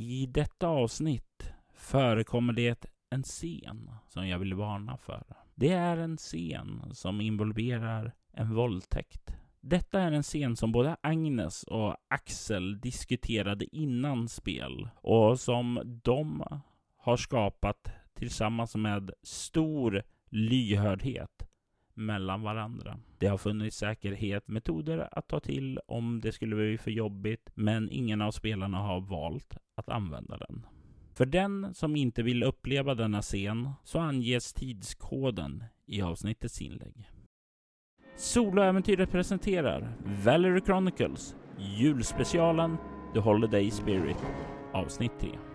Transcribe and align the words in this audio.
I 0.00 0.26
detta 0.26 0.68
avsnitt 0.68 1.52
förekommer 1.74 2.52
det 2.52 2.86
en 3.10 3.22
scen 3.22 3.90
som 4.08 4.28
jag 4.28 4.38
vill 4.38 4.54
varna 4.54 4.96
för. 4.96 5.24
Det 5.54 5.72
är 5.72 5.96
en 5.96 6.16
scen 6.16 6.82
som 6.92 7.20
involverar 7.20 8.12
en 8.32 8.54
våldtäkt. 8.54 9.36
Detta 9.60 10.00
är 10.00 10.12
en 10.12 10.22
scen 10.22 10.56
som 10.56 10.72
både 10.72 10.96
Agnes 11.00 11.62
och 11.62 11.96
Axel 12.08 12.80
diskuterade 12.80 13.76
innan 13.76 14.28
spel 14.28 14.88
och 14.94 15.40
som 15.40 16.00
de 16.04 16.44
har 16.96 17.16
skapat 17.16 17.90
tillsammans 18.14 18.76
med 18.76 19.10
stor 19.22 20.02
lyhördhet 20.28 21.48
mellan 21.98 22.42
varandra. 22.42 22.98
Det 23.18 23.26
har 23.26 23.38
funnits 23.38 23.76
säkerhetsmetoder 23.76 25.08
att 25.12 25.28
ta 25.28 25.40
till 25.40 25.80
om 25.86 26.20
det 26.20 26.32
skulle 26.32 26.56
bli 26.56 26.78
för 26.78 26.90
jobbigt, 26.90 27.50
men 27.54 27.90
ingen 27.90 28.22
av 28.22 28.30
spelarna 28.30 28.78
har 28.78 29.00
valt 29.00 29.56
att 29.74 29.88
använda 29.88 30.36
den. 30.36 30.66
För 31.14 31.26
den 31.26 31.74
som 31.74 31.96
inte 31.96 32.22
vill 32.22 32.42
uppleva 32.42 32.94
denna 32.94 33.22
scen 33.22 33.70
så 33.84 33.98
anges 33.98 34.52
tidskoden 34.52 35.64
i 35.86 36.02
avsnittets 36.02 36.62
inlägg. 36.62 37.10
Soloäventyret 38.16 39.10
presenterar 39.10 39.92
Valerie 40.24 40.64
Chronicles 40.64 41.36
julspecialen 41.58 42.76
The 43.14 43.20
Holiday 43.20 43.70
Spirit 43.70 44.16
avsnitt 44.72 45.12
3. 45.20 45.47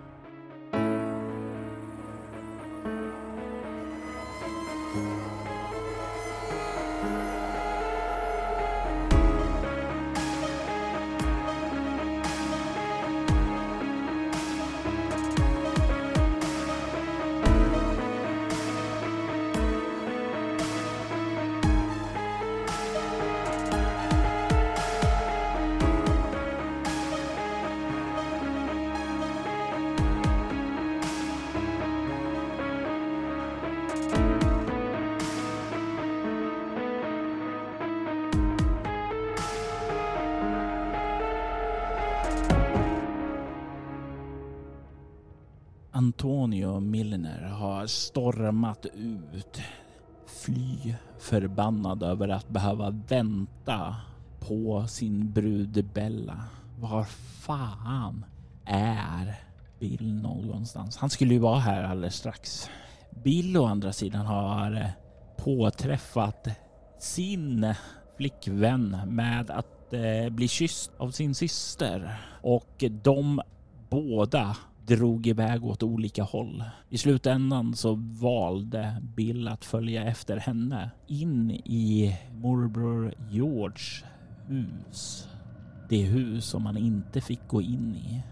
Antonio 46.13 46.79
Milner 46.79 47.41
har 47.41 47.87
stormat 47.87 48.85
ut. 48.85 49.61
Fly 50.25 50.95
förbannad 51.19 52.03
över 52.03 52.29
att 52.29 52.49
behöva 52.49 52.89
vänta 52.89 53.95
på 54.39 54.87
sin 54.87 55.31
brud 55.31 55.85
Bella. 55.93 56.43
Var 56.79 57.03
fan 57.39 58.25
är 58.65 59.35
Bill 59.79 60.13
någonstans? 60.13 60.97
Han 60.97 61.09
skulle 61.09 61.33
ju 61.33 61.39
vara 61.39 61.59
här 61.59 61.83
alldeles 61.83 62.15
strax. 62.15 62.69
Bill 63.23 63.57
å 63.57 63.65
andra 63.65 63.93
sidan 63.93 64.25
har 64.25 64.91
påträffat 65.37 66.47
sin 66.99 67.73
flickvän 68.17 68.97
med 69.07 69.51
att 69.51 69.93
eh, 69.93 70.29
bli 70.29 70.47
kysst 70.47 70.91
av 70.97 71.11
sin 71.11 71.35
syster 71.35 72.15
och 72.41 72.83
de 73.03 73.41
båda 73.89 74.55
drog 74.85 75.27
iväg 75.27 75.65
åt 75.65 75.83
olika 75.83 76.23
håll. 76.23 76.63
I 76.89 76.97
slutändan 76.97 77.75
så 77.75 77.95
valde 77.95 78.97
Bill 79.01 79.47
att 79.47 79.65
följa 79.65 80.03
efter 80.03 80.37
henne 80.37 80.91
in 81.07 81.51
i 81.51 82.17
morbror 82.31 83.13
George 83.31 84.05
hus. 84.47 85.27
Det 85.89 86.03
hus 86.03 86.45
som 86.45 86.65
han 86.65 86.77
inte 86.77 87.21
fick 87.21 87.47
gå 87.47 87.61
in 87.61 87.95
i. 87.95 88.23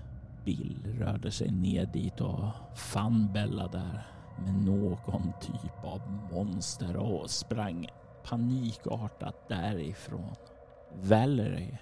Bill 0.46 0.78
rörde 1.00 1.32
sig 1.32 1.52
ner 1.52 1.86
dit 1.86 2.22
och 2.22 2.46
fann 2.76 3.34
Bella 3.34 3.68
där 3.68 4.08
med 4.46 4.66
någon 4.66 5.34
typ 5.42 5.84
av 5.84 6.02
monster 6.32 6.96
och 6.96 7.30
sprang 7.30 7.88
panikartat 8.24 9.50
därifrån. 9.50 10.36
Valerie 11.04 11.80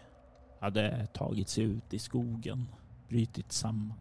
hade 0.60 1.08
tagit 1.14 1.50
sig 1.50 1.64
ut 1.64 1.94
i 1.94 2.00
skogen, 2.00 2.68
brytit 3.08 3.52
samman 3.52 3.98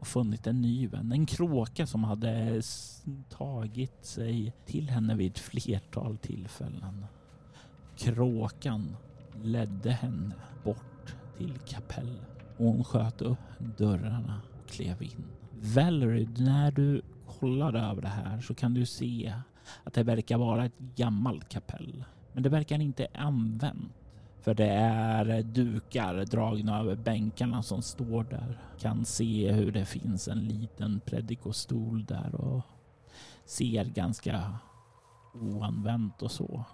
och 0.00 0.06
funnit 0.06 0.46
en 0.46 0.60
ny 0.60 0.86
vän. 0.86 1.12
En 1.12 1.26
kråka 1.26 1.86
som 1.86 2.04
hade 2.04 2.62
tagit 3.28 4.04
sig 4.04 4.52
till 4.66 4.90
henne 4.90 5.14
vid 5.14 5.30
ett 5.30 5.38
flertal 5.38 6.18
tillfällen. 6.18 7.06
Kråkan 7.96 8.96
ledde 9.42 9.90
henne 9.90 10.34
bort 10.64 11.14
till 11.38 11.58
kapellet. 11.58 12.46
Hon 12.56 12.84
sköt 12.84 13.22
upp 13.22 13.38
dörrarna 13.76 14.40
och 14.62 14.70
klev 14.70 15.02
in. 15.02 15.24
Valerie, 15.74 16.28
när 16.38 16.70
du 16.70 17.02
kollar 17.26 17.74
över 17.90 18.02
det 18.02 18.08
här 18.08 18.40
så 18.40 18.54
kan 18.54 18.74
du 18.74 18.86
se 18.86 19.34
att 19.84 19.94
det 19.94 20.02
verkar 20.02 20.38
vara 20.38 20.64
ett 20.64 20.78
gammalt 20.78 21.48
kapell. 21.48 22.04
Men 22.32 22.42
det 22.42 22.48
verkar 22.48 22.80
inte 22.80 23.06
använt. 23.14 23.92
För 24.40 24.54
det 24.54 24.70
är 24.70 25.42
dukar 25.42 26.24
dragna 26.24 26.80
över 26.80 26.96
bänkarna 26.96 27.62
som 27.62 27.82
står 27.82 28.24
där. 28.24 28.58
Kan 28.78 29.04
se 29.04 29.52
hur 29.52 29.72
det 29.72 29.84
finns 29.84 30.28
en 30.28 30.38
liten 30.38 31.00
predikostol 31.06 32.04
där 32.04 32.34
och 32.34 32.62
ser 33.44 33.84
ganska 33.84 34.54
oanvänt 35.34 36.22
och 36.22 36.30
så. 36.30 36.64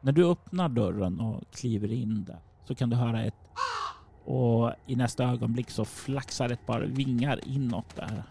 När 0.00 0.12
du 0.12 0.30
öppnar 0.30 0.68
dörren 0.68 1.20
och 1.20 1.50
kliver 1.50 1.92
in 1.92 2.24
där 2.24 2.40
så 2.64 2.74
kan 2.74 2.90
du 2.90 2.96
höra 2.96 3.22
ett 3.22 3.34
och 4.24 4.72
i 4.86 4.96
nästa 4.96 5.24
ögonblick 5.24 5.70
så 5.70 5.84
flaxar 5.84 6.50
ett 6.50 6.66
par 6.66 6.80
vingar 6.80 7.40
inåt 7.48 7.96
där 7.96 8.22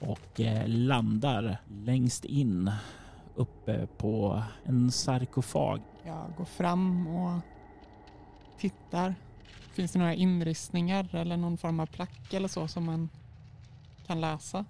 och 0.00 0.40
eh, 0.40 0.68
landar 0.68 1.60
längst 1.66 2.24
in 2.24 2.70
uppe 3.34 3.86
på 3.86 4.42
en 4.64 4.90
sarkofag. 4.90 5.80
Jag 6.04 6.32
går 6.36 6.44
fram 6.44 7.06
och 7.06 7.40
tittar. 8.58 9.14
Finns 9.72 9.92
det 9.92 9.98
några 9.98 10.14
inristningar 10.14 11.14
eller 11.14 11.36
någon 11.36 11.56
form 11.56 11.80
av 11.80 11.86
plack 11.86 12.32
eller 12.32 12.48
så 12.48 12.68
som 12.68 12.84
man 12.84 13.08
kan 14.06 14.20
läsa? 14.20 14.64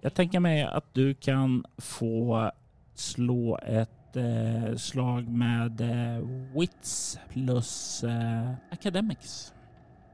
Jag 0.00 0.14
tänker 0.14 0.40
mig 0.40 0.62
att 0.62 0.94
du 0.94 1.14
kan 1.14 1.64
få 1.78 2.50
slå 2.94 3.58
ett 3.58 4.16
eh, 4.16 4.76
slag 4.76 5.28
med 5.28 5.80
eh, 5.80 6.24
Wits 6.58 7.18
plus 7.28 8.04
eh, 8.04 8.50
Academics. 8.70 9.52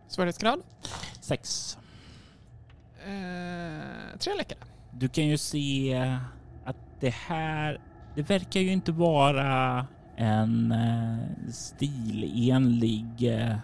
Svårighetsgrad? 0.09 0.62
Sex. 1.20 1.78
Eh, 3.06 4.19
tre 4.19 4.34
läckare. 4.37 4.59
Du 4.93 5.09
kan 5.09 5.26
ju 5.26 5.38
se 5.38 5.94
att 6.65 6.76
det 7.00 7.15
här, 7.15 7.81
det 8.15 8.22
verkar 8.22 8.60
ju 8.60 8.72
inte 8.72 8.93
vara 8.93 9.87
en 10.18 10.72
eh, 10.72 11.50
stilenlig 11.50 13.06
eh, 13.20 13.56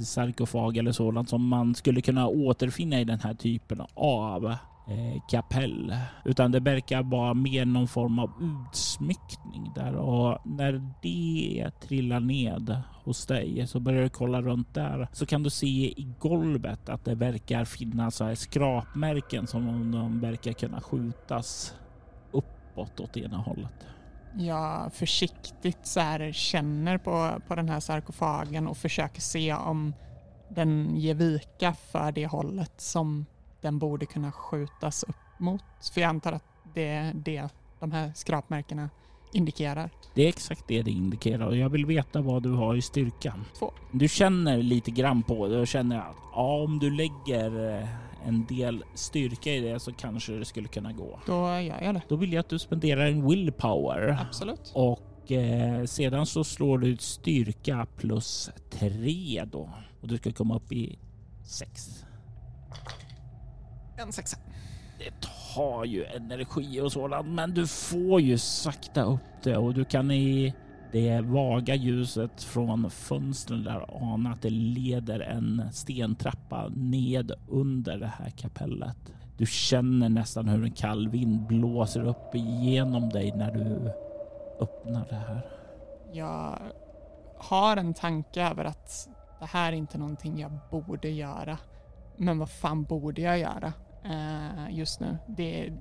sarkofag 0.00 0.76
eller 0.76 0.92
sådant 0.92 1.28
som 1.28 1.48
man 1.48 1.74
skulle 1.74 2.00
kunna 2.00 2.28
återfinna 2.28 3.00
i 3.00 3.04
den 3.04 3.20
här 3.20 3.34
typen 3.34 3.82
av 3.94 4.46
eh, 4.88 5.22
kapell. 5.30 5.96
Utan 6.24 6.52
det 6.52 6.60
verkar 6.60 7.02
vara 7.02 7.34
mer 7.34 7.64
någon 7.64 7.88
form 7.88 8.18
av 8.18 8.30
utsmyckning 8.40 9.72
där 9.74 9.94
och 9.94 10.38
när 10.44 10.82
det 11.02 11.70
trillar 11.80 12.20
ned 12.20 12.82
hos 13.04 13.26
dig 13.26 13.66
så 13.66 13.80
börjar 13.80 14.02
du 14.02 14.08
kolla 14.08 14.42
runt 14.42 14.74
där 14.74 15.08
så 15.12 15.26
kan 15.26 15.42
du 15.42 15.50
se 15.50 15.66
i 15.66 16.08
golvet 16.18 16.88
att 16.88 17.04
det 17.04 17.14
verkar 17.14 17.64
finnas 17.64 18.16
så 18.16 18.24
här 18.24 18.34
skrapmärken 18.34 19.46
som 19.46 19.68
om 19.68 19.92
de 19.92 20.20
verkar 20.20 20.52
kunna 20.52 20.80
skjutas 20.80 21.74
uppåt 22.32 23.00
åt 23.00 23.16
ena 23.16 23.36
hållet 23.36 23.86
jag 24.36 24.92
försiktigt 24.92 25.86
så 25.86 26.00
här 26.00 26.32
känner 26.32 26.98
på, 26.98 27.40
på 27.48 27.54
den 27.54 27.68
här 27.68 27.80
sarkofagen 27.80 28.68
och 28.68 28.76
försöker 28.76 29.20
se 29.20 29.54
om 29.54 29.94
den 30.48 30.96
ger 30.96 31.14
vika 31.14 31.74
för 31.74 32.12
det 32.12 32.26
hållet 32.26 32.80
som 32.80 33.26
den 33.60 33.78
borde 33.78 34.06
kunna 34.06 34.32
skjutas 34.32 35.02
upp 35.02 35.38
mot. 35.38 35.64
För 35.94 36.00
jag 36.00 36.08
antar 36.08 36.32
att 36.32 36.44
det 36.74 36.88
är 36.88 37.12
det 37.14 37.48
de 37.80 37.92
här 37.92 38.12
skrapmärkena 38.14 38.90
indikerar. 39.32 39.90
Det 40.14 40.22
är 40.24 40.28
exakt 40.28 40.64
det 40.68 40.82
det 40.82 40.90
indikerar 40.90 41.46
och 41.46 41.56
jag 41.56 41.68
vill 41.68 41.86
veta 41.86 42.20
vad 42.20 42.42
du 42.42 42.52
har 42.52 42.74
i 42.74 42.82
styrkan. 42.82 43.44
Två. 43.58 43.72
Du 43.92 44.08
känner 44.08 44.62
lite 44.62 44.90
grann 44.90 45.22
på 45.22 45.48
det 45.48 45.60
och 45.60 45.68
känner 45.68 45.98
att 45.98 46.16
ja, 46.32 46.62
om 46.62 46.78
du 46.78 46.90
lägger 46.90 47.78
eh, 47.80 47.88
en 48.26 48.46
del 48.46 48.84
styrka 48.94 49.54
i 49.54 49.60
det 49.60 49.80
så 49.80 49.92
kanske 49.92 50.32
det 50.32 50.44
skulle 50.44 50.68
kunna 50.68 50.92
gå. 50.92 51.18
Då 51.26 51.32
gör 51.32 51.82
jag 51.82 51.94
det. 51.94 52.02
Då 52.08 52.16
vill 52.16 52.32
jag 52.32 52.40
att 52.40 52.48
du 52.48 52.58
spenderar 52.58 53.06
en 53.06 53.28
willpower. 53.28 54.18
Absolut. 54.20 54.72
Och 54.74 55.32
eh, 55.32 55.84
sedan 55.84 56.26
så 56.26 56.44
slår 56.44 56.78
du 56.78 56.96
styrka 56.96 57.86
plus 57.96 58.50
tre 58.70 59.44
då. 59.52 59.70
Och 60.00 60.08
du 60.08 60.16
ska 60.16 60.32
komma 60.32 60.56
upp 60.56 60.72
i 60.72 60.98
sex. 61.44 62.04
En 63.96 64.12
sexa. 64.12 64.38
Det 64.98 65.10
tar 65.20 65.47
har 65.58 65.84
ju 65.84 66.04
energi 66.04 66.80
och 66.80 66.92
sådant, 66.92 67.28
men 67.28 67.54
du 67.54 67.66
får 67.66 68.20
ju 68.20 68.38
sakta 68.38 69.02
upp 69.02 69.42
det 69.42 69.56
och 69.56 69.74
du 69.74 69.84
kan 69.84 70.10
i 70.10 70.54
det 70.92 71.20
vaga 71.20 71.74
ljuset 71.74 72.42
från 72.42 72.90
fönstren 72.90 73.64
där 73.64 73.84
ana 73.88 74.30
att 74.30 74.42
det 74.42 74.50
leder 74.50 75.20
en 75.20 75.62
stentrappa 75.72 76.68
ned 76.68 77.32
under 77.48 77.98
det 77.98 78.06
här 78.06 78.30
kapellet. 78.30 78.96
Du 79.36 79.46
känner 79.46 80.08
nästan 80.08 80.48
hur 80.48 80.64
en 80.64 80.72
kall 80.72 81.08
vind 81.08 81.46
blåser 81.46 82.08
upp 82.08 82.34
igenom 82.34 83.08
dig 83.08 83.32
när 83.36 83.52
du 83.52 83.92
öppnar 84.60 85.06
det 85.08 85.16
här. 85.16 85.46
Jag 86.12 86.58
har 87.38 87.76
en 87.76 87.94
tanke 87.94 88.42
över 88.42 88.64
att 88.64 89.08
det 89.40 89.46
här 89.46 89.72
är 89.72 89.76
inte 89.76 89.98
någonting 89.98 90.38
jag 90.38 90.52
borde 90.70 91.08
göra. 91.08 91.58
Men 92.16 92.38
vad 92.38 92.50
fan 92.50 92.84
borde 92.84 93.22
jag 93.22 93.38
göra 93.38 93.72
eh, 94.08 94.76
just 94.76 95.00
nu? 95.00 95.18
Det 95.26 95.72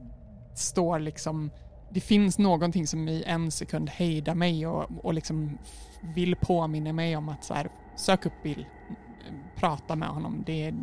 står 0.55 0.99
liksom... 0.99 1.51
Det 1.89 2.01
finns 2.01 2.37
någonting 2.37 2.87
som 2.87 3.09
i 3.09 3.23
en 3.27 3.51
sekund 3.51 3.89
hejdar 3.89 4.35
mig 4.35 4.67
och, 4.67 5.05
och 5.05 5.13
liksom 5.13 5.57
vill 6.15 6.35
påminna 6.35 6.93
mig 6.93 7.17
om 7.17 7.29
att 7.29 7.43
så 7.43 7.53
här, 7.53 7.69
sök 7.95 8.25
upp 8.25 8.43
Bill, 8.43 8.65
prata 9.55 9.95
med 9.95 10.09
honom. 10.09 10.43
Det, 10.45 10.73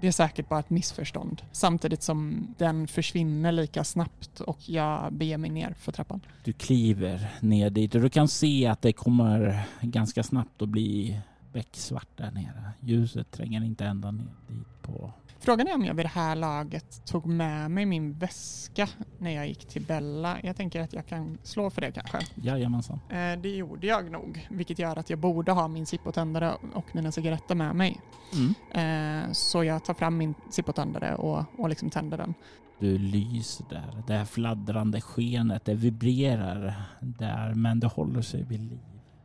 det 0.00 0.08
är 0.08 0.12
säkert 0.12 0.48
bara 0.48 0.60
ett 0.60 0.70
missförstånd. 0.70 1.42
Samtidigt 1.52 2.02
som 2.02 2.46
den 2.58 2.88
försvinner 2.88 3.52
lika 3.52 3.84
snabbt 3.84 4.40
och 4.40 4.68
jag 4.68 5.12
beger 5.12 5.38
mig 5.38 5.50
ner 5.50 5.74
för 5.78 5.92
trappan. 5.92 6.20
Du 6.44 6.52
kliver 6.52 7.28
ner 7.40 7.70
dit 7.70 7.94
och 7.94 8.00
du 8.00 8.10
kan 8.10 8.28
se 8.28 8.66
att 8.66 8.82
det 8.82 8.92
kommer 8.92 9.64
ganska 9.80 10.22
snabbt 10.22 10.62
att 10.62 10.68
bli 10.68 11.20
becksvart 11.52 12.08
där 12.16 12.30
nere. 12.30 12.72
Ljuset 12.80 13.30
tränger 13.30 13.64
inte 13.64 13.84
ända 13.84 14.10
ner 14.10 14.34
dit 14.48 14.82
på 14.82 15.12
Frågan 15.44 15.68
är 15.68 15.74
om 15.74 15.84
jag 15.84 15.94
vid 15.94 16.04
det 16.04 16.10
här 16.10 16.36
laget 16.36 17.06
tog 17.06 17.26
med 17.26 17.70
mig 17.70 17.86
min 17.86 18.12
väska 18.12 18.88
när 19.18 19.30
jag 19.30 19.48
gick 19.48 19.68
till 19.68 19.82
Bella. 19.82 20.38
Jag 20.42 20.56
tänker 20.56 20.80
att 20.80 20.92
jag 20.92 21.06
kan 21.06 21.38
slå 21.42 21.70
för 21.70 21.80
det 21.80 21.92
kanske. 21.92 22.18
Jajamensan. 22.34 23.00
Eh, 23.08 23.40
det 23.42 23.48
gjorde 23.48 23.86
jag 23.86 24.10
nog, 24.10 24.46
vilket 24.50 24.78
gör 24.78 24.98
att 24.98 25.10
jag 25.10 25.18
borde 25.18 25.52
ha 25.52 25.68
min 25.68 25.86
Zippo-tändare 25.86 26.54
och 26.74 26.94
mina 26.94 27.12
cigaretter 27.12 27.54
med 27.54 27.76
mig. 27.76 28.00
Mm. 28.32 29.24
Eh, 29.24 29.32
så 29.32 29.64
jag 29.64 29.84
tar 29.84 29.94
fram 29.94 30.16
min 30.16 30.34
Zippo-tändare 30.50 31.14
och, 31.14 31.44
och 31.58 31.68
liksom 31.68 31.90
tänder 31.90 32.18
den. 32.18 32.34
Du 32.78 32.98
lyser 32.98 33.66
där. 33.70 34.02
Det 34.06 34.14
här 34.14 34.24
fladdrande 34.24 35.00
skenet, 35.00 35.64
det 35.64 35.74
vibrerar 35.74 36.74
där 37.00 37.54
men 37.54 37.80
det 37.80 37.86
håller 37.86 38.22
sig 38.22 38.42
vid 38.42 38.60
liv. 38.60 38.80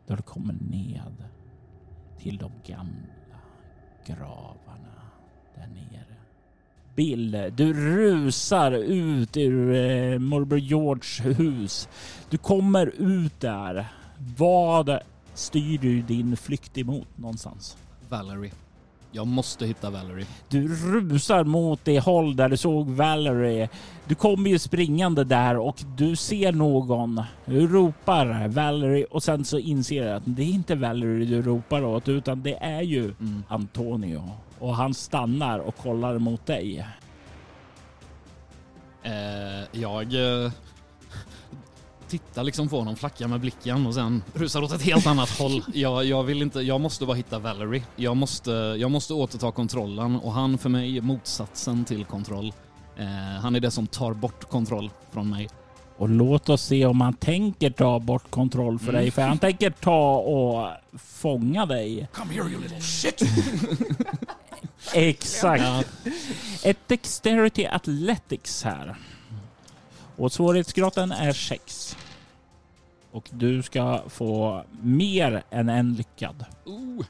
Då 0.08 0.16
du 0.16 0.22
kommer 0.22 0.54
ned 0.54 1.24
till 2.20 2.38
de 2.38 2.52
gamla 2.66 3.18
nere. 4.08 4.28
Bill, 6.98 7.52
du 7.56 7.74
rusar 7.74 8.72
ut 8.72 9.38
ur 9.38 9.76
eh, 9.76 10.20
morbror 10.20 10.60
Georges 10.60 11.20
hus. 11.40 11.90
Du 12.30 12.38
kommer 12.38 12.88
ut 12.98 13.40
där. 13.40 13.88
Vad 14.38 15.00
styr 15.34 15.78
du 15.78 16.02
din 16.02 16.38
flykt 16.38 16.78
emot 16.78 17.08
någonstans? 17.16 17.78
Valerie. 18.10 18.52
Jag 19.12 19.28
måste 19.28 19.66
hitta 19.66 19.90
Valerie. 19.90 20.26
Du 20.50 20.68
rusar 20.68 21.44
mot 21.44 21.80
det 21.86 22.00
håll 22.00 22.36
där 22.36 22.50
du 22.50 22.58
såg 22.58 22.90
Valerie. 22.90 23.70
Du 24.06 24.16
kommer 24.16 24.50
ju 24.50 24.60
springande 24.60 25.24
där 25.24 25.58
och 25.58 25.84
du 25.98 26.16
ser 26.16 26.52
någon. 26.52 27.22
Du 27.46 27.68
ropar 27.68 28.48
Valerie 28.48 29.06
och 29.06 29.24
sen 29.24 29.46
så 29.46 29.60
inser 29.60 30.04
du 30.04 30.12
att 30.12 30.24
det 30.26 30.42
är 30.42 30.50
inte 30.50 30.76
Valerie 30.76 31.26
du 31.26 31.42
ropar 31.42 31.84
åt 31.84 32.10
utan 32.10 32.44
det 32.44 32.56
är 32.56 32.82
ju 32.82 33.04
Mm. 33.04 33.44
Antonio. 33.48 34.24
Och 34.60 34.76
han 34.76 34.94
stannar 34.94 35.60
och 35.60 35.78
kollar 35.78 36.18
mot 36.18 36.46
dig. 36.46 36.86
Eh, 39.04 39.80
jag 39.82 40.14
eh, 40.46 40.52
tittar 42.08 42.44
liksom 42.44 42.70
på 42.70 42.78
honom, 42.78 42.96
flackar 42.96 43.28
med 43.28 43.40
blicken 43.40 43.86
och 43.88 43.94
sen 43.94 44.24
rusar 44.34 44.62
åt 44.64 44.72
ett 44.72 44.82
helt 44.82 45.08
annat 45.08 45.30
håll. 45.30 45.64
Jag, 45.74 46.06
jag 46.06 46.24
vill 46.24 46.42
inte, 46.42 46.60
jag 46.60 46.82
måste 46.82 47.06
bara 47.06 47.16
hitta 47.18 47.40
Valerie. 47.40 47.84
Jag 47.96 48.18
måste, 48.18 48.52
jag 48.52 48.92
måste 48.92 49.14
återta 49.14 49.52
kontrollen 49.52 50.16
och 50.16 50.32
han 50.34 50.58
för 50.58 50.70
mig 50.70 50.98
är 50.98 51.02
motsatsen 51.02 51.86
till 51.86 52.06
kontroll. 52.06 52.54
Eh, 52.98 53.06
han 53.42 53.56
är 53.56 53.60
det 53.60 53.72
som 53.72 53.88
tar 53.88 54.14
bort 54.14 54.50
kontroll 54.50 54.92
från 55.12 55.30
mig. 55.30 55.50
Och 55.98 56.10
låt 56.10 56.50
oss 56.50 56.62
se 56.62 56.86
om 56.86 57.02
han 57.02 57.14
tänker 57.14 57.70
ta 57.70 58.00
bort 58.00 58.32
kontroll 58.32 58.80
för 58.80 58.90
Mm. 58.90 59.02
dig. 59.02 59.12
För 59.12 59.22
han 59.22 59.38
tänker 59.38 59.70
ta 59.70 60.16
och 60.18 60.70
fånga 61.00 61.66
dig. 61.66 62.08
Come 62.14 62.34
here 62.34 62.50
you 62.50 62.62
little 62.62 62.82
shit! 62.82 63.22
Exakt. 64.94 65.88
Ett 66.64 66.88
Dexterity 66.88 67.66
Athletics 67.66 68.64
här. 68.64 68.96
Och 70.16 70.32
svårighetsgraden 70.32 71.12
är 71.12 71.34
6. 71.34 71.98
Och 73.12 73.30
du 73.32 73.64
ska 73.64 74.04
få 74.08 74.64
mer 74.82 75.44
än 75.50 75.70
en 75.70 75.94
lyckad. 75.94 76.46
Oh. 76.66 77.06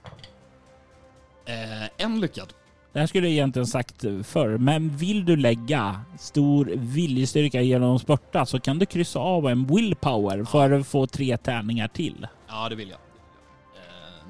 Eh, 1.45 1.89
en 1.97 2.19
lyckad. 2.19 2.53
Det 2.94 3.00
här 3.00 3.07
skulle 3.07 3.27
jag 3.27 3.33
egentligen 3.33 3.68
sagt 3.68 4.06
förr, 4.24 4.57
men 4.57 4.97
vill 4.97 5.25
du 5.25 5.35
lägga 5.35 6.01
stor 6.19 6.65
viljestyrka 6.75 7.62
genom 7.62 7.95
att 7.95 8.01
spurta 8.01 8.45
så 8.45 8.59
kan 8.59 8.79
du 8.79 8.85
kryssa 8.85 9.19
av 9.19 9.47
en 9.47 9.65
willpower 9.65 10.44
för 10.44 10.71
att 10.71 10.88
få 10.88 11.07
tre 11.07 11.38
tärningar 11.38 11.88
till. 11.88 12.27
Ja, 12.47 12.69
det 12.69 12.75
vill 12.75 12.89
jag. 12.89 13.00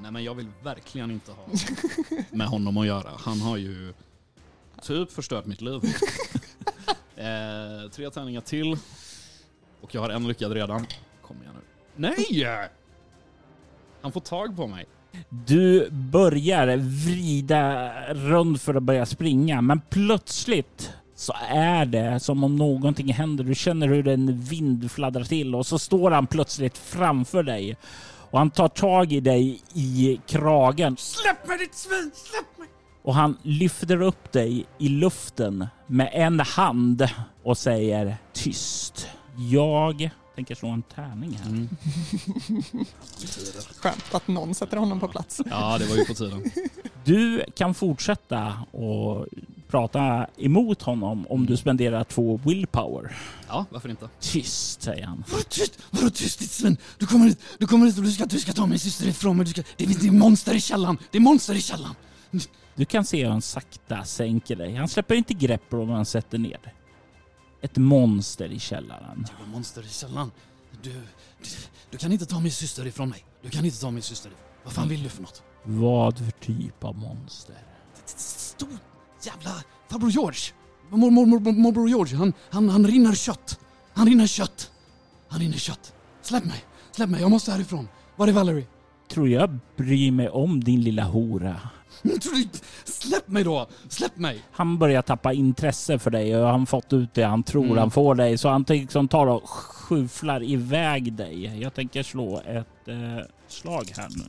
Nej, 0.02 0.10
men 0.10 0.24
jag 0.24 0.34
vill 0.34 0.48
verkligen 0.62 1.10
inte 1.10 1.32
ha 1.32 1.44
med 2.30 2.46
honom 2.46 2.76
att 2.76 2.86
göra. 2.86 3.10
Han 3.18 3.40
har 3.40 3.56
ju 3.56 3.92
typ 4.82 5.12
förstört 5.12 5.46
mitt 5.46 5.60
liv. 5.60 5.80
eh, 7.16 7.90
tre 7.90 8.10
tärningar 8.10 8.40
till. 8.40 8.76
Och 9.80 9.94
jag 9.94 10.00
har 10.00 10.10
en 10.10 10.28
lyckad 10.28 10.52
redan. 10.52 10.86
Kom 11.22 11.36
igen 11.42 11.52
nu. 11.54 11.60
Nej! 11.96 12.68
Han 14.02 14.12
får 14.12 14.20
tag 14.20 14.56
på 14.56 14.66
mig. 14.66 14.86
Du 15.28 15.90
börjar 15.90 16.76
vrida 16.76 17.92
runt 18.14 18.62
för 18.62 18.74
att 18.74 18.82
börja 18.82 19.06
springa, 19.06 19.60
men 19.60 19.80
plötsligt 19.90 20.92
så 21.14 21.32
är 21.48 21.86
det 21.86 22.20
som 22.20 22.44
om 22.44 22.56
någonting 22.56 23.12
händer. 23.12 23.44
Du 23.44 23.54
känner 23.54 23.88
hur 23.88 24.08
en 24.08 24.40
vind 24.40 24.90
fladdrar 24.90 25.24
till 25.24 25.54
och 25.54 25.66
så 25.66 25.78
står 25.78 26.10
han 26.10 26.26
plötsligt 26.26 26.78
framför 26.78 27.42
dig 27.42 27.76
och 28.30 28.38
han 28.38 28.50
tar 28.50 28.68
tag 28.68 29.12
i 29.12 29.20
dig 29.20 29.62
i 29.74 30.20
kragen. 30.26 30.96
Släpp 30.96 31.48
mig 31.48 31.58
ditt 31.58 31.74
svin! 31.74 32.10
Släpp 32.14 32.58
mig! 32.58 32.68
Och 33.02 33.14
han 33.14 33.38
lyfter 33.42 34.02
upp 34.02 34.32
dig 34.32 34.66
i 34.78 34.88
luften 34.88 35.66
med 35.86 36.10
en 36.12 36.40
hand 36.40 37.08
och 37.44 37.58
säger 37.58 38.16
tyst. 38.32 39.08
Jag 39.36 40.10
tänker 40.34 40.54
slå 40.54 40.68
en 40.68 40.82
tärning 40.82 41.38
här. 41.42 41.48
Mm. 41.48 41.68
Skönt 43.78 44.14
att 44.14 44.28
någon 44.28 44.54
sätter 44.54 44.76
honom 44.76 45.00
på 45.00 45.08
plats. 45.08 45.40
Ja, 45.50 45.78
det 45.78 45.86
var 45.86 45.96
ju 45.96 46.04
på 46.04 46.14
tiden. 46.14 46.50
Du 47.04 47.44
kan 47.54 47.74
fortsätta 47.74 48.52
och 48.70 49.26
prata 49.68 50.26
emot 50.36 50.82
honom 50.82 51.26
om 51.26 51.46
du 51.46 51.56
spenderar 51.56 52.04
två 52.04 52.40
willpower. 52.44 53.16
Ja, 53.48 53.66
varför 53.70 53.88
inte? 53.88 54.08
Tyst, 54.20 54.82
säger 54.82 55.06
han. 55.06 55.24
Vadå 55.30 55.42
tyst? 55.48 55.78
Vadå 55.90 56.10
tyst 56.10 56.38
ditt 56.38 56.50
svin? 56.50 56.76
Du 56.98 57.06
kommer 57.06 57.26
hit, 57.26 57.40
du 57.58 57.66
kommer 57.66 57.86
hit 57.86 57.98
och 57.98 58.04
du 58.04 58.12
ska, 58.12 58.26
du 58.26 58.38
ska 58.38 58.52
ta 58.52 58.66
min 58.66 58.78
syster 58.78 59.08
ifrån 59.08 59.36
mig. 59.36 59.46
Du 59.46 59.50
ska, 59.50 59.62
det 59.76 59.86
finns 59.86 60.12
monster 60.12 60.54
i 60.54 60.60
källaren. 60.60 60.98
Det 61.10 61.18
är 61.18 61.22
monster 61.22 61.54
i 61.54 61.60
källaren. 61.60 61.94
Du 62.74 62.84
kan 62.84 63.04
se 63.04 63.24
hur 63.24 63.30
han 63.30 63.42
sakta 63.42 64.04
sänker 64.04 64.56
dig. 64.56 64.74
Han 64.74 64.88
släpper 64.88 65.14
inte 65.14 65.34
grepp 65.34 65.74
om 65.74 65.88
han 65.88 66.04
sätter 66.04 66.38
ner 66.38 66.58
dig. 66.64 66.74
Ett 67.60 67.76
monster 67.76 68.52
i 68.52 68.58
källaren. 68.58 69.26
Det 69.26 69.44
var 69.44 69.52
monster 69.52 69.82
i 69.82 69.88
källaren. 69.88 70.30
Du, 70.82 70.92
du, 70.92 71.48
du 71.90 71.98
kan 71.98 72.12
inte 72.12 72.26
ta 72.26 72.40
min 72.40 72.52
syster 72.52 72.86
ifrån 72.86 73.08
mig. 73.08 73.24
Du 73.42 73.50
kan 73.50 73.64
inte 73.64 73.80
ta 73.80 73.90
min 73.90 74.02
syster 74.02 74.28
ifrån 74.28 74.42
Vad 74.64 74.72
fan 74.72 74.88
vill 74.88 75.02
du 75.02 75.08
för 75.08 75.22
något? 75.22 75.42
Vad 75.64 76.18
för 76.18 76.30
typ 76.30 76.84
av 76.84 76.96
monster? 76.96 77.56
Stor 78.06 78.68
jävla 79.26 79.50
farbror 79.90 80.10
George. 80.10 80.40
Mor, 80.90 81.10
mor, 81.10 81.26
mor, 81.26 81.52
morbror 81.52 81.88
George. 81.88 82.16
Han, 82.16 82.32
han, 82.50 82.68
han 82.68 82.86
rinner 82.86 83.14
kött. 83.14 83.60
Han 83.94 84.06
rinner 84.06 84.26
kött. 84.26 84.72
Han 85.28 85.40
rinner 85.40 85.56
kött. 85.58 85.94
Släpp 86.22 86.44
mig. 86.44 86.64
Släpp 86.92 87.08
mig. 87.10 87.20
Jag 87.20 87.30
måste 87.30 87.52
härifrån. 87.52 87.88
Var 88.16 88.28
är 88.28 88.32
Valerie? 88.32 88.66
Tror 89.10 89.28
jag 89.28 89.58
bryr 89.76 90.10
mig 90.10 90.28
om 90.28 90.64
din 90.64 90.80
lilla 90.82 91.02
hora? 91.04 91.60
Släpp 92.84 93.28
mig 93.28 93.44
då. 93.44 93.66
Släpp 93.88 94.16
mig. 94.16 94.42
Han 94.52 94.78
börjar 94.78 95.02
tappa 95.02 95.32
intresse 95.32 95.98
för 95.98 96.10
dig 96.10 96.36
och 96.36 96.48
han 96.48 96.66
fått 96.66 96.92
ut 96.92 97.14
det 97.14 97.22
han 97.22 97.42
tror 97.42 97.64
Mm. 97.64 97.78
han 97.78 97.90
får 97.90 98.14
dig. 98.14 98.38
Så 98.38 98.48
han 98.48 98.64
liksom 98.68 99.08
tar 99.08 99.26
och 99.26 99.48
skyfflar 99.48 100.42
iväg 100.42 101.12
dig. 101.12 101.60
Jag 101.62 101.74
tänker 101.74 102.02
slå 102.02 102.40
ett 102.40 102.88
eh, 102.88 103.26
slag 103.48 103.92
här 103.96 104.08
nu. 104.16 104.24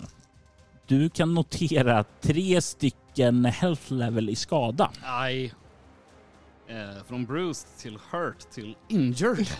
Du 0.89 1.09
kan 1.09 1.33
notera 1.33 2.03
tre 2.21 2.61
stycken 2.61 3.45
health 3.45 3.93
level 3.93 4.29
i 4.29 4.35
skada. 4.35 4.91
Aj. 5.03 5.53
Eh, 6.67 7.03
från 7.07 7.25
bruised 7.25 7.77
till 7.77 7.97
hurt 8.11 8.51
till 8.53 8.75
injured. 8.87 9.47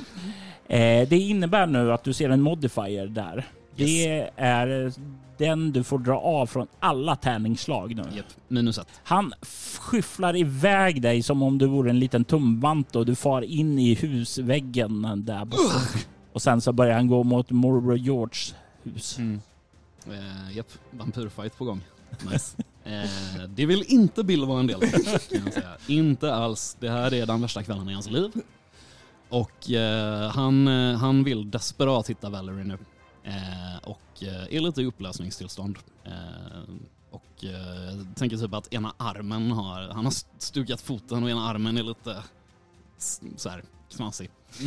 Eh, 0.71 1.07
det 1.09 1.17
innebär 1.17 1.67
nu 1.67 1.93
att 1.93 2.03
du 2.03 2.13
ser 2.13 2.29
en 2.29 2.41
modifier 2.41 3.07
där. 3.07 3.47
Det 3.75 4.31
är 4.35 4.93
den 5.37 5.71
du 5.71 5.83
får 5.83 5.99
dra 5.99 6.19
av 6.19 6.45
från 6.45 6.67
alla 6.79 7.15
tärningsslag 7.15 7.95
nu. 7.95 8.03
Japp, 8.15 8.25
minus 8.47 8.77
ett. 8.77 8.87
Han 9.03 9.33
skyfflar 9.79 10.35
iväg 10.35 11.01
dig 11.01 11.23
som 11.23 11.43
om 11.43 11.57
du 11.57 11.67
vore 11.67 11.89
en 11.89 11.99
liten 11.99 12.25
tumvante 12.25 12.99
och 12.99 13.05
du 13.05 13.15
far 13.15 13.41
in 13.41 13.79
i 13.79 13.93
husväggen 13.93 15.01
där 15.25 15.45
borta. 15.45 15.99
Och 16.33 16.41
sen 16.41 16.61
så 16.61 16.73
börjar 16.73 16.95
han 16.95 17.07
gå 17.07 17.23
mot 17.23 17.51
morbror 17.51 17.97
Georges 17.97 18.55
hus. 18.83 19.17
Mm. 19.17 19.41
Eh, 20.07 20.57
japp, 20.57 20.71
vampyrfight 20.91 21.57
på 21.57 21.65
gång. 21.65 21.81
Nice. 22.31 22.57
eh, 22.83 23.49
det 23.49 23.65
vill 23.65 23.83
inte 23.87 24.23
Bill 24.23 24.45
vara 24.45 24.59
en 24.59 24.67
del 24.67 24.75
av, 24.75 24.81
kan 24.81 25.43
jag 25.45 25.53
säga. 25.53 25.77
Inte 25.87 26.33
alls. 26.33 26.77
Det 26.79 26.89
här 26.89 27.13
är 27.13 27.25
den 27.25 27.41
värsta 27.41 27.63
kvällen 27.63 27.89
i 27.89 27.93
hans 27.93 28.09
liv. 28.09 28.31
Och 29.29 29.71
eh, 29.71 30.29
han, 30.29 30.67
eh, 30.67 30.97
han 30.97 31.23
vill 31.23 31.51
desperat 31.51 32.09
hitta 32.09 32.29
Valerie 32.29 32.63
nu. 32.63 32.77
Eh, 33.23 33.77
och 33.83 34.23
eh, 34.23 34.55
är 34.55 34.59
lite 34.59 34.81
i 34.81 34.85
upplösningstillstånd. 34.85 35.79
Eh, 36.05 36.11
och 37.11 37.45
eh, 37.45 38.05
tänker 38.15 38.37
typ 38.37 38.53
att 38.53 38.73
ena 38.73 38.93
armen 38.97 39.51
har, 39.51 39.81
han 39.81 40.05
har 40.05 40.13
stukat 40.39 40.81
foten 40.81 41.23
och 41.23 41.29
ena 41.29 41.49
armen 41.49 41.77
är 41.77 41.83
lite 41.83 42.23
så 43.35 43.49
här 43.49 43.63
knasig. 43.91 44.29
Eh, 44.59 44.65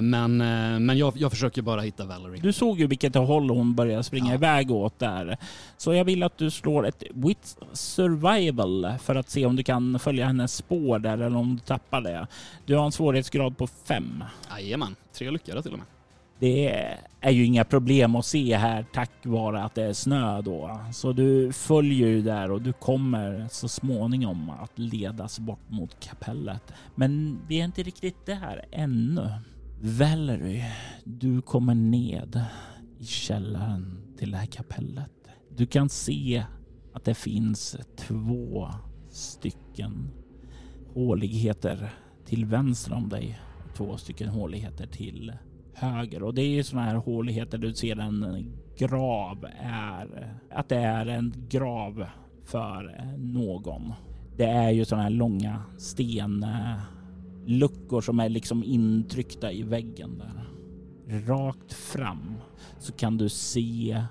men 0.00 0.40
eh, 0.40 0.78
men 0.80 0.98
jag, 0.98 1.16
jag 1.16 1.30
försöker 1.30 1.62
bara 1.62 1.80
hitta 1.80 2.04
Valerie. 2.04 2.40
Du 2.42 2.52
såg 2.52 2.80
ju 2.80 2.86
vilket 2.86 3.14
håll 3.14 3.50
hon 3.50 3.74
började 3.74 4.02
springa 4.02 4.28
Ja. 4.28 4.34
iväg 4.34 4.70
åt 4.70 4.98
där. 4.98 5.36
Så 5.76 5.94
jag 5.94 6.04
vill 6.04 6.22
att 6.22 6.38
du 6.38 6.50
slår 6.50 6.86
ett 6.86 7.02
wit 7.10 7.56
survival 7.72 8.94
för 9.02 9.14
att 9.14 9.30
se 9.30 9.46
om 9.46 9.56
du 9.56 9.62
kan 9.62 9.98
följa 9.98 10.26
hennes 10.26 10.54
spår 10.54 10.98
där 10.98 11.12
eller 11.18 11.36
om 11.36 11.54
du 11.56 11.60
tappar 11.62 12.00
det. 12.00 12.26
Du 12.66 12.74
har 12.76 12.84
en 12.84 12.92
svårighetsgrad 12.92 13.58
på 13.58 13.66
fem. 13.66 14.24
Jajamän, 14.50 14.96
tre 15.12 15.30
lyckade 15.30 15.62
till 15.62 15.72
och 15.72 15.78
med. 15.78 15.86
Det 16.38 16.74
är 17.20 17.30
ju 17.30 17.44
inga 17.44 17.64
problem 17.64 18.16
att 18.16 18.26
se 18.26 18.56
här 18.56 18.86
tack 18.92 19.10
vare 19.22 19.62
att 19.62 19.74
det 19.74 19.82
är 19.82 19.92
snö 19.92 20.42
då. 20.42 20.80
Så 20.92 21.12
du 21.12 21.52
följer 21.52 22.08
ju 22.08 22.22
där 22.22 22.50
och 22.50 22.62
du 22.62 22.72
kommer 22.72 23.48
så 23.50 23.68
småningom 23.68 24.50
att 24.50 24.78
ledas 24.78 25.38
bort 25.38 25.70
mot 25.70 26.00
kapellet. 26.00 26.72
Men 26.94 27.40
vi 27.48 27.60
är 27.60 27.64
inte 27.64 27.82
riktigt 27.82 28.26
där 28.26 28.64
ännu. 28.72 29.30
Valerie, 29.80 30.72
du 31.04 31.42
kommer 31.42 31.74
ned 31.74 32.44
i 32.98 33.04
källaren 33.04 33.98
till 34.18 34.30
det 34.30 34.36
här 34.36 34.46
kapellet. 34.46 35.10
Du 35.56 35.66
kan 35.66 35.88
se 35.88 36.44
att 36.92 37.04
det 37.04 37.14
finns 37.14 37.76
två 37.96 38.68
stycken 39.10 40.10
håligheter 40.94 41.94
till 42.26 42.44
vänster 42.44 42.92
om 42.92 43.08
dig. 43.08 43.40
Två 43.76 43.96
stycken 43.96 44.28
håligheter 44.28 44.86
till 44.86 45.32
höger 45.76 46.22
och 46.22 46.34
det 46.34 46.42
är 46.42 46.48
ju 46.48 46.62
sådana 46.62 46.86
här 46.86 46.96
håligheter 46.96 47.58
du 47.58 47.74
ser 47.74 47.96
en 47.96 48.52
grav 48.78 49.46
är. 49.60 50.34
Att 50.50 50.68
det 50.68 50.76
är 50.76 51.06
en 51.06 51.34
grav 51.48 52.06
för 52.44 53.14
någon. 53.18 53.92
Det 54.36 54.44
är 54.44 54.70
ju 54.70 54.84
sådana 54.84 55.02
här 55.02 55.10
långa 55.10 55.62
stenluckor 55.78 56.40
som 58.00 58.20
är 58.20 58.28
liksom 58.28 58.64
intryckta 58.64 59.52
i 59.52 59.62
väggen 59.62 60.18
där. 60.18 60.42
Rakt 61.26 61.72
fram 61.72 62.34
så 62.78 62.92
kan 62.92 63.18
du 63.18 63.28
se 63.28 64.02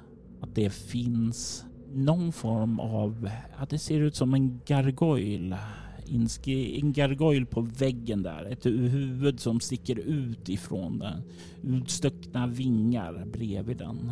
att 0.41 0.55
det 0.55 0.69
finns 0.69 1.65
någon 1.93 2.31
form 2.31 2.79
av, 2.79 3.29
ja 3.59 3.65
det 3.69 3.79
ser 3.79 3.99
ut 3.99 4.15
som 4.15 4.33
en 4.33 4.59
gargoyle. 4.65 5.55
En 6.07 6.93
gargoyle 6.93 7.45
på 7.45 7.61
väggen 7.61 8.23
där. 8.23 8.45
Ett 8.45 8.65
huvud 8.65 9.39
som 9.39 9.59
sticker 9.59 9.99
ut 9.99 10.49
ifrån 10.49 10.99
den. 10.99 11.21
Utstuckna 11.63 12.47
vingar 12.47 13.25
bredvid 13.25 13.77
den. 13.77 14.11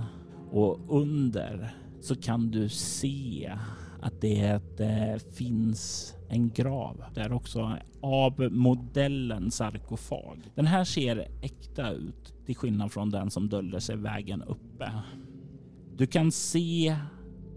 Och 0.52 0.80
under 0.90 1.76
så 2.02 2.16
kan 2.16 2.52
du 2.52 2.70
se 2.70 3.54
att 4.02 4.22
det 4.22 4.62
finns 5.36 6.14
en 6.30 6.50
grav 6.50 7.04
där 7.14 7.32
också 7.32 7.78
av 8.02 8.52
modellen 8.52 9.52
sarkofag. 9.52 10.38
Den 10.56 10.68
här 10.68 10.84
ser 10.84 11.28
äkta 11.42 11.92
ut 11.92 12.34
till 12.46 12.56
skillnad 12.56 12.92
från 12.92 13.10
den 13.10 13.32
som 13.32 13.50
döljer 13.50 13.80
sig 13.80 13.98
vägen 13.98 14.42
uppe. 14.42 14.92
Du 15.98 16.08
kan 16.08 16.32
se 16.32 16.96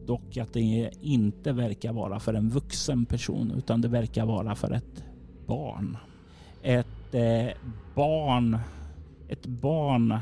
dock 0.07 0.37
att 0.37 0.53
det 0.53 0.91
inte 1.01 1.53
verkar 1.53 1.93
vara 1.93 2.21
för 2.21 2.35
en 2.35 2.49
vuxen 2.49 3.07
person 3.07 3.51
utan 3.51 3.81
det 3.81 3.89
verkar 3.89 4.27
vara 4.27 4.55
för 4.55 4.71
ett 4.71 5.05
barn. 5.47 5.97
Ett 6.63 7.15
eh, 7.15 7.49
barn, 7.95 8.59
ett 9.29 9.47
barn 9.47 10.19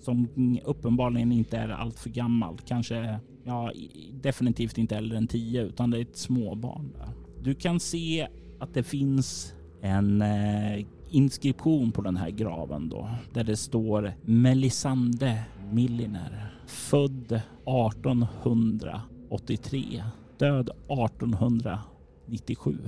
som 0.00 0.28
uppenbarligen 0.64 1.32
inte 1.32 1.58
är 1.58 1.68
allt 1.68 1.98
för 1.98 2.10
gammalt. 2.10 2.64
Kanske, 2.64 3.18
ja, 3.44 3.72
definitivt 4.12 4.78
inte 4.78 4.96
äldre 4.96 5.18
än 5.18 5.26
tio 5.26 5.62
utan 5.62 5.90
det 5.90 5.98
är 5.98 6.02
ett 6.02 6.16
småbarn. 6.16 6.92
Där. 6.98 7.08
Du 7.42 7.54
kan 7.54 7.80
se 7.80 8.28
att 8.58 8.74
det 8.74 8.82
finns 8.82 9.54
en 9.82 10.22
eh, 10.22 10.84
inskription 11.10 11.92
på 11.92 12.02
den 12.02 12.16
här 12.16 12.30
graven 12.30 12.88
då 12.88 13.10
där 13.32 13.44
det 13.44 13.56
står 13.56 14.12
Melisande 14.24 15.44
Milliner. 15.72 16.52
Född 16.66 17.32
1800. 17.32 19.02
83. 19.28 20.04
Död 20.38 20.70
1897. 20.70 22.78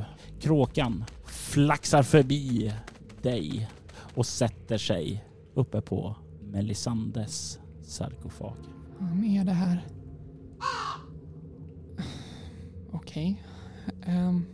Kråkan 0.41 1.05
flaxar 1.25 2.03
förbi 2.03 2.73
dig 3.23 3.69
och 4.15 4.27
sätter 4.27 4.79
sig 4.79 5.25
uppe 5.55 5.81
på 5.81 6.17
Melisandes 6.43 7.59
sarkofag. 7.83 8.57
Vad 8.99 9.25
är 9.25 9.45
det 9.45 9.53
här? 9.53 9.87
Okej. 12.93 13.43
Ehm, 14.03 14.45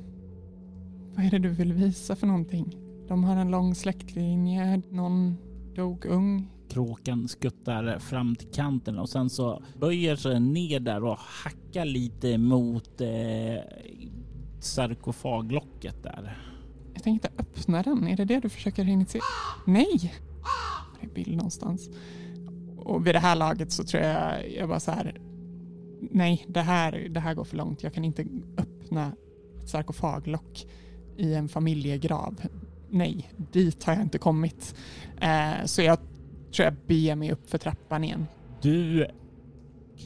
vad 1.15 1.25
är 1.25 1.31
det 1.31 1.39
du 1.39 1.49
vill 1.49 1.73
visa 1.73 2.17
för 2.17 2.27
någonting? 2.27 2.77
De 3.09 3.25
har 3.25 3.37
en 3.37 3.51
lång 3.51 3.75
släktlinje, 3.75 4.83
någon 4.91 5.37
dog 5.75 6.07
ung. 6.07 6.51
Kråkan 6.77 7.29
skuttar 7.29 7.99
fram 7.99 8.37
till 8.37 8.49
kanten 8.49 8.99
och 8.99 9.09
sen 9.09 9.31
så 9.31 9.63
böjer 9.81 10.17
sig 10.17 10.41
ner 10.41 10.81
där 10.81 11.05
och 11.05 11.19
hackar 11.19 11.85
lite 11.85 12.39
mot 12.39 13.01
eh, 13.01 13.09
sarkofaglocket 14.61 16.03
där. 16.03 16.39
Jag 16.95 17.03
tänkte 17.03 17.29
öppna 17.39 17.83
den, 17.83 18.09
är 18.09 18.17
det 18.17 18.25
det 18.25 18.41
du 18.41 18.49
försöker 18.49 18.89
initiera? 18.89 19.25
Nej! 19.67 20.15
Det 21.01 21.07
är 21.07 21.11
bild 21.11 21.37
någonstans. 21.37 21.91
Och 22.77 23.07
vid 23.07 23.15
det 23.15 23.19
här 23.19 23.37
laget 23.37 23.73
så 23.73 23.85
tror 23.85 24.03
jag, 24.03 24.53
jag 24.53 24.69
bara 24.69 24.81
så 24.81 24.91
här. 24.91 25.21
Nej, 26.11 26.47
det 26.49 26.63
här, 26.63 27.09
det 27.11 27.21
här 27.21 27.35
går 27.35 27.45
för 27.45 27.57
långt. 27.57 27.83
Jag 27.83 27.95
kan 27.95 28.05
inte 28.05 28.27
öppna 28.59 29.13
ett 29.63 29.69
sarkofaglock 29.69 30.67
i 31.17 31.35
en 31.35 31.49
familjegrav. 31.49 32.41
Nej, 32.91 33.33
dit 33.53 33.85
har 33.85 33.93
jag 33.93 34.03
inte 34.03 34.19
kommit. 34.19 34.75
Eh, 35.21 35.65
så 35.65 35.83
jag 35.83 35.99
tror 36.57 36.65
jag 36.65 36.75
beger 36.87 37.17
mig 37.17 37.33
upp 37.33 37.51
för 37.51 37.59
trappan 37.59 38.05
igen. 38.05 38.27
Du 38.63 39.07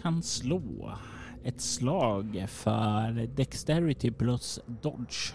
kan 0.03 0.23
slå 0.23 0.93
ett 1.45 1.61
slag 1.61 2.45
för 2.49 3.27
Dexterity 3.37 4.11
plus 4.11 4.61
Dodge. 4.67 5.35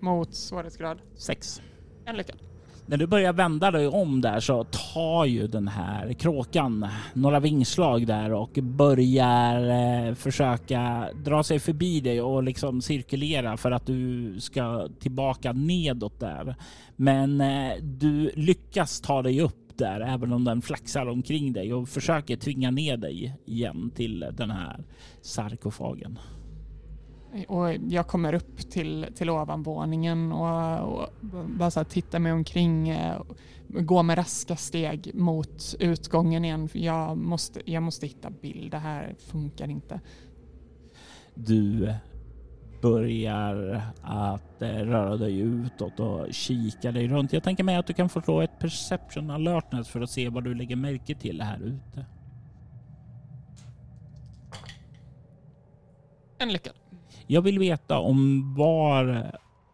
Mot 0.00 0.34
svårighetsgrad. 0.34 0.98
6. 1.16 1.62
En 2.04 2.16
lyckad. 2.16 2.51
När 2.92 2.98
du 2.98 3.06
börjar 3.06 3.32
vända 3.32 3.70
dig 3.70 3.88
om 3.88 4.20
där 4.20 4.40
så 4.40 4.64
tar 4.64 5.24
ju 5.24 5.46
den 5.46 5.68
här 5.68 6.12
kråkan 6.12 6.88
några 7.14 7.40
vingslag 7.40 8.06
där 8.06 8.32
och 8.32 8.58
börjar 8.62 9.68
eh, 10.08 10.14
försöka 10.14 11.08
dra 11.24 11.42
sig 11.42 11.58
förbi 11.58 12.00
dig 12.00 12.20
och 12.20 12.42
liksom 12.42 12.82
cirkulera 12.82 13.56
för 13.56 13.70
att 13.70 13.86
du 13.86 14.40
ska 14.40 14.88
tillbaka 14.98 15.52
nedåt 15.52 16.20
där. 16.20 16.56
Men 16.96 17.40
eh, 17.40 17.72
du 17.82 18.30
lyckas 18.34 19.00
ta 19.00 19.22
dig 19.22 19.40
upp 19.40 19.78
där 19.78 20.00
även 20.00 20.32
om 20.32 20.44
den 20.44 20.62
flaxar 20.62 21.06
omkring 21.06 21.52
dig 21.52 21.74
och 21.74 21.88
försöker 21.88 22.36
tvinga 22.36 22.70
ner 22.70 22.96
dig 22.96 23.36
igen 23.46 23.90
till 23.94 24.26
den 24.36 24.50
här 24.50 24.84
sarkofagen. 25.22 26.18
Och 27.48 27.74
jag 27.74 28.06
kommer 28.06 28.32
upp 28.32 28.56
till, 28.70 29.06
till 29.14 29.30
ovanvåningen 29.30 30.32
och, 30.32 30.78
och 30.80 31.08
bara 31.46 31.70
så 31.70 31.80
här 31.80 31.84
tittar 31.84 32.18
mig 32.18 32.32
omkring. 32.32 32.88
eh, 32.88 33.22
Går 33.68 34.02
med 34.02 34.18
raska 34.18 34.56
steg 34.56 35.10
mot 35.14 35.74
utgången 35.78 36.44
igen. 36.44 36.68
Jag, 36.72 37.16
måste, 37.16 37.70
jag 37.70 37.82
måste 37.82 38.06
hitta 38.06 38.30
Bill. 38.30 38.68
Det 38.70 38.78
här 38.78 39.14
funkar 39.18 39.68
inte. 39.68 40.00
Du 41.34 41.94
börjar 42.82 43.82
att 44.02 44.62
eh, 44.62 44.68
röra 44.68 45.16
dig 45.16 45.38
utåt 45.38 46.00
och 46.00 46.26
kika 46.34 46.92
dig 46.92 47.08
runt. 47.08 47.32
Jag 47.32 47.42
tänker 47.42 47.64
mig 47.64 47.76
att 47.76 47.86
du 47.86 47.92
kan 47.92 48.08
få 48.08 48.20
slå 48.20 48.40
ett 48.40 48.58
perception 48.58 49.30
alertness 49.30 49.88
för 49.88 50.00
att 50.00 50.10
se 50.10 50.28
vad 50.28 50.44
du 50.44 50.54
lägger 50.54 50.76
märke 50.76 51.14
till 51.14 51.42
här 51.42 51.60
ute. 51.62 52.06
En 56.38 56.52
lyckad. 56.52 56.72
Jag 57.26 57.42
vill 57.42 57.58
veta 57.58 57.98
om 57.98 58.54
var 58.54 59.32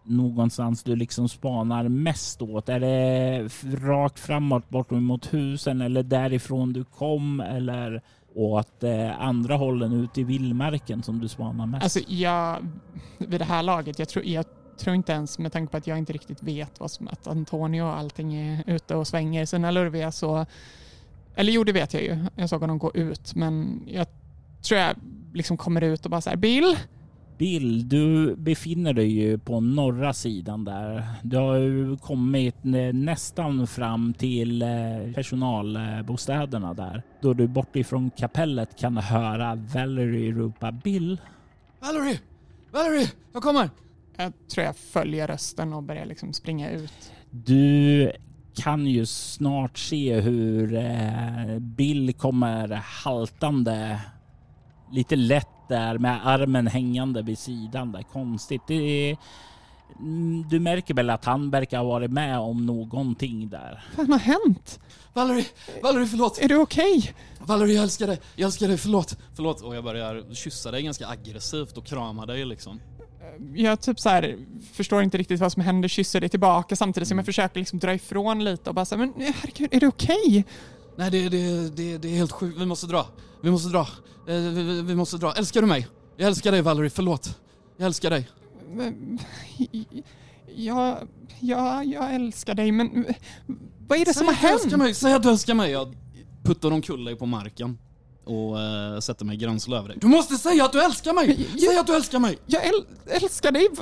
någonstans 0.09 0.83
du 0.83 0.97
liksom 0.97 1.28
spanar 1.28 1.88
mest 1.88 2.43
åt? 2.43 2.69
Är 2.69 2.81
det 2.81 3.49
rakt 3.64 4.21
framåt 4.21 4.69
bort 4.69 4.90
mot 4.90 5.35
husen 5.35 5.81
eller 5.81 6.02
därifrån 6.02 6.73
du 6.73 6.85
kom 6.85 7.40
eller 7.40 8.02
åt 8.35 8.83
eh, 8.83 9.21
andra 9.21 9.57
hållen 9.57 9.93
ut 9.93 10.19
i 10.19 10.25
vildmarken 10.25 11.02
som 11.02 11.21
du 11.21 11.28
spanar 11.28 11.67
mest? 11.67 11.83
Alltså 11.83 12.00
jag, 12.12 12.59
vid 13.19 13.40
det 13.40 13.45
här 13.45 13.62
laget, 13.62 13.99
jag 13.99 14.09
tror, 14.09 14.25
jag 14.25 14.45
tror 14.78 14.97
inte 14.97 15.12
ens 15.12 15.38
med 15.38 15.52
tanke 15.52 15.71
på 15.71 15.76
att 15.76 15.87
jag 15.87 15.99
inte 15.99 16.12
riktigt 16.12 16.43
vet 16.43 16.81
vad 16.81 16.90
som, 16.90 17.09
att 17.09 17.26
Antonio 17.26 17.83
och 17.83 17.97
allting 17.97 18.35
är 18.35 18.62
ute 18.67 18.95
och 18.95 19.07
svänger 19.07 19.47
sina 19.47 19.71
lurviga 19.71 20.12
så, 20.12 20.47
eller 21.35 21.52
jo 21.52 21.64
det 21.64 21.73
vet 21.73 21.95
jag 21.95 22.02
ju, 22.02 22.26
jag 22.37 22.49
såg 22.49 22.61
honom 22.61 22.78
gå 22.78 22.93
ut 22.95 23.35
men 23.35 23.83
jag 23.87 24.07
tror 24.62 24.81
jag 24.81 24.97
liksom 25.33 25.57
kommer 25.57 25.81
ut 25.81 26.05
och 26.05 26.11
bara 26.11 26.21
så 26.21 26.31
här, 26.31 26.37
Bill? 26.37 26.76
Bill, 27.38 27.88
du 27.88 28.37
befinner 28.37 28.92
dig 28.92 29.12
ju 29.12 29.38
på 29.38 29.61
norra 29.61 30.12
sidan 30.12 30.64
där. 30.64 31.04
Du 31.23 31.37
har 31.37 31.57
ju 31.57 31.97
kommit 31.97 32.57
nästan 32.92 33.66
fram 33.66 34.14
till 34.14 34.62
eh, 34.62 34.68
personalbostäderna 35.14 36.75
där. 36.75 37.02
Då 37.21 37.35
du 37.35 37.49
bortifrån 37.49 38.11
kapellet 38.11 38.78
kan 38.78 38.97
höra 38.97 39.54
Valerie 39.54 40.33
ropa 40.33 40.73
Bill. 40.73 41.21
Valerie! 41.80 42.21
Valerie! 42.73 43.11
Jag 43.33 43.42
kommer! 43.42 43.71
Jag 44.16 44.33
tror 44.54 44.66
jag 44.66 44.76
följer 44.76 45.26
rösten 45.26 45.73
och 45.73 45.83
börjar 45.83 46.07
liksom 46.07 46.33
springa 46.33 46.71
ut. 46.71 47.12
Du 47.30 48.12
kan 48.54 48.87
ju 48.87 49.07
snart 49.07 49.78
se 49.78 50.21
hur 50.21 50.75
eh, 50.75 51.59
Bill 51.59 52.14
kommer 52.14 52.68
haltande 52.85 54.00
lite 54.92 55.16
lätt 55.16 55.49
där 55.68 55.98
med 55.98 56.26
armen 56.26 56.66
hängande 56.66 57.22
vid 57.22 57.38
sidan 57.38 57.92
där. 57.92 58.02
Konstigt. 58.02 58.62
Det 58.66 59.10
är, 59.10 59.16
Mm, 59.98 60.44
du 60.48 60.60
märker 60.60 60.94
väl 60.94 61.10
att 61.10 61.25
han 61.25 61.50
verkar 61.50 61.78
ha 61.78 61.84
varit 61.84 62.10
med 62.10 62.38
om 62.38 62.66
någonting 62.66 63.48
där. 63.48 63.84
Vad 63.96 64.08
har 64.08 64.18
hänt? 64.18 64.80
Valerie! 65.12 65.44
Valerie, 65.82 66.06
förlåt! 66.06 66.38
Är 66.38 66.48
du 66.48 66.56
okej? 66.56 67.14
Valerie, 67.40 67.75
jag 67.75 67.82
älskar 67.82 68.06
dig! 68.06 68.20
Jag 68.37 68.46
älskar 68.46 68.68
dig, 68.68 68.78
förlåt! 68.78 69.16
Förlåt, 69.37 69.60
och 69.60 69.76
jag 69.76 69.84
börjar 69.84 70.34
kyssa 70.34 70.70
dig 70.70 70.82
ganska 70.82 71.08
aggressivt 71.08 71.76
och 71.76 71.87
krama 71.87 72.26
dig 72.26 72.44
liksom. 72.44 72.80
Jag 73.54 73.80
typ 73.80 74.00
så 74.00 74.08
här, 74.08 74.38
förstår 74.72 75.02
inte 75.02 75.18
riktigt 75.18 75.40
vad 75.40 75.52
som 75.52 75.62
händer, 75.62 75.88
kysser 75.88 76.20
dig 76.20 76.28
tillbaka 76.28 76.76
samtidigt 76.76 77.08
som 77.08 77.18
jag 77.18 77.26
försöker 77.26 77.58
liksom 77.58 77.78
dra 77.78 77.94
ifrån 77.94 78.44
lite 78.44 78.70
och 78.70 78.75
bara 78.75 78.84
säga 78.84 78.98
men 78.98 79.12
herregud, 79.16 79.68
är 79.75 79.80
du 79.80 79.87
okej? 79.87 80.44
Nej, 80.99 81.11
det, 81.11 81.28
det, 81.28 81.76
det, 81.76 81.99
det 81.99 82.09
är 82.09 82.17
helt 82.17 82.33
sjukt. 82.33 82.59
Vi 82.61 82.67
måste 82.67 82.87
dra. 82.87 83.07
Vi 83.43 83.50
måste 83.50 83.69
dra. 83.69 83.81
Eh, 83.81 83.87
Vi, 84.26 84.62
vi, 84.62 84.83
vi 84.83 84.95
måste 84.95 85.17
dra. 85.17 85.33
Älskar 85.33 85.61
du 85.61 85.67
mig? 85.67 85.88
Jag 86.17 86.26
älskar 86.28 86.52
dig, 86.52 86.62
Valerie. 86.62 86.90
Förlåt. 86.90 87.38
Jag 87.76 87.87
älskar 87.87 88.11
dig. 88.11 88.28
Men, 88.73 89.19
Ja, 90.57 90.99
ja, 91.40 91.85
jag 91.85 92.14
älskar 92.14 92.55
dig 92.55 92.73
men 92.73 93.07
vad 93.88 93.99
är 93.99 94.05
det 94.05 94.14
som 94.14 94.26
har 94.26 94.35
Säg 94.35 94.43
du 94.49 94.55
älskar 94.55 94.71
hänt? 94.71 94.83
mig. 94.83 94.95
Säg 94.95 95.12
att 95.12 95.23
du 95.23 95.28
älskar 95.31 95.55
mig. 95.55 95.71
Jag 95.71 95.97
puttar 96.45 96.71
omkull 96.71 97.05
dig 97.05 97.17
på 97.17 97.26
marken 97.26 97.78
och 98.28 98.61
eh, 98.61 99.00
sätter 99.00 99.25
mig 99.25 99.37
gränsle 99.37 99.76
över 99.76 99.88
dig. 99.88 99.99
Du 100.00 100.06
måste 100.06 100.35
säga 100.37 100.64
att 100.64 100.73
du 100.73 100.82
älskar 100.82 101.12
mig! 101.12 101.49
Jag- 101.52 101.61
Säg 101.61 101.78
att 101.78 101.87
du 101.87 101.94
älskar 101.97 102.18
mig! 102.18 102.38
Jag 102.47 102.66
äl 102.66 102.85
älskar 103.06 103.52
dig, 103.52 103.68
V- 103.73 103.76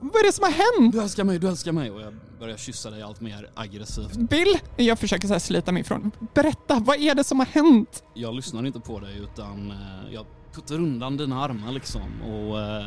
vad, 0.00 0.20
är 0.22 0.26
det 0.26 0.32
som 0.32 0.44
har 0.44 0.80
hänt? 0.80 0.92
Du 0.94 1.02
älskar 1.02 1.24
mig, 1.24 1.38
du 1.38 1.48
älskar 1.48 1.72
mig. 1.72 1.90
Och 1.90 2.00
jag 2.00 2.14
börjar 2.40 2.56
kyssa 2.56 2.90
dig 2.90 3.02
allt 3.02 3.20
mer 3.20 3.50
aggressivt. 3.54 4.16
Bill, 4.16 4.58
jag 4.76 4.98
försöker 4.98 5.28
så 5.28 5.34
här 5.34 5.38
slita 5.40 5.72
mig 5.72 5.80
ifrån. 5.80 6.10
Berätta, 6.34 6.78
vad 6.86 6.96
är 7.00 7.14
det 7.14 7.24
som 7.24 7.38
har 7.38 7.46
hänt? 7.46 8.02
Jag 8.14 8.34
lyssnar 8.34 8.66
inte 8.66 8.80
på 8.80 9.00
dig 9.00 9.18
utan 9.18 9.70
eh, 9.70 10.14
jag 10.14 10.26
puttar 10.54 10.74
undan 10.74 11.16
dina 11.16 11.44
armar 11.44 11.72
liksom 11.72 12.22
och 12.22 12.60
eh, 12.60 12.84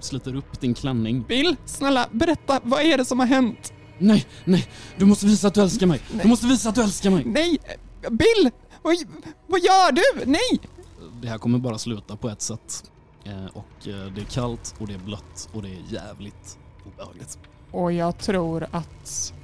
sliter 0.00 0.36
upp 0.36 0.60
din 0.60 0.74
klänning. 0.74 1.22
Bill, 1.28 1.56
snälla 1.66 2.06
berätta, 2.12 2.60
vad 2.62 2.82
är 2.82 2.98
det 2.98 3.04
som 3.04 3.18
har 3.18 3.26
hänt? 3.26 3.72
Nej, 3.98 4.26
nej, 4.44 4.68
du 4.96 5.04
måste 5.04 5.26
visa 5.26 5.48
att 5.48 5.54
du 5.54 5.62
älskar 5.62 5.86
mig. 5.86 6.00
Du 6.22 6.28
måste 6.28 6.46
visa 6.46 6.68
att 6.68 6.74
du 6.74 6.82
älskar 6.82 7.10
mig. 7.10 7.22
Nej, 7.26 7.58
Bill, 8.10 8.50
vad, 8.88 9.24
vad 9.46 9.60
gör 9.60 9.92
du? 9.92 10.30
Nej! 10.30 10.60
Det 11.22 11.28
här 11.28 11.38
kommer 11.38 11.58
bara 11.58 11.78
sluta 11.78 12.16
på 12.16 12.28
ett 12.28 12.42
sätt. 12.42 12.90
Eh, 13.24 13.46
och 13.46 13.88
eh, 13.88 14.06
det 14.06 14.20
är 14.20 14.24
kallt 14.30 14.74
och 14.78 14.86
det 14.86 14.94
är 14.94 14.98
blött 14.98 15.48
och 15.52 15.62
det 15.62 15.68
är 15.68 15.82
jävligt 15.88 16.58
obehagligt. 16.86 17.38
Och 17.70 17.92
jag 17.92 18.18
tror 18.18 18.66
att 18.70 19.34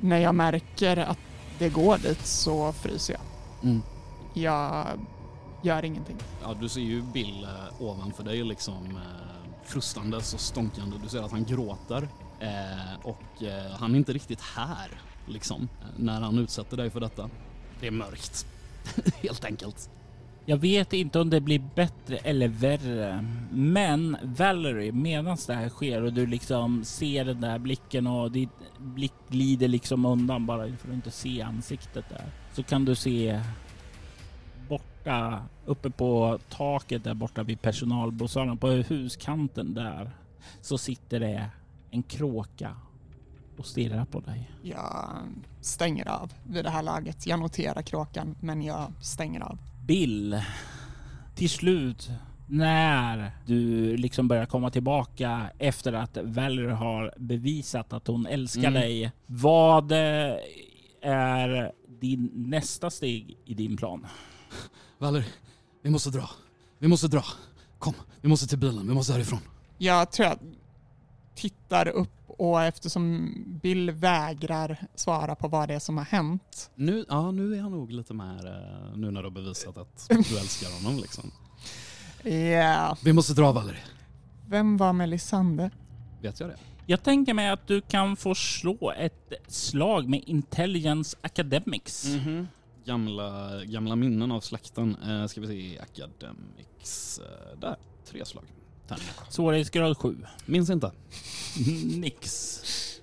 när 0.00 0.18
jag 0.18 0.34
märker 0.34 0.96
att 0.96 1.18
det 1.58 1.68
går 1.68 1.98
dit 1.98 2.26
så 2.26 2.72
fryser 2.72 3.14
jag. 3.14 3.22
Mm. 3.70 3.82
Jag 4.34 4.86
gör 5.62 5.84
ingenting. 5.84 6.16
Ja, 6.42 6.54
du 6.60 6.68
ser 6.68 6.80
ju 6.80 7.02
Bill 7.02 7.44
eh, 7.44 7.82
ovanför 7.82 8.24
dig 8.24 8.44
liksom 8.44 8.86
eh, 8.86 9.64
frustandes 9.64 10.34
och 10.34 10.40
stånkande. 10.40 10.96
Du 11.02 11.08
ser 11.08 11.22
att 11.22 11.30
han 11.30 11.44
gråter 11.44 12.08
eh, 12.40 13.00
och 13.02 13.42
eh, 13.42 13.72
han 13.78 13.94
är 13.94 13.98
inte 13.98 14.12
riktigt 14.12 14.40
här 14.40 14.90
liksom 15.26 15.68
när 15.96 16.20
han 16.20 16.38
utsätter 16.38 16.76
dig 16.76 16.90
för 16.90 17.00
detta. 17.00 17.30
Det 17.80 17.86
är 17.86 17.90
mörkt, 17.90 18.46
helt 19.22 19.44
enkelt. 19.44 19.90
Jag 20.46 20.56
vet 20.56 20.92
inte 20.92 21.20
om 21.20 21.30
det 21.30 21.40
blir 21.40 21.62
bättre 21.74 22.16
eller 22.16 22.48
värre, 22.48 23.24
men 23.50 24.16
Valerie, 24.22 24.92
medan 24.92 25.36
det 25.46 25.54
här 25.54 25.68
sker 25.68 26.02
och 26.02 26.12
du 26.12 26.26
liksom 26.26 26.84
ser 26.84 27.24
den 27.24 27.40
där 27.40 27.58
blicken 27.58 28.06
och 28.06 28.30
din 28.30 28.48
blick 28.78 29.12
glider 29.28 29.68
liksom 29.68 30.04
undan 30.04 30.46
bara 30.46 30.76
för 30.76 30.88
att 30.88 30.94
inte 30.94 31.10
se 31.10 31.42
ansiktet 31.42 32.04
där, 32.08 32.24
så 32.52 32.62
kan 32.62 32.84
du 32.84 32.94
se 32.94 33.40
borta 34.68 35.42
uppe 35.66 35.90
på 35.90 36.38
taket 36.48 37.04
där 37.04 37.14
borta 37.14 37.42
vid 37.42 37.62
personalbostaden 37.62 38.58
på 38.58 38.68
huskanten 38.68 39.74
där 39.74 40.10
så 40.60 40.78
sitter 40.78 41.20
det 41.20 41.50
en 41.90 42.02
kråka 42.02 42.76
och 43.58 43.66
stirrar 43.66 44.04
på 44.04 44.20
dig. 44.20 44.50
Jag 44.62 45.18
stänger 45.60 46.08
av 46.08 46.32
vid 46.44 46.64
det 46.64 46.70
här 46.70 46.82
laget. 46.82 47.26
Jag 47.26 47.40
noterar 47.40 47.82
kråkan, 47.82 48.36
men 48.40 48.62
jag 48.62 48.92
stänger 49.00 49.40
av. 49.40 49.58
Bill, 49.86 50.42
till 51.34 51.50
slut 51.50 52.10
när 52.46 53.32
du 53.46 53.96
liksom 53.96 54.28
börjar 54.28 54.46
komma 54.46 54.70
tillbaka 54.70 55.50
efter 55.58 55.92
att 55.92 56.18
Valerie 56.22 56.72
har 56.72 57.14
bevisat 57.18 57.92
att 57.92 58.06
hon 58.06 58.26
älskar 58.26 58.60
Mm. 58.60 58.72
dig. 58.74 59.12
Vad 59.26 59.92
är 61.02 61.72
din 62.00 62.30
nästa 62.34 62.90
steg 62.90 63.36
i 63.44 63.54
din 63.54 63.76
plan? 63.76 64.06
Valerie, 64.98 65.26
vi 65.82 65.90
måste 65.90 66.10
dra. 66.10 66.30
Vi 66.78 66.88
måste 66.88 67.08
dra. 67.08 67.24
Kom, 67.78 67.94
vi 68.20 68.28
måste 68.28 68.46
till 68.46 68.58
bilen. 68.58 68.88
Vi 68.88 68.94
måste 68.94 69.12
härifrån. 69.12 69.40
Jag 69.78 70.10
tror 70.12 70.28
jag 70.28 70.38
tittar 71.34 71.88
upp 71.88 72.17
och 72.38 72.62
eftersom 72.62 73.34
Bill 73.62 73.90
vägrar 73.90 74.76
svara 74.94 75.34
på 75.34 75.48
vad 75.48 75.68
det 75.68 75.74
är 75.74 75.78
som 75.78 75.96
har 75.98 76.04
hänt. 76.04 76.70
Nu, 76.74 77.04
ja, 77.08 77.30
nu 77.30 77.54
är 77.56 77.60
han 77.60 77.70
nog 77.72 77.90
lite 77.92 78.14
mer, 78.14 78.46
eh, 78.46 78.96
nu 78.96 79.10
när 79.10 79.22
du 79.22 79.26
har 79.26 79.30
bevisat 79.34 79.78
att 79.78 80.06
du 80.08 80.38
älskar 80.38 80.82
honom 80.84 81.00
liksom. 81.00 81.30
Ja, 82.32 82.96
Vi 83.04 83.12
måste 83.12 83.32
dra 83.34 83.52
Valerie. 83.52 83.80
vem 84.46 84.76
var 84.76 84.92
Melisande? 84.92 85.70
Vet 86.22 86.40
jag 86.40 86.48
det? 86.48 86.56
Jag 86.86 87.02
tänker 87.02 87.34
mig 87.34 87.48
att 87.48 87.66
du 87.66 87.80
kan 87.80 88.16
få 88.16 88.34
slå 88.34 88.92
ett 88.98 89.32
slag 89.46 90.08
med 90.08 90.22
Intelligence 90.26 91.16
Academics. 91.20 92.04
Mhm. 92.06 92.48
Gamla, 92.84 93.50
gamla 93.64 93.96
minnen 93.96 94.32
av 94.32 94.40
släkten. 94.40 94.96
Eh, 95.08 95.26
ska 95.26 95.40
vi 95.40 95.46
se, 95.46 95.78
Academics. 95.80 97.18
Eh, 97.18 97.58
där, 97.60 97.76
tre 98.10 98.24
slag. 98.24 98.44
Tärningar. 98.88 99.14
Svårighetsgrad 99.28 99.96
7. 99.98 100.16
Minns 100.46 100.70
inte. 100.70 100.92
Nix. 101.98 102.60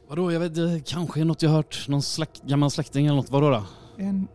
Vadå, 0.08 0.32
jag 0.32 0.40
vet, 0.40 0.56
det 0.56 0.82
kanske 0.86 1.20
är 1.22 1.26
något 1.26 1.42
jag 1.42 1.50
hört. 1.50 1.86
Någon 1.88 2.02
släkt, 2.02 2.44
gammal 2.44 2.72
släkting 2.72 3.06
eller 3.06 3.16
något. 3.16 3.30
Vadå 3.30 3.50
då? 3.50 3.64
En 3.98 4.28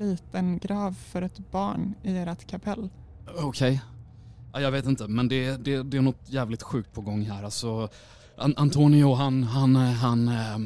liten 0.00 0.58
grav 0.58 0.92
för 1.12 1.22
ett 1.22 1.38
barn 1.50 1.94
i 2.02 2.16
ert 2.16 2.46
kapell. 2.46 2.88
Okej. 3.38 3.80
Ja, 4.52 4.60
jag 4.60 4.70
vet 4.70 4.86
inte, 4.86 5.08
men 5.08 5.28
det, 5.28 5.56
det, 5.64 5.82
det 5.82 5.96
är 5.96 6.00
något 6.00 6.20
jävligt 6.26 6.62
sjukt 6.62 6.92
på 6.92 7.00
gång 7.00 7.22
här. 7.22 7.42
Alltså, 7.44 7.88
An- 8.36 8.54
Antonio, 8.56 9.14
han, 9.14 9.42
han, 9.42 9.76
eh, 9.76 9.82
han, 9.82 10.28
eh, 10.28 10.58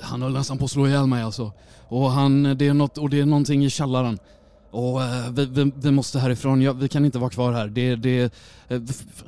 han 0.00 0.22
höll 0.22 0.32
nästan 0.32 0.58
på 0.58 0.64
att 0.64 0.70
slå 0.70 0.86
ihjäl 0.86 1.06
mig 1.06 1.22
alltså. 1.22 1.52
Och, 1.88 2.10
han, 2.10 2.42
det 2.42 2.66
är 2.66 2.74
något, 2.74 2.98
och 2.98 3.10
det 3.10 3.20
är 3.20 3.26
någonting 3.26 3.64
i 3.64 3.70
källaren. 3.70 4.18
Och 4.76 5.02
eh, 5.02 5.30
vi, 5.30 5.46
vi, 5.46 5.72
vi 5.76 5.90
måste 5.90 6.18
härifrån, 6.18 6.62
jag, 6.62 6.74
vi 6.74 6.88
kan 6.88 7.04
inte 7.04 7.18
vara 7.18 7.30
kvar 7.30 7.52
här. 7.52 7.68
Det, 7.68 7.96
det, 7.96 8.22
eh, 8.68 8.80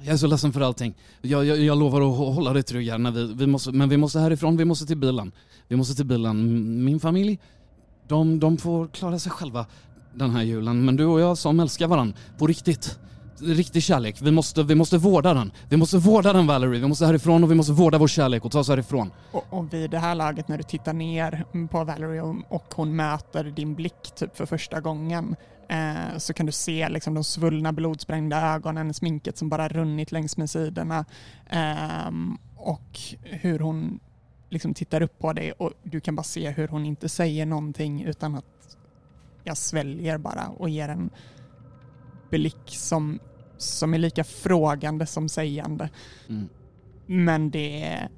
jag 0.03 0.13
är 0.13 0.17
så 0.17 0.27
ledsen 0.27 0.53
för 0.53 0.61
allting. 0.61 0.95
Jag, 1.23 1.45
jag, 1.45 1.59
jag 1.59 1.79
lovar 1.79 2.01
att 2.01 2.35
hålla 2.35 2.53
dig 2.53 2.63
trygg 2.63 2.91
här, 2.91 2.99
när 2.99 3.11
vi, 3.11 3.35
vi 3.35 3.47
måste, 3.47 3.73
men 3.73 3.89
vi 3.89 3.97
måste 3.97 4.21
härifrån, 4.21 4.57
vi 4.57 4.65
måste 4.65 4.87
till 4.87 4.97
bilen. 4.97 5.33
Vi 5.69 5.77
måste 5.77 5.95
till 5.95 6.07
bilen. 6.07 6.85
Min 6.85 7.01
familj, 7.01 7.39
de, 8.09 8.41
de 8.41 8.57
får 8.57 8.89
klara 8.89 9.19
sig 9.19 9.33
själva 9.33 9.67
den 10.15 10.31
här 10.31 10.43
julen. 10.43 10.85
Men 10.85 10.97
du 10.97 11.05
och 11.05 11.21
jag 11.21 11.39
som 11.39 11.61
älskar 11.61 11.87
varandra, 11.87 12.17
på 12.39 12.47
riktigt. 12.47 12.99
Riktig 13.41 13.83
kärlek. 13.83 14.23
Vi 14.23 14.31
måste, 14.31 14.63
vi 14.63 14.75
måste 14.75 14.99
vårda 14.99 15.35
den. 15.35 15.53
Vi 15.69 15.77
måste 15.77 15.99
vårda 15.99 16.33
den 16.33 16.47
Valerie. 16.47 16.81
Vi 16.81 16.89
måste 16.89 17.07
härifrån 17.07 17.45
och 17.45 17.51
vi 17.51 17.55
måste 17.55 17.73
vårda 17.73 17.99
vår 17.99 18.09
kärlek 18.09 18.45
och 18.45 18.53
ta 18.53 18.59
oss 18.59 18.69
härifrån. 18.69 19.11
Och, 19.33 19.45
och 19.51 19.73
vid 19.73 19.91
det 19.91 19.99
här 19.99 20.15
laget 20.15 20.49
när 20.49 20.57
du 20.57 20.63
tittar 20.63 20.93
ner 20.93 21.45
på 21.71 21.85
Valerie 21.85 22.23
och, 22.23 22.37
och 22.49 22.75
hon 22.75 22.97
möter 22.97 23.45
din 23.45 23.75
blick 23.75 24.15
typ 24.17 24.37
för 24.37 24.47
första 24.47 24.81
gången. 24.81 25.37
eh, 25.69 26.19
så 26.19 26.33
kan 26.33 26.47
du 26.47 26.53
se 26.53 26.89
liksom 26.89 27.15
de 27.15 27.25
svullna 27.25 27.73
blodsprängda 27.73 28.55
ögonen, 28.55 28.95
sminket 28.95 29.39
som 29.39 29.49
bara 29.49 29.69
runnit 29.69 30.13
längs 30.13 30.37
med 30.37 30.51
sidorna 30.51 31.05
eh, 31.51 32.11
och 32.57 32.99
hur 33.23 33.59
hon 33.59 34.01
liksom 34.51 34.75
tittar 34.75 35.03
upp 35.03 35.19
på 35.19 35.33
dig 35.33 35.53
och 35.53 35.73
du 35.83 36.01
kan 36.01 36.17
bara 36.17 36.23
se 36.23 36.51
hur 36.51 36.69
hon 36.69 36.87
inte 36.87 37.09
säger 37.09 37.47
någonting 37.47 38.03
utan 38.03 38.35
att 38.35 38.45
jag 39.45 39.57
sväljer 39.57 40.19
bara 40.19 40.49
och 40.49 40.69
ger 40.69 40.89
en 40.89 41.11
blick 42.31 42.63
som, 42.67 43.19
som 43.59 43.95
är 43.95 43.99
lika 43.99 44.25
frågande 44.25 45.07
som 45.07 45.29
sägande. 45.29 45.91
Mm. 46.29 46.49
Men 47.07 47.51
det 47.51 47.83
är, 47.83 48.09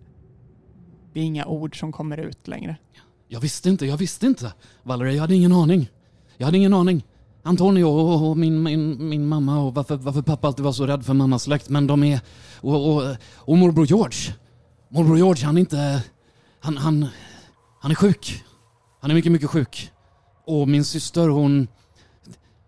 det 1.12 1.20
är 1.20 1.24
inga 1.24 1.46
ord 1.46 1.80
som 1.80 1.92
kommer 1.92 2.18
ut 2.18 2.48
längre. 2.48 2.76
Jag 3.28 3.40
visste 3.40 3.68
inte, 3.68 3.86
jag 3.86 3.96
visste 3.96 4.26
inte. 4.26 4.52
Valerie, 4.82 5.14
jag 5.14 5.20
hade 5.20 5.34
ingen 5.34 5.52
aning. 5.52 5.90
Jag 6.36 6.46
hade 6.46 6.58
ingen 6.58 6.74
aning. 6.74 7.04
Antonio 7.42 7.84
och, 7.84 8.30
och 8.30 8.36
min, 8.36 8.62
min, 8.62 9.08
min 9.08 9.26
mamma 9.26 9.60
och 9.60 9.74
varför, 9.74 9.96
varför 9.96 10.22
pappa 10.22 10.46
alltid 10.46 10.64
var 10.64 10.72
så 10.72 10.86
rädd 10.86 11.06
för 11.06 11.14
mammas 11.14 11.42
släkt. 11.42 11.68
Men 11.68 11.86
de 11.86 12.02
är... 12.02 12.20
Och, 12.60 12.94
och, 12.94 13.16
och 13.34 13.58
morbror 13.58 13.86
George. 13.86 14.34
Morbror 14.88 15.16
George, 15.16 15.46
han 15.46 15.56
är 15.56 15.60
inte... 15.60 16.04
Han, 16.60 16.76
han, 16.76 17.06
han 17.80 17.90
är 17.90 17.94
sjuk. 17.94 18.44
Han 19.00 19.10
är 19.10 19.14
mycket, 19.14 19.32
mycket 19.32 19.50
sjuk. 19.50 19.90
Och 20.46 20.68
min 20.68 20.84
syster 20.84 21.28
hon... 21.28 21.68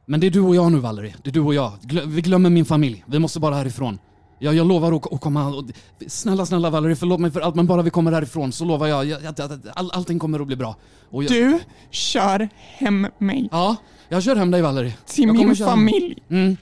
Men 0.06 0.20
det 0.20 0.26
är 0.26 0.30
du 0.30 0.40
och 0.40 0.56
jag 0.56 0.72
nu 0.72 0.78
Valerie. 0.78 1.14
Det 1.22 1.30
är 1.30 1.32
du 1.32 1.40
och 1.40 1.54
jag. 1.54 1.72
Glö, 1.82 2.02
vi 2.06 2.20
glömmer 2.20 2.50
min 2.50 2.64
familj. 2.64 3.04
Vi 3.06 3.18
måste 3.18 3.40
bara 3.40 3.54
härifrån. 3.54 3.98
Jag, 4.38 4.54
jag 4.54 4.66
lovar 4.66 4.92
att, 4.92 5.12
att 5.12 5.20
komma... 5.20 5.48
Och, 5.48 5.64
snälla, 6.06 6.46
snälla 6.46 6.70
Valerie, 6.70 6.96
förlåt 6.96 7.20
mig 7.20 7.30
för 7.30 7.40
allt 7.40 7.54
men 7.54 7.66
bara 7.66 7.82
vi 7.82 7.90
kommer 7.90 8.12
härifrån 8.12 8.52
så 8.52 8.64
lovar 8.64 8.86
jag 8.86 9.12
att, 9.12 9.40
att, 9.40 9.50
att 9.52 9.60
all, 9.78 9.90
allting 9.90 10.18
kommer 10.18 10.40
att 10.40 10.46
bli 10.46 10.56
bra. 10.56 10.76
Och 11.10 11.24
jag, 11.24 11.30
Du 11.32 11.58
kör 11.90 12.48
hem 12.58 13.06
mig 13.18 13.48
Ja, 13.52 13.76
jag 14.08 14.22
kör 14.22 14.36
hem 14.36 14.50
dig 14.50 14.62
Valerie. 14.62 14.94
till 15.06 15.24
jag 15.24 15.34
kommer 15.36 15.46
min 15.46 15.56
köra 15.56 15.68
hem. 15.68 15.78
familj. 15.78 16.18
Mm. 16.28 16.56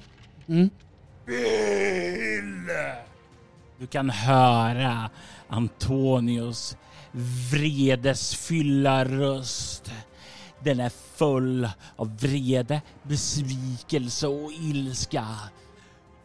Mm. 0.48 0.70
Bill! 1.26 2.66
Du 3.78 3.86
kan 3.86 4.10
höra 4.10 5.10
Antonios 5.48 6.76
vredesfylla 7.52 9.04
röst. 9.04 9.90
Den 10.64 10.80
är 10.80 10.92
full 11.16 11.68
av 11.96 12.16
vrede, 12.18 12.82
besvikelse 13.02 14.26
och 14.26 14.52
ilska. 14.52 15.26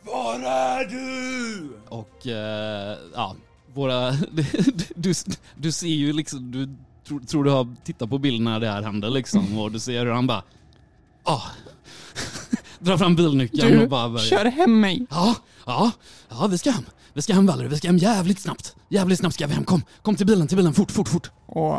Var 0.03 0.39
är 0.39 0.85
du? 0.85 1.69
Och 1.89 2.27
eh, 2.27 2.97
ja, 3.13 3.35
våra... 3.73 4.11
Du, 4.95 5.13
du 5.55 5.71
ser 5.71 5.87
ju 5.87 6.13
liksom, 6.13 6.51
du 6.51 6.69
tror, 7.07 7.19
tror 7.19 7.43
du 7.43 7.49
har 7.51 7.75
tittat 7.83 8.09
på 8.09 8.17
bilden 8.17 8.43
när 8.43 8.59
det 8.59 8.67
här 8.69 8.81
händer 8.81 9.09
liksom 9.09 9.57
och 9.57 9.71
du 9.71 9.79
ser 9.79 10.05
hur 10.05 10.11
han 10.11 10.27
bara... 10.27 10.43
Ah. 11.23 11.41
Drar 12.79 12.97
fram 12.97 13.15
bilnyckeln 13.15 13.73
och 13.73 13.79
Du 13.79 13.87
bara 13.87 14.09
börjar. 14.09 14.25
kör 14.25 14.45
hem 14.45 14.79
mig. 14.79 15.05
Ja, 15.09 15.35
ja, 15.65 15.91
ja 16.29 16.47
vi 16.47 16.57
ska 16.57 16.71
hem. 16.71 16.85
Vi 17.13 17.21
ska 17.21 17.33
hem 17.33 17.45
Valerie, 17.45 17.69
vi 17.69 17.77
ska 17.77 17.87
hem 17.87 17.97
jävligt 17.97 18.39
snabbt. 18.39 18.75
Jävligt 18.89 19.19
snabbt 19.19 19.35
ska 19.35 19.47
vi 19.47 19.53
hem. 19.53 19.63
Kom, 19.65 19.81
kom 20.01 20.15
till 20.15 20.25
bilen, 20.25 20.47
till 20.47 20.57
bilen, 20.57 20.73
fort, 20.73 20.91
fort, 20.91 21.09
fort. 21.09 21.31
Och 21.45 21.77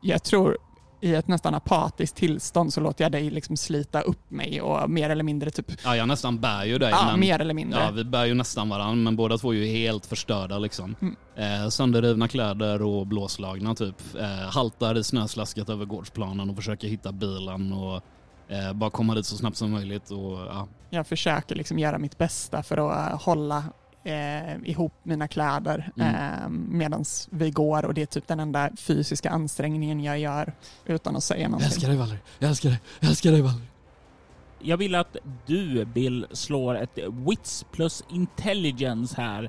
jag 0.00 0.22
tror 0.22 0.58
i 1.00 1.14
ett 1.14 1.28
nästan 1.28 1.54
apatiskt 1.54 2.16
tillstånd 2.16 2.72
så 2.72 2.80
låter 2.80 3.04
jag 3.04 3.12
dig 3.12 3.30
liksom 3.30 3.56
slita 3.56 4.00
upp 4.00 4.30
mig 4.30 4.60
och 4.60 4.90
mer 4.90 5.10
eller 5.10 5.24
mindre 5.24 5.50
typ, 5.50 5.72
Ja, 5.84 5.96
jag 5.96 6.08
nästan 6.08 6.38
bär 6.40 6.64
ju 6.64 6.78
dig. 6.78 6.90
ja 6.90 7.06
men... 7.10 7.20
mer 7.20 7.38
eller 7.38 7.54
mindre. 7.54 7.80
Ja, 7.80 7.90
vi 7.90 8.04
bär 8.04 8.24
ju 8.24 8.34
nästan 8.34 8.68
varandra, 8.68 8.94
men 8.94 9.16
båda 9.16 9.38
två 9.38 9.54
är 9.54 9.56
ju 9.56 9.66
helt 9.66 10.06
förstörda 10.06 10.58
liksom. 10.58 10.96
Mm. 11.00 11.16
Eh, 11.36 11.68
sönderrivna 11.68 12.28
kläder 12.28 12.82
och 12.82 13.06
blåslagna 13.06 13.74
typ. 13.74 13.96
Eh, 14.20 14.50
haltar 14.50 14.98
i 14.98 15.04
snöslasket 15.04 15.68
över 15.68 15.84
gårdsplanen 15.84 16.50
och 16.50 16.56
försöker 16.56 16.88
hitta 16.88 17.12
bilen 17.12 17.72
och 17.72 18.02
eh, 18.48 18.72
bara 18.72 18.90
komma 18.90 19.14
dit 19.14 19.26
så 19.26 19.36
snabbt 19.36 19.56
som 19.56 19.70
möjligt. 19.70 20.10
Och, 20.10 20.38
ja. 20.38 20.68
Jag 20.90 21.06
försöker 21.06 21.54
liksom 21.54 21.78
göra 21.78 21.98
mitt 21.98 22.18
bästa 22.18 22.62
för 22.62 22.76
att 22.90 23.12
eh, 23.12 23.20
hålla 23.20 23.64
eh, 24.08 24.70
ihop 24.70 24.92
mina 25.02 25.28
kläder 25.28 25.90
Mm. 25.96 26.14
eh, 26.14 26.48
medan 26.68 27.04
vi 27.30 27.50
går 27.50 27.84
och 27.84 27.94
det 27.94 28.02
är 28.02 28.06
typ 28.06 28.26
den 28.28 28.40
enda 28.40 28.70
fysiska 28.76 29.30
ansträngningen 29.30 30.00
jag 30.00 30.18
gör 30.18 30.52
utan 30.86 31.16
att 31.16 31.24
säga 31.24 31.40
Jag 31.42 31.50
någonting. 31.50 31.66
älskar 31.66 31.88
dig 31.88 31.96
Valerie, 31.96 32.18
jag 32.38 32.48
älskar 32.48 32.68
dig, 32.68 32.80
jag 33.00 33.08
älskar 33.10 33.30
dig 33.32 33.42
Valerie. 33.42 33.62
Jag 34.60 34.76
vill 34.76 34.94
att 34.94 35.16
du, 35.46 35.84
Bill, 35.84 36.26
slår 36.32 36.78
ett 36.78 36.98
Wits 37.28 37.64
plus 37.72 38.04
Intelligence 38.10 39.14
här. 39.20 39.48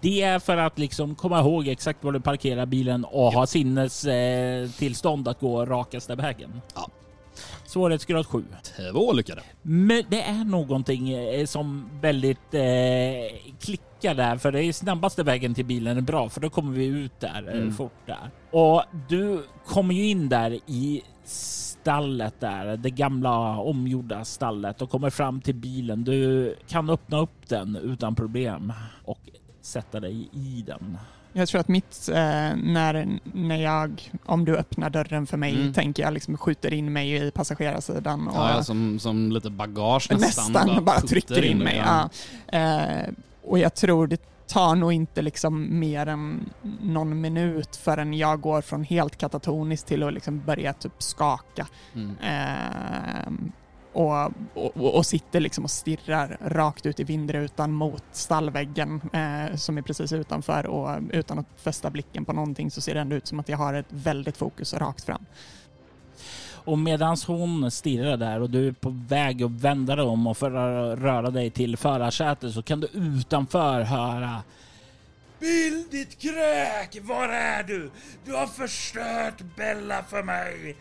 Det 0.00 0.22
är 0.22 0.38
för 0.38 0.56
att 0.56 0.78
liksom 0.78 1.14
komma 1.14 1.40
ihåg 1.40 1.68
exakt 1.68 2.04
var 2.04 2.12
du 2.12 2.20
parkerar 2.20 2.66
bilen 2.66 3.04
och 3.04 3.32
ha 3.32 3.46
sinnes 3.46 4.04
eh, 4.04 4.68
tillstånd 4.70 5.28
att 5.28 5.40
gå 5.40 5.66
rakaste 5.66 6.14
vägen. 6.14 6.60
Ja. 6.74 6.88
Svårighetsgrad 7.66 8.26
7. 8.26 8.44
Två 8.92 9.12
lyckade. 9.12 9.42
Men 9.62 10.02
det 10.08 10.22
är 10.22 10.44
någonting 10.44 11.10
eh, 11.10 11.46
som 11.46 11.88
väldigt 12.00 12.54
eh, 12.54 12.62
klickar 13.60 14.14
där, 14.14 14.36
för 14.36 14.52
det 14.52 14.64
är 14.64 14.72
snabbaste 14.72 15.22
vägen 15.22 15.54
till 15.54 15.64
bilen 15.64 15.96
är 15.96 16.00
bra, 16.00 16.28
för 16.28 16.40
då 16.40 16.50
kommer 16.50 16.72
vi 16.72 16.84
ut 16.84 17.20
där 17.20 17.48
eh, 17.48 17.54
Mm. 17.54 17.74
fort 17.74 18.06
där. 18.06 18.30
Och 18.50 18.82
du 19.08 19.44
kommer 19.66 19.94
ju 19.94 20.06
in 20.08 20.28
där 20.28 20.58
i 20.66 21.02
stallet 21.24 22.40
där, 22.40 22.76
det 22.76 22.90
gamla 22.90 23.56
omgjorda 23.58 24.24
stallet 24.24 24.82
och 24.82 24.90
kommer 24.90 25.10
fram 25.10 25.40
till 25.40 25.54
bilen. 25.54 26.04
Du 26.04 26.54
kan 26.68 26.90
öppna 26.90 27.18
upp 27.20 27.48
den 27.48 27.76
utan 27.76 28.14
problem 28.14 28.72
och 29.04 29.18
sätta 29.60 30.00
dig 30.00 30.28
i 30.32 30.64
den. 30.66 30.98
Jag 31.32 31.48
tror 31.48 31.60
att 31.60 31.68
mitt, 31.68 32.08
eh, 32.08 32.14
när, 32.56 33.18
när 33.22 33.56
jag, 33.56 34.10
om 34.24 34.44
du 34.44 34.56
öppnar 34.56 34.90
dörren 34.90 35.26
för 35.26 35.36
mig, 35.36 35.54
Mm. 35.54 35.72
tänker 35.72 36.02
jag 36.02 36.14
liksom 36.14 36.36
skjuter 36.36 36.74
in 36.74 36.92
mig 36.92 37.26
i 37.26 37.30
passagerarsidan 37.30 38.28
och 38.28 38.36
Ja, 38.36 38.62
som, 38.64 38.98
som 38.98 39.32
lite 39.32 39.50
bagage 39.50 40.08
nästan. 40.10 40.52
nästan, 40.52 40.84
bara, 40.84 41.00
trycker 41.00 41.44
in 41.44 41.58
dig, 41.58 41.64
mig. 41.64 41.82
Ja. 41.86 42.08
Eh, 42.58 43.08
och 43.44 43.58
jag 43.58 43.74
tror 43.74 44.06
det 44.06 44.20
tar 44.46 44.74
nog 44.74 44.92
inte 44.92 45.22
liksom 45.22 45.78
mer 45.80 46.06
än 46.06 46.50
någon 46.80 47.20
minut 47.20 47.76
förrän 47.76 48.14
jag 48.14 48.40
går 48.40 48.60
från 48.62 48.84
helt 48.84 49.16
katatoniskt 49.16 49.86
till 49.86 50.02
att 50.02 50.14
liksom 50.14 50.40
börja 50.46 50.72
typ 50.72 51.02
skaka. 51.02 51.66
Mm. 51.94 52.16
Ehm, 52.22 53.52
och, 53.92 54.30
och, 54.54 54.94
och 54.96 55.06
sitter 55.06 55.40
liksom 55.40 55.64
och 55.64 55.70
stirrar 55.70 56.36
rakt 56.40 56.86
ut 56.86 57.00
i 57.00 57.04
vindrutan 57.04 57.72
mot 57.72 58.04
stallväggen 58.12 59.00
eh, 59.12 59.56
som 59.56 59.78
är 59.78 59.82
precis 59.82 60.12
utanför 60.12 60.66
och 60.66 60.98
utan 61.10 61.38
att 61.38 61.46
fästa 61.56 61.90
blicken 61.90 62.24
på 62.24 62.32
någonting 62.32 62.70
så 62.70 62.80
ser 62.80 62.94
det 62.94 63.00
ändå 63.00 63.16
ut 63.16 63.26
som 63.26 63.40
att 63.40 63.48
jag 63.48 63.58
har 63.58 63.74
ett 63.74 63.86
väldigt 63.88 64.36
fokus 64.36 64.74
rakt 64.74 65.04
fram. 65.04 65.26
Och 66.64 66.78
medan 66.78 67.16
hon 67.26 67.70
stirrar 67.70 68.16
där 68.16 68.40
och 68.40 68.50
du 68.50 68.68
är 68.68 68.72
på 68.72 68.90
väg 69.08 69.42
att 69.42 69.50
vända 69.50 69.96
dig 69.96 70.04
om 70.04 70.26
och 70.26 70.36
för 70.36 70.52
att 70.54 70.98
röra 70.98 71.30
dig 71.30 71.50
till 71.50 71.76
förarsätet 71.76 72.54
så 72.54 72.62
kan 72.62 72.80
du 72.80 72.86
utanför 72.92 73.80
höra 73.82 74.42
Bill 75.42 75.84
ditt 75.90 76.18
kräk, 76.18 76.98
var 77.02 77.28
är 77.28 77.62
du? 77.62 77.90
Du 78.24 78.32
har 78.32 78.46
förstört 78.46 79.40
Bella 79.56 80.02
för 80.02 80.22
mig. 80.22 80.76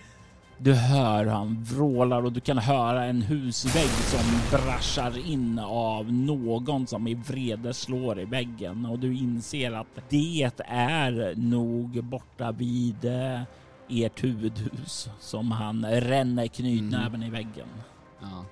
Du 0.63 0.73
hör 0.73 1.25
hur 1.25 1.31
han 1.31 1.63
vrålar 1.63 2.25
och 2.25 2.31
du 2.31 2.39
kan 2.39 2.57
höra 2.57 3.05
en 3.05 3.21
husvägg 3.21 3.89
som 3.89 4.57
braschar 4.59 5.27
in 5.27 5.59
av 5.59 6.13
någon 6.13 6.87
som 6.87 7.07
i 7.07 7.13
vrede 7.13 7.73
slår 7.73 8.19
i 8.19 8.25
väggen 8.25 8.85
och 8.85 8.99
du 8.99 9.17
inser 9.17 9.71
att 9.71 9.87
det 10.09 10.51
är 10.67 11.33
nog 11.35 12.03
borta 12.03 12.51
vid 12.51 13.05
eh, 13.05 13.41
ert 13.89 14.23
huvudhus 14.23 15.09
som 15.19 15.51
han 15.51 15.85
ränner 15.85 16.47
knytnäven 16.47 17.23
i 17.23 17.29
väggen. 17.29 17.67
Ja. 18.21 18.45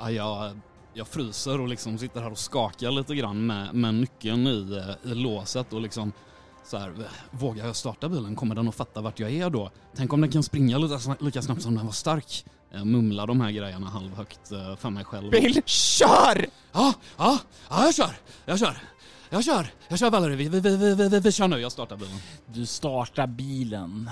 Ja, 0.00 0.10
jag, 0.10 0.60
jag 0.94 1.08
fryser 1.08 1.60
och 1.60 1.68
liksom 1.68 1.98
sitter 1.98 2.20
här 2.20 2.30
och 2.30 2.38
skakar 2.38 2.90
lite 2.90 3.14
grann 3.14 3.46
med, 3.46 3.74
med 3.74 3.94
nyckeln 3.94 4.46
i, 4.46 4.84
eh, 5.04 5.12
i 5.12 5.14
låset 5.14 5.72
och 5.72 5.80
liksom 5.80 6.12
så 6.70 6.78
här, 6.78 6.92
vågar 7.30 7.66
jag 7.66 7.76
starta 7.76 8.08
bilen? 8.08 8.36
Kommer 8.36 8.54
den 8.54 8.68
att 8.68 8.74
fatta 8.74 9.00
vart 9.00 9.20
jag 9.20 9.30
är 9.32 9.50
då? 9.50 9.70
Tänk 9.96 10.12
om 10.12 10.20
den 10.20 10.30
kan 10.30 10.42
springa 10.42 10.78
lika, 10.78 10.94
sna- 10.96 11.24
lika 11.24 11.42
snabbt 11.42 11.62
som 11.62 11.74
den 11.74 11.86
var 11.86 11.92
stark? 11.92 12.44
Jag 12.72 12.86
mumlar 12.86 13.26
de 13.26 13.40
här 13.40 13.50
grejerna 13.50 13.88
halvhögt 13.88 14.52
eh, 14.52 14.76
för 14.76 14.90
mig 14.90 15.04
själv. 15.04 15.30
Bill, 15.30 15.62
kör! 15.66 16.46
Ja, 16.72 16.94
ja, 17.18 17.38
ja, 17.70 17.84
jag 17.84 17.94
kör, 17.94 18.10
jag 18.44 18.58
kör, 18.58 18.76
jag 19.30 19.44
kör, 19.44 19.66
jag 19.88 19.98
kör 19.98 20.10
Valerie, 20.10 20.36
vi, 20.36 20.48
vi, 20.48 20.60
vi, 20.60 20.76
vi, 20.76 21.08
vi, 21.08 21.20
vi 21.20 21.32
kör 21.32 21.48
nu, 21.48 21.58
jag 21.58 21.72
startar 21.72 21.96
bilen. 21.96 22.16
Du 22.46 22.66
startar 22.66 23.26
bilen 23.26 24.10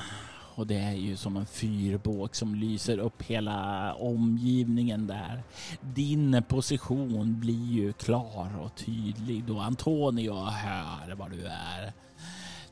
och 0.54 0.66
det 0.66 0.78
är 0.78 0.92
ju 0.94 1.16
som 1.16 1.36
en 1.36 1.46
fyrbåk 1.46 2.34
som 2.34 2.54
lyser 2.54 2.98
upp 2.98 3.22
hela 3.22 3.94
omgivningen 3.94 5.06
där. 5.06 5.42
Din 5.80 6.42
position 6.48 7.40
blir 7.40 7.66
ju 7.72 7.92
klar 7.92 8.60
och 8.60 8.74
tydlig 8.76 9.44
då 9.44 9.58
Antonio 9.58 10.34
hör 10.44 11.14
var 11.14 11.28
du 11.28 11.46
är. 11.46 11.92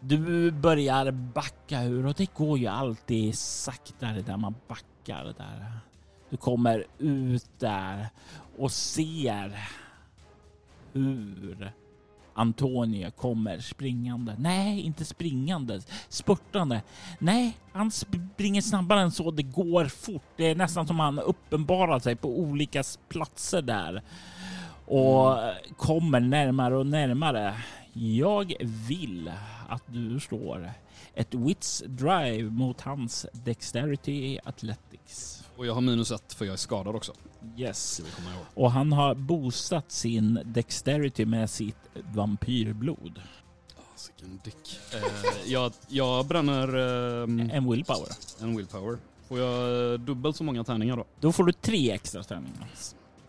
Du 0.00 0.50
börjar 0.50 1.10
backa 1.10 1.82
ur 1.82 2.06
och 2.06 2.14
det 2.14 2.34
går 2.34 2.58
ju 2.58 2.66
alltid 2.66 3.38
saktare 3.38 4.22
där 4.22 4.36
man 4.36 4.54
backar 4.68 5.24
där. 5.24 5.78
Du 6.30 6.36
kommer 6.36 6.84
ut 6.98 7.58
där 7.58 8.08
och 8.58 8.72
ser 8.72 9.68
hur 10.92 11.72
Antonio 12.34 13.10
kommer 13.10 13.58
springande. 13.58 14.34
Nej, 14.38 14.80
inte 14.80 15.04
springande, 15.04 15.80
spurtande. 16.08 16.82
Nej, 17.18 17.56
han 17.72 17.90
springer 17.90 18.60
snabbare 18.60 19.00
än 19.00 19.10
så. 19.10 19.30
Det 19.30 19.42
går 19.42 19.84
fort. 19.84 20.22
Det 20.36 20.44
är 20.44 20.54
nästan 20.54 20.86
som 20.86 21.00
han 21.00 21.18
uppenbarar 21.18 21.98
sig 21.98 22.16
på 22.16 22.38
olika 22.38 22.82
platser 23.08 23.62
där 23.62 24.02
och 24.86 25.38
kommer 25.76 26.20
närmare 26.20 26.76
och 26.76 26.86
närmare. 26.86 27.54
Jag 27.98 28.54
vill 28.88 29.32
att 29.68 29.82
du 29.86 30.20
slår 30.20 30.72
ett 31.14 31.34
Wits 31.34 31.82
Drive 31.86 32.50
mot 32.50 32.80
hans 32.80 33.26
Dexterity 33.32 34.38
Athletics. 34.44 35.44
Och 35.56 35.66
jag 35.66 35.74
har 35.74 35.80
minus 35.80 36.10
ett 36.10 36.32
för 36.32 36.44
jag 36.44 36.52
är 36.52 36.56
skadad 36.56 36.94
också. 36.96 37.12
Yes. 37.56 38.02
Och 38.54 38.70
han 38.70 38.92
har 38.92 39.14
boostat 39.14 39.92
sin 39.92 40.40
Dexterity 40.44 41.24
med 41.24 41.50
sitt 41.50 41.76
vampyrblod. 42.14 43.22
Ah, 43.76 43.80
Sicken 43.96 44.40
dick. 44.44 44.78
Eh, 44.94 45.00
jag, 45.52 45.72
jag 45.88 46.26
bränner 46.26 46.68
ehm, 47.22 47.50
En 47.52 47.70
willpower. 47.70 48.08
en 48.40 48.56
willpower. 48.56 48.98
Får 49.28 49.38
jag 49.38 49.92
eh, 49.92 49.98
dubbelt 49.98 50.36
så 50.36 50.44
många 50.44 50.64
tärningar 50.64 50.96
då? 50.96 51.04
Då 51.20 51.32
får 51.32 51.44
du 51.44 51.52
tre 51.52 51.90
extra 51.90 52.22
tärningar. 52.22 52.68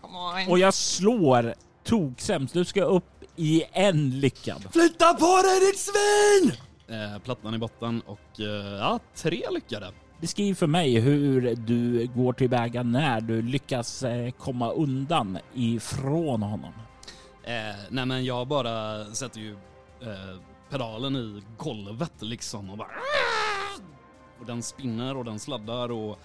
Come 0.02 0.18
on. 0.18 0.52
Och 0.52 0.60
jag 0.60 0.74
slår 0.74 1.54
toksämst. 1.84 2.54
Du 2.54 2.66
ska 2.66 2.84
upp 2.84 3.04
i 3.38 3.64
en 3.72 4.20
lyckad. 4.20 4.68
Flytta 4.72 5.14
på 5.14 5.42
dig 5.44 5.60
ditt 5.60 5.80
svin! 5.80 6.52
Eh, 6.88 7.20
plattan 7.20 7.54
i 7.54 7.58
botten 7.58 8.02
och 8.02 8.40
eh, 8.40 8.78
ja, 8.80 9.00
tre 9.16 9.44
lyckade. 9.52 9.92
Beskriv 10.22 10.56
för 10.56 10.68
mig 10.68 11.00
hur 11.00 11.56
du 11.56 12.08
går 12.16 12.34
tillväga 12.34 12.84
när 12.84 13.22
du 13.22 13.42
lyckas 13.42 14.04
eh, 14.04 14.32
komma 14.32 14.72
undan 14.72 15.38
ifrån 15.54 16.44
honom. 16.44 16.74
Eh, 17.44 17.76
nej 17.90 18.06
men 18.06 18.26
jag 18.26 18.48
bara 18.48 19.06
sätter 19.06 19.40
ju 19.40 19.52
eh, 20.02 20.40
pedalen 20.70 21.16
i 21.16 21.42
golvet 21.58 22.14
liksom 22.20 22.70
och 22.70 22.78
bara 22.78 22.88
och 24.40 24.46
den 24.46 24.64
spinner 24.64 25.18
och 25.18 25.26
den 25.26 25.40
sladdar 25.40 25.92
och 25.92 26.20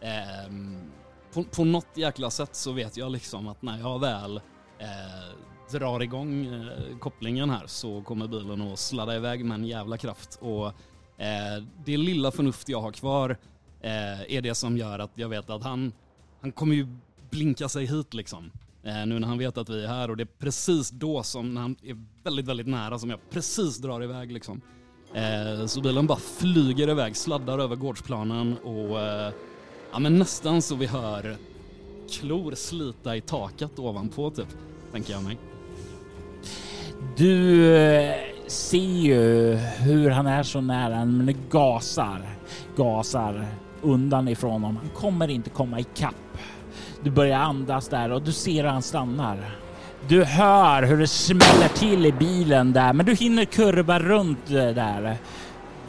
ehm, 0.00 0.90
på, 1.32 1.44
på 1.44 1.64
något 1.64 1.88
jäkla 1.94 2.30
sätt 2.30 2.54
så 2.54 2.72
vet 2.72 2.96
jag 2.96 3.12
liksom 3.12 3.48
att 3.48 3.62
när 3.62 3.78
jag 3.78 4.00
väl 4.00 4.36
eh, 4.78 5.34
drar 5.70 6.02
igång 6.02 6.46
eh, 6.46 6.98
kopplingen 6.98 7.50
här 7.50 7.66
så 7.66 8.02
kommer 8.02 8.28
bilen 8.28 8.60
att 8.60 8.78
sladda 8.78 9.16
iväg 9.16 9.44
med 9.44 9.54
en 9.54 9.64
jävla 9.64 9.98
kraft 9.98 10.38
och 10.40 10.66
eh, 11.22 11.64
det 11.84 11.96
lilla 11.96 12.30
förnuft 12.30 12.68
jag 12.68 12.80
har 12.80 12.92
kvar 12.92 13.36
eh, 13.80 14.34
är 14.36 14.40
det 14.40 14.54
som 14.54 14.78
gör 14.78 14.98
att 14.98 15.10
jag 15.14 15.28
vet 15.28 15.50
att 15.50 15.62
han, 15.62 15.92
han 16.40 16.52
kommer 16.52 16.74
ju 16.74 16.86
blinka 17.30 17.68
sig 17.68 17.86
hit 17.86 18.14
liksom. 18.14 18.50
Eh, 18.82 19.06
nu 19.06 19.18
när 19.18 19.28
han 19.28 19.38
vet 19.38 19.58
att 19.58 19.68
vi 19.68 19.84
är 19.84 19.88
här 19.88 20.10
och 20.10 20.16
det 20.16 20.22
är 20.22 20.38
precis 20.38 20.90
då 20.90 21.22
som 21.22 21.54
när 21.54 21.60
han 21.60 21.76
är 21.82 21.96
väldigt, 22.22 22.46
väldigt 22.46 22.66
nära 22.66 22.98
som 22.98 23.10
jag 23.10 23.18
precis 23.30 23.78
drar 23.78 24.02
iväg 24.02 24.32
liksom. 24.32 24.60
Eh, 25.14 25.66
så 25.66 25.80
bilen 25.80 26.06
bara 26.06 26.18
flyger 26.18 26.88
iväg, 26.88 27.16
sladdar 27.16 27.58
över 27.58 27.76
gårdsplanen 27.76 28.56
och 28.58 29.00
eh, 29.00 29.32
ja 29.92 29.98
men 29.98 30.18
nästan 30.18 30.62
så 30.62 30.74
vi 30.74 30.86
hör 30.86 31.36
klor 32.10 32.54
slita 32.54 33.16
i 33.16 33.20
taket 33.20 33.78
ovanpå 33.78 34.30
typ, 34.30 34.48
tänker 34.92 35.12
jag 35.12 35.22
mig. 35.22 35.38
Du 37.16 37.76
eh, 37.76 38.14
ser 38.46 38.78
ju 38.78 39.54
hur 39.56 40.10
han 40.10 40.26
är 40.26 40.42
så 40.42 40.60
nära, 40.60 41.04
men 41.04 41.36
gasar, 41.50 42.20
gasar 42.76 43.46
undan 43.82 44.28
ifrån 44.28 44.52
honom. 44.52 44.76
Han 44.76 44.88
kommer 44.88 45.30
inte 45.30 45.50
komma 45.50 45.80
ikapp. 45.80 46.14
Du 47.02 47.10
börjar 47.10 47.38
andas 47.38 47.88
där 47.88 48.12
och 48.12 48.22
du 48.22 48.32
ser 48.32 48.62
hur 48.62 48.70
han 48.70 48.82
stannar. 48.82 49.56
Du 50.08 50.24
hör 50.24 50.82
hur 50.82 50.96
det 50.96 51.06
smäller 51.06 51.68
till 51.68 52.06
i 52.06 52.12
bilen 52.12 52.72
där, 52.72 52.92
men 52.92 53.06
du 53.06 53.14
hinner 53.14 53.44
kurva 53.44 53.98
runt 53.98 54.46
där. 54.46 55.16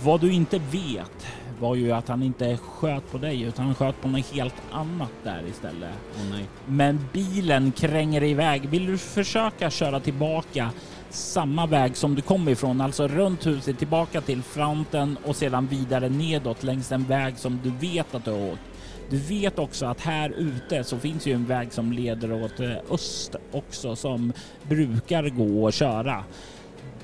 Vad 0.01 0.21
du 0.21 0.31
inte 0.31 0.59
vet 0.59 1.27
var 1.59 1.75
ju 1.75 1.91
att 1.91 2.07
han 2.07 2.23
inte 2.23 2.57
sköt 2.57 3.11
på 3.11 3.17
dig 3.17 3.41
utan 3.41 3.65
han 3.65 3.75
sköt 3.75 4.01
på 4.01 4.07
något 4.07 4.25
helt 4.25 4.61
annat 4.71 5.11
där 5.23 5.43
istället. 5.49 5.89
Nej. 6.31 6.45
Men 6.65 6.99
bilen 7.13 7.71
kränger 7.71 8.23
iväg. 8.23 8.69
Vill 8.69 8.85
du 8.85 8.97
försöka 8.97 9.69
köra 9.69 9.99
tillbaka 9.99 10.71
samma 11.17 11.65
väg 11.65 11.97
som 11.97 12.15
du 12.15 12.21
kom 12.21 12.49
ifrån, 12.49 12.81
alltså 12.81 13.07
runt 13.07 13.45
huset 13.45 13.77
tillbaka 13.77 14.21
till 14.21 14.43
fronten 14.43 15.17
och 15.25 15.35
sedan 15.35 15.67
vidare 15.67 16.09
nedåt 16.09 16.63
längs 16.63 16.87
den 16.87 17.03
väg 17.03 17.37
som 17.37 17.59
du 17.63 17.87
vet 17.87 18.15
att 18.15 18.25
du 18.25 18.31
har 18.31 18.51
åkt. 18.51 18.61
Du 19.09 19.17
vet 19.17 19.59
också 19.59 19.85
att 19.85 20.01
här 20.01 20.29
ute 20.29 20.83
så 20.83 20.99
finns 20.99 21.27
ju 21.27 21.33
en 21.33 21.45
väg 21.45 21.73
som 21.73 21.91
leder 21.91 22.43
åt 22.43 22.59
eh, 22.59 22.71
öst 22.91 23.35
också 23.51 23.95
som 23.95 24.33
brukar 24.63 25.29
gå 25.29 25.63
och 25.63 25.73
köra. 25.73 26.23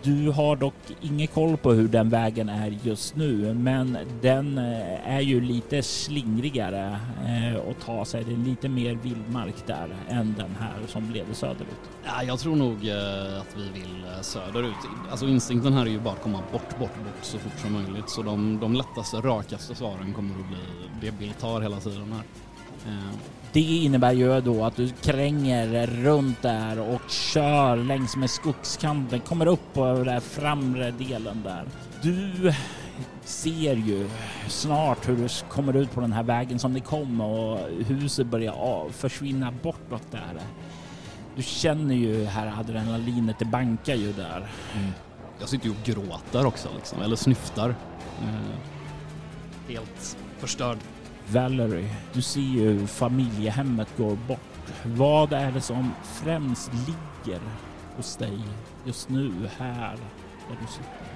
Du 0.04 0.30
har 0.30 0.56
dock 0.56 0.74
ingen 1.02 1.28
koll 1.28 1.58
på 1.58 1.72
hur 1.72 1.88
den 1.88 2.10
vägen 2.10 2.50
är 2.50 2.78
just 2.84 3.16
nu, 3.16 3.54
men 3.54 3.98
den 4.22 4.58
eh, 4.58 5.10
är 5.16 5.22
ju 5.22 5.42
lite 5.42 5.84
slingrigare 5.84 6.88
att 6.88 7.68
och 7.68 7.76
ta 7.86 8.06
sig. 8.06 8.24
Det 8.24 8.34
är 8.34 8.38
lite 8.38 8.70
mer 8.70 8.96
vildmark 8.96 9.68
där 9.68 9.96
än 10.10 10.36
den 10.38 10.56
här 10.60 10.88
som 10.88 11.12
leder 11.12 11.34
söderut. 11.34 11.68
Ja, 12.04 12.24
jag 12.24 12.40
tror 12.40 12.56
nog 12.56 12.88
eh, 12.88 13.42
att 13.42 13.58
vi 13.58 13.80
vill 13.80 14.06
söderut. 14.22 14.76
Alltså 15.12 15.26
instinkten 15.28 15.74
här 15.74 15.86
är 15.86 15.90
ju 15.90 16.00
bara 16.00 16.14
att 16.14 16.24
komma 16.24 16.40
bort, 16.52 16.80
bort, 16.80 16.96
bort 16.96 17.22
så 17.22 17.38
fort 17.38 17.60
som 17.62 17.74
möjligt. 17.74 18.10
Så 18.10 18.22
de, 18.22 18.60
de 18.60 18.74
lättaste, 18.74 19.18
rakaste 19.18 19.76
svaren 19.76 20.14
kommer 20.14 20.40
att 20.40 20.48
bli 20.48 20.58
det 21.02 21.12
Bill 21.12 21.34
tar 21.34 21.62
hela 21.62 21.78
tiden 21.78 22.14
här. 22.14 22.24
Det 23.54 23.62
innebär 23.62 24.12
ju 24.12 24.42
då 24.42 24.66
att 24.66 24.76
du 24.76 24.90
kränger 24.90 25.88
runt 25.88 26.42
där 26.42 26.80
och 26.80 27.02
kör 27.10 27.76
längs 27.76 28.16
med 28.16 28.30
skogskanten, 28.30 29.20
kommer 29.20 29.46
upp 29.46 29.74
på 29.74 29.86
den 29.86 30.06
där 30.06 30.20
framre 30.20 30.92
delen 30.92 31.42
där. 31.44 31.66
Du 32.02 32.54
ser 33.24 33.76
ju 33.76 34.10
snart 34.48 35.10
hur 35.10 35.16
du 35.16 35.28
kommer 35.50 35.76
ut 35.76 35.92
på 35.92 36.02
den 36.02 36.14
här 36.14 36.24
vägen 36.24 36.60
som 36.60 36.74
ni 36.74 36.80
kom 36.80 37.22
och 37.22 37.60
huset 37.88 38.28
börjar 38.28 38.54
av, 38.54 38.90
försvinna 38.90 39.54
bortåt 39.64 40.12
där. 40.12 40.40
Du 41.36 41.44
känner 41.44 41.96
ju 41.96 42.26
här 42.26 42.60
adrenalinet, 42.60 43.40
det 43.40 43.46
bankar 43.46 43.96
ju 43.96 44.14
där. 44.14 44.48
Mm. 44.76 44.92
jag 45.40 45.50
sitter 45.50 45.66
ju 45.66 45.72
och 45.72 45.86
gråter 45.86 46.46
också 46.46 46.70
liksom, 46.76 47.02
eller 47.02 47.16
snyftar. 47.16 47.76
Mm. 48.22 48.36
helt 49.68 50.18
förstörd. 50.40 50.78
Valerie, 51.28 51.90
du 52.14 52.22
ser 52.22 52.42
ju 52.42 52.70
hur 52.70 52.88
familjehemmet 52.88 53.98
går 53.98 54.18
bort. 54.28 54.40
Vad 54.86 55.34
är 55.34 55.52
det 55.52 55.62
som 55.62 55.92
främst 56.04 56.72
ligger 56.74 57.42
hos 57.96 58.18
dig 58.18 58.40
just 58.86 59.10
nu 59.10 59.50
här 59.58 59.98
där 60.50 60.58
du 60.62 60.68
sitter? 60.68 61.14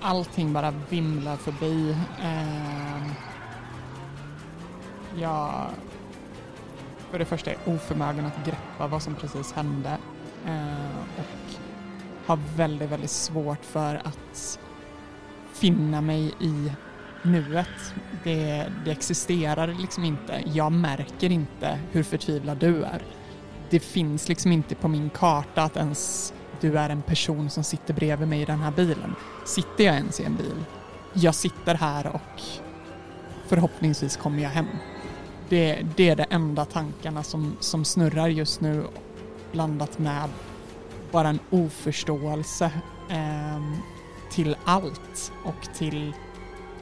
Allting 0.00 0.52
bara 0.52 0.74
vimlar 0.88 1.36
förbi. 1.36 1.96
Eh, 2.22 3.12
jag 5.16 5.66
för 7.10 7.18
det 7.18 7.24
första 7.24 7.50
är 7.50 7.56
oförmögen 7.66 8.26
att 8.26 8.46
greppa 8.46 8.86
vad 8.86 9.02
som 9.02 9.14
precis 9.14 9.52
hände 9.52 9.98
eh, 10.46 11.18
och 11.18 11.54
har 12.26 12.38
väldigt, 12.56 12.90
väldigt 12.90 13.10
svårt 13.10 13.64
för 13.64 13.94
att 13.94 14.58
finna 15.52 16.00
mig 16.00 16.34
i 16.40 16.72
nuet. 17.22 17.94
Det, 18.24 18.66
det 18.84 18.90
existerar 18.90 19.76
liksom 19.80 20.04
inte. 20.04 20.42
Jag 20.46 20.72
märker 20.72 21.30
inte 21.32 21.78
hur 21.92 22.02
förtvivlad 22.02 22.58
du 22.58 22.84
är. 22.84 23.02
Det 23.70 23.80
finns 23.80 24.28
liksom 24.28 24.52
inte 24.52 24.74
på 24.74 24.88
min 24.88 25.10
karta 25.10 25.62
att 25.62 25.76
ens 25.76 26.32
du 26.60 26.78
är 26.78 26.90
en 26.90 27.02
person 27.02 27.50
som 27.50 27.64
sitter 27.64 27.94
bredvid 27.94 28.28
mig 28.28 28.42
i 28.42 28.44
den 28.44 28.58
här 28.58 28.70
bilen. 28.70 29.14
Sitter 29.44 29.84
jag 29.84 29.94
ens 29.94 30.20
i 30.20 30.24
en 30.24 30.36
bil? 30.36 30.64
Jag 31.12 31.34
sitter 31.34 31.74
här 31.74 32.06
och 32.06 32.42
förhoppningsvis 33.46 34.16
kommer 34.16 34.42
jag 34.42 34.50
hem. 34.50 34.66
Det, 35.48 35.86
det 35.96 36.08
är 36.08 36.16
de 36.16 36.26
enda 36.30 36.64
tankarna 36.64 37.22
som, 37.22 37.56
som 37.60 37.84
snurrar 37.84 38.28
just 38.28 38.60
nu 38.60 38.84
blandat 39.52 39.98
med 39.98 40.28
bara 41.10 41.28
en 41.28 41.38
oförståelse 41.50 42.70
eh, 43.10 43.62
till 44.30 44.56
allt 44.64 45.32
och 45.44 45.74
till, 45.74 46.12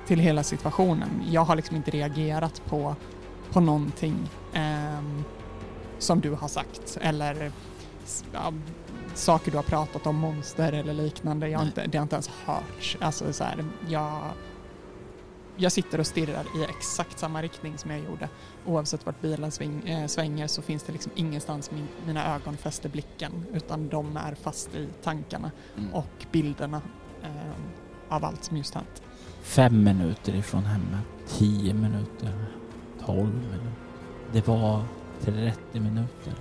till 0.09 0.19
hela 0.19 0.43
situationen. 0.43 1.23
Jag 1.31 1.45
har 1.45 1.57
liksom 1.57 1.77
inte 1.77 1.91
reagerat 1.91 2.63
på, 2.67 2.97
på 3.53 3.61
någonting 3.61 4.31
ehm, 4.53 5.25
som 5.99 6.21
du 6.21 6.31
har 6.31 6.49
sagt 6.49 6.99
eller 7.01 7.53
ja, 8.33 8.53
saker 9.15 9.51
du 9.51 9.57
har 9.57 9.65
pratat 9.65 10.07
om, 10.07 10.17
monster 10.17 10.73
eller 10.73 10.93
liknande. 10.95 11.49
Jag 11.49 11.59
har 11.59 11.67
inte, 11.67 11.87
det 11.87 11.99
har 11.99 12.03
inte 12.03 12.15
ens 12.17 12.29
hörts. 12.29 12.97
Alltså 13.01 13.33
så 13.33 13.45
här, 13.45 13.65
jag, 13.89 14.21
jag 15.57 15.73
sitter 15.73 16.01
och 16.01 16.07
stirrar 16.07 16.45
i 16.57 16.65
exakt 16.65 17.19
samma 17.19 17.43
riktning 17.43 17.79
som 17.79 17.91
jag 17.91 18.01
gjorde. 18.01 18.29
Oavsett 18.67 19.07
vart 19.07 19.21
bilen 19.21 19.51
sväng, 19.51 19.89
eh, 19.89 20.07
svänger 20.07 20.47
så 20.47 20.63
finns 20.63 20.83
det 20.83 20.93
liksom 20.93 21.13
ingenstans 21.15 21.71
min, 21.71 21.89
mina 22.07 22.35
ögon 22.35 22.57
fäster 22.57 22.89
blicken 22.89 23.47
utan 23.53 23.89
de 23.89 24.17
är 24.17 24.35
fast 24.35 24.75
i 24.75 24.89
tankarna 25.03 25.51
Mm. 25.77 25.95
och 25.95 26.27
bilderna 26.33 26.83
eh, 27.23 27.53
av 28.09 28.25
allt 28.25 28.45
som 28.45 28.57
just 28.57 28.75
hänt. 28.75 29.03
Fem 29.41 29.85
minuter 29.85 30.35
ifrån 30.35 30.65
hemmet, 30.65 31.05
tio 31.27 31.75
minuter, 31.75 32.33
tolv 33.07 33.35
minuter. 33.35 33.73
Det 34.33 34.49
var 34.49 34.85
30 35.21 35.81
minuter 35.81 36.35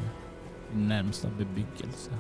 närmsta 0.74 1.30
bebyggelse. 1.30 2.12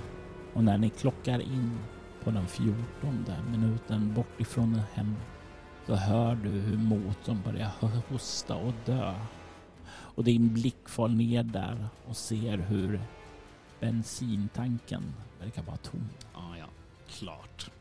Och 0.53 0.63
när 0.63 0.77
ni 0.77 0.89
klockar 0.89 1.39
in 1.39 1.79
på 2.23 2.31
den 2.31 2.47
fjortonde 2.47 3.37
minuten 3.51 4.13
bort 4.13 4.41
ifrån 4.41 4.81
hemmet 4.93 5.27
så 5.87 5.95
hör 5.95 6.35
du 6.35 6.49
hur 6.49 6.77
motorn 6.77 7.41
börjar 7.45 7.71
hosta 8.09 8.55
och 8.55 8.73
dö. 8.85 9.13
Och 9.89 10.23
din 10.23 10.53
blick 10.53 10.89
far 10.89 11.07
ner 11.07 11.43
där 11.43 11.87
och 12.07 12.17
ser 12.17 12.57
hur 12.57 13.01
bensintanken 13.79 15.03
verkar 15.39 15.63
vara 15.63 15.77
tom. 15.77 16.09
Ja, 16.33 16.57
ja. 16.59 16.65
Klart. 17.07 17.71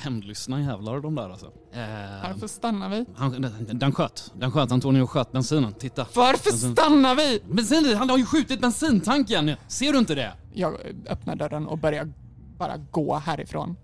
Hämndlystna 0.00 0.60
jävlar 0.60 1.00
de 1.00 1.14
där 1.14 1.30
alltså. 1.30 1.46
Eh, 1.72 1.80
Varför 2.22 2.46
stannar 2.46 2.88
vi? 2.88 3.04
han, 3.16 3.42
den, 3.42 3.78
den 3.78 3.92
sköt. 3.92 4.32
Den 4.34 4.52
sköt. 4.52 4.72
Antonio 4.72 5.06
sköt 5.06 5.32
bensinen. 5.32 5.72
Titta. 5.74 6.06
Varför 6.14 6.50
Bensin. 6.50 6.72
stannar 6.72 7.14
vi? 7.14 7.42
Bensin, 7.52 7.96
han 7.96 8.10
har 8.10 8.18
ju 8.18 8.24
skjutit 8.26 8.60
bensintanken! 8.60 9.56
Ser 9.68 9.92
du 9.92 9.98
inte 9.98 10.14
det? 10.14 10.32
Jag 10.52 10.74
öppnar 11.08 11.36
dörren 11.36 11.66
och 11.66 11.78
börjar 11.78 12.12
bara 12.58 12.76
gå 12.76 13.14
härifrån. 13.16 13.76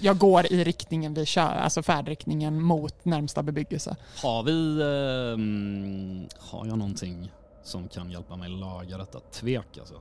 Jag 0.00 0.18
går 0.18 0.52
i 0.52 0.64
riktningen 0.64 1.14
vi 1.14 1.26
kör, 1.26 1.42
alltså 1.42 1.82
färdriktningen 1.82 2.62
mot 2.62 3.04
närmsta 3.04 3.42
bebyggelse. 3.42 3.96
Har 4.22 4.42
vi... 4.42 4.80
ehm, 4.82 6.28
har 6.38 6.66
jag 6.66 6.78
någonting 6.78 7.32
som 7.62 7.88
kan 7.88 8.10
hjälpa 8.10 8.36
mig 8.36 8.48
laga 8.48 8.98
detta 8.98 9.20
tvek 9.20 9.78
alltså? 9.78 9.94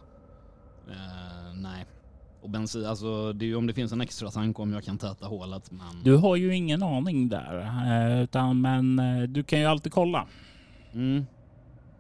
Eh, 0.90 1.54
nej. 1.56 1.86
Och 2.44 2.50
bensin, 2.50 2.86
alltså 2.86 3.34
det 3.34 3.46
är 3.46 3.48
ju 3.48 3.56
om 3.56 3.68
det 3.68 3.74
finns 3.74 3.92
en 3.92 4.02
extra 4.02 4.32
tank 4.32 4.60
om 4.60 4.74
jag 4.74 4.84
kan 4.84 4.98
täta 4.98 5.26
hålet 5.26 5.72
men... 5.72 6.04
Du 6.04 6.16
har 6.16 6.36
ju 6.36 6.56
ingen 6.56 6.84
aning 6.84 7.30
där, 7.30 7.60
eh, 8.16 8.22
utan, 8.24 8.62
men 8.62 9.00
eh, 9.00 9.22
du 9.22 9.44
kan 9.44 9.60
ju 9.60 9.66
alltid 9.66 9.92
kolla. 9.92 10.28
Mm. 10.94 11.26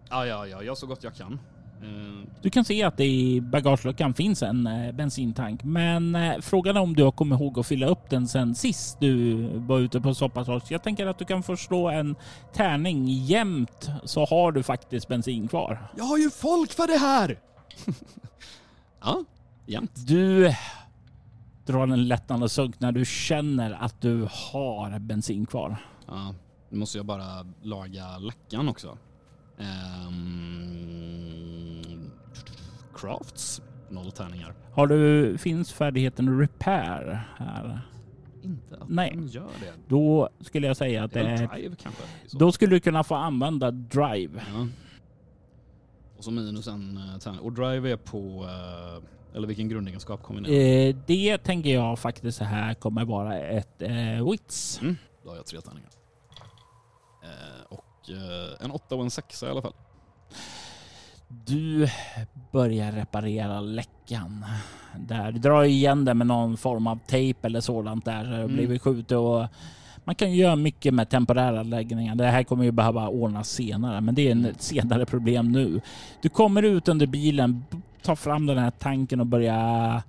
Ja, 0.10 0.25
ja, 0.25 0.47
ja, 0.47 0.63
jag 0.63 0.77
så 0.77 0.88
gott 0.88 1.03
jag 1.03 1.15
kan. 1.15 1.39
Eh, 1.82 2.29
Du 2.41 2.49
kan 2.49 2.65
se 2.65 2.84
att 2.84 2.97
det 2.97 3.06
i 3.06 3.41
bagageluckan 3.41 4.13
finns 4.13 4.43
en 4.43 4.69
bensintank, 4.93 5.63
men 5.63 6.17
frågan 6.41 6.77
är 6.77 6.82
om 6.82 6.95
du 6.95 7.03
har 7.03 7.12
kommit 7.12 7.39
ihåg 7.39 7.60
att 7.60 7.67
fylla 7.67 7.88
upp 7.88 8.10
den 8.10 8.27
sen 8.27 8.56
sist 8.56 8.97
du 8.99 9.36
var 9.58 9.79
ute 9.79 10.01
på 10.01 10.13
soppatorsk. 10.13 10.71
Jag 10.71 10.84
tänker 10.84 11.08
att 11.08 11.19
du 11.19 11.25
kan 11.25 11.43
få 11.43 11.58
slå 11.58 11.89
en 11.89 12.15
tärning 12.53 13.08
jämt 13.08 13.89
så 14.03 14.25
har 14.25 14.51
du 14.51 14.63
faktiskt 14.63 15.08
bensin 15.08 15.47
kvar. 15.47 15.88
jag 15.97 16.03
har 16.03 16.17
ju 16.17 16.29
folk 16.29 16.71
för 16.73 16.88
det 16.88 16.97
här! 16.97 17.39
ja, 19.01 19.23
jämt. 19.65 20.08
Du 20.08 20.54
drar 21.65 21.84
en 21.84 22.08
lättnande 22.08 22.49
sunk 22.49 22.80
när 22.80 22.91
du 22.91 23.06
känner 23.06 23.71
att 23.71 24.02
du 24.02 24.28
har 24.30 24.99
bensin 24.99 25.45
kvar. 25.45 25.78
Ja, 26.08 26.36
nu 26.69 26.78
måste 26.78 26.97
jag 26.97 27.06
bara 27.06 27.45
laga 27.62 28.17
läckan 28.17 28.69
också. 28.69 28.97
Ehm, 29.58 30.91
crafts, 32.95 33.62
noll 33.89 34.12
tärningar. 34.12 34.54
Har 34.73 34.88
du, 34.88 35.38
finns 35.38 35.73
färdigheten 35.73 36.39
repair 36.39 37.28
här? 37.38 37.82
Inte 38.43 38.78
att 38.78 38.89
Nej. 38.89 39.12
den 39.15 39.28
gör 39.28 39.49
det. 39.60 39.73
Då 39.88 40.30
skulle 40.41 40.67
jag 40.67 40.78
säga 40.78 41.04
att 41.04 41.12
Det 41.12 41.19
är 41.19 41.47
drive 41.47 41.76
kanske? 41.76 42.04
så 42.28 42.38
Då 42.38 42.52
skulle 42.52 42.76
du 42.76 42.80
kunna 42.80 43.04
få 43.04 43.15
använda 43.15 43.71
drive. 43.71 44.43
Ja. 44.54 44.67
Och 46.17 46.23
så 46.23 46.32
minus 46.32 46.67
en 46.67 46.97
uh, 46.97 47.17
tärning. 47.17 47.39
Och 47.39 47.54
drive 47.54 47.91
är 47.91 47.97
på, 47.97 48.17
eh, 48.17 49.04
eller 49.36 49.48
vilken 49.48 49.69
grundegenskap 49.69 50.24
kommer 50.24 50.41
ni 50.41 50.56
Eh, 50.89 50.96
det 51.08 51.38
tänker 51.38 51.69
jag 51.74 52.00
faktiskt 52.00 52.38
så 52.38 52.43
här 52.43 52.74
kommer 52.74 53.06
vara 53.06 53.39
ett 53.39 53.82
eh, 53.82 54.30
wits. 54.32 54.80
mm. 54.82 54.96
Då 55.24 55.30
har 55.30 55.36
jag 55.36 55.46
tre 55.46 55.62
tärningar. 55.62 55.89
Eh, 57.24 57.63
och 57.69 58.10
eh, 58.10 58.65
en 58.65 58.72
åtta 58.72 58.96
och 58.96 59.02
en 59.04 59.12
sexa 59.12 59.48
i 59.48 59.50
alla 59.50 59.62
fall. 59.62 59.74
Du 61.28 61.88
börjar 62.52 62.91
reparera 62.91 63.60
läckan. 63.62 64.46
Där. 64.98 65.32
Du 65.32 65.39
drar 65.39 65.63
igen 65.63 66.06
det 66.06 66.13
med 66.13 66.28
någon 66.28 66.58
form 66.58 66.88
av 66.88 67.00
tejp 67.08 67.48
eller 67.48 67.62
sådant 67.62 68.06
där. 68.06 68.24
Det 68.24 68.36
Mm. 68.36 68.54
blivit 68.56 68.82
skjutet 68.82 69.17
och 69.17 69.46
man 70.06 70.15
kan 70.15 70.32
ju 70.32 70.38
göra 70.41 70.56
mycket 70.56 70.93
med 70.93 71.10
temporära 71.10 71.63
läggningar. 71.63 72.15
Det 72.15 72.28
här 72.28 72.43
kommer 72.43 72.63
ju 72.63 72.72
behöva 72.72 73.08
ordnas 73.08 73.50
senare, 73.50 74.02
men 74.02 74.15
det 74.15 74.28
är 74.28 74.32
Mm. 74.32 74.46
ett 74.52 74.62
senare 74.62 75.06
problem 75.06 75.52
nu. 75.52 75.82
Du 76.22 76.30
kommer 76.30 76.63
ut 76.63 76.88
under 76.88 77.08
bilen, 77.08 77.63
tar 78.03 78.15
fram 78.15 78.45
den 78.45 78.57
här 78.57 78.71
tanken 78.71 79.19
och 79.19 79.25
börjar 79.25 80.01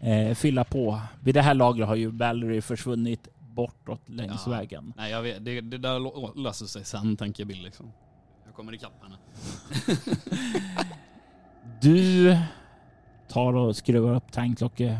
eh, 0.00 0.34
fylla 0.34 0.64
på. 0.64 1.00
Vid 1.20 1.34
det 1.34 1.42
här 1.42 1.54
lagret 1.54 1.88
har 1.88 1.94
ju 1.96 2.06
Valerie 2.10 2.62
försvunnit 2.62 3.28
bortåt 3.38 4.08
längs 4.08 4.42
Ja. 4.46 4.52
vägen. 4.52 4.92
Nej, 4.96 5.10
jag 5.10 5.22
vet, 5.22 5.44
det, 5.44 5.60
det 5.60 5.78
där 5.78 6.38
löser 6.42 6.66
sig 6.66 6.84
sen 6.84 7.16
tänker 7.16 7.44
Bill 7.44 7.62
liksom. 7.62 7.92
Jag 8.46 8.54
kommer 8.54 8.74
ikapp 8.74 8.92
henne. 9.02 9.16
Du 11.80 12.36
tar 13.28 13.52
och 13.56 13.76
skruvar 13.76 14.14
upp 14.14 14.32
tanklocket, 14.32 14.98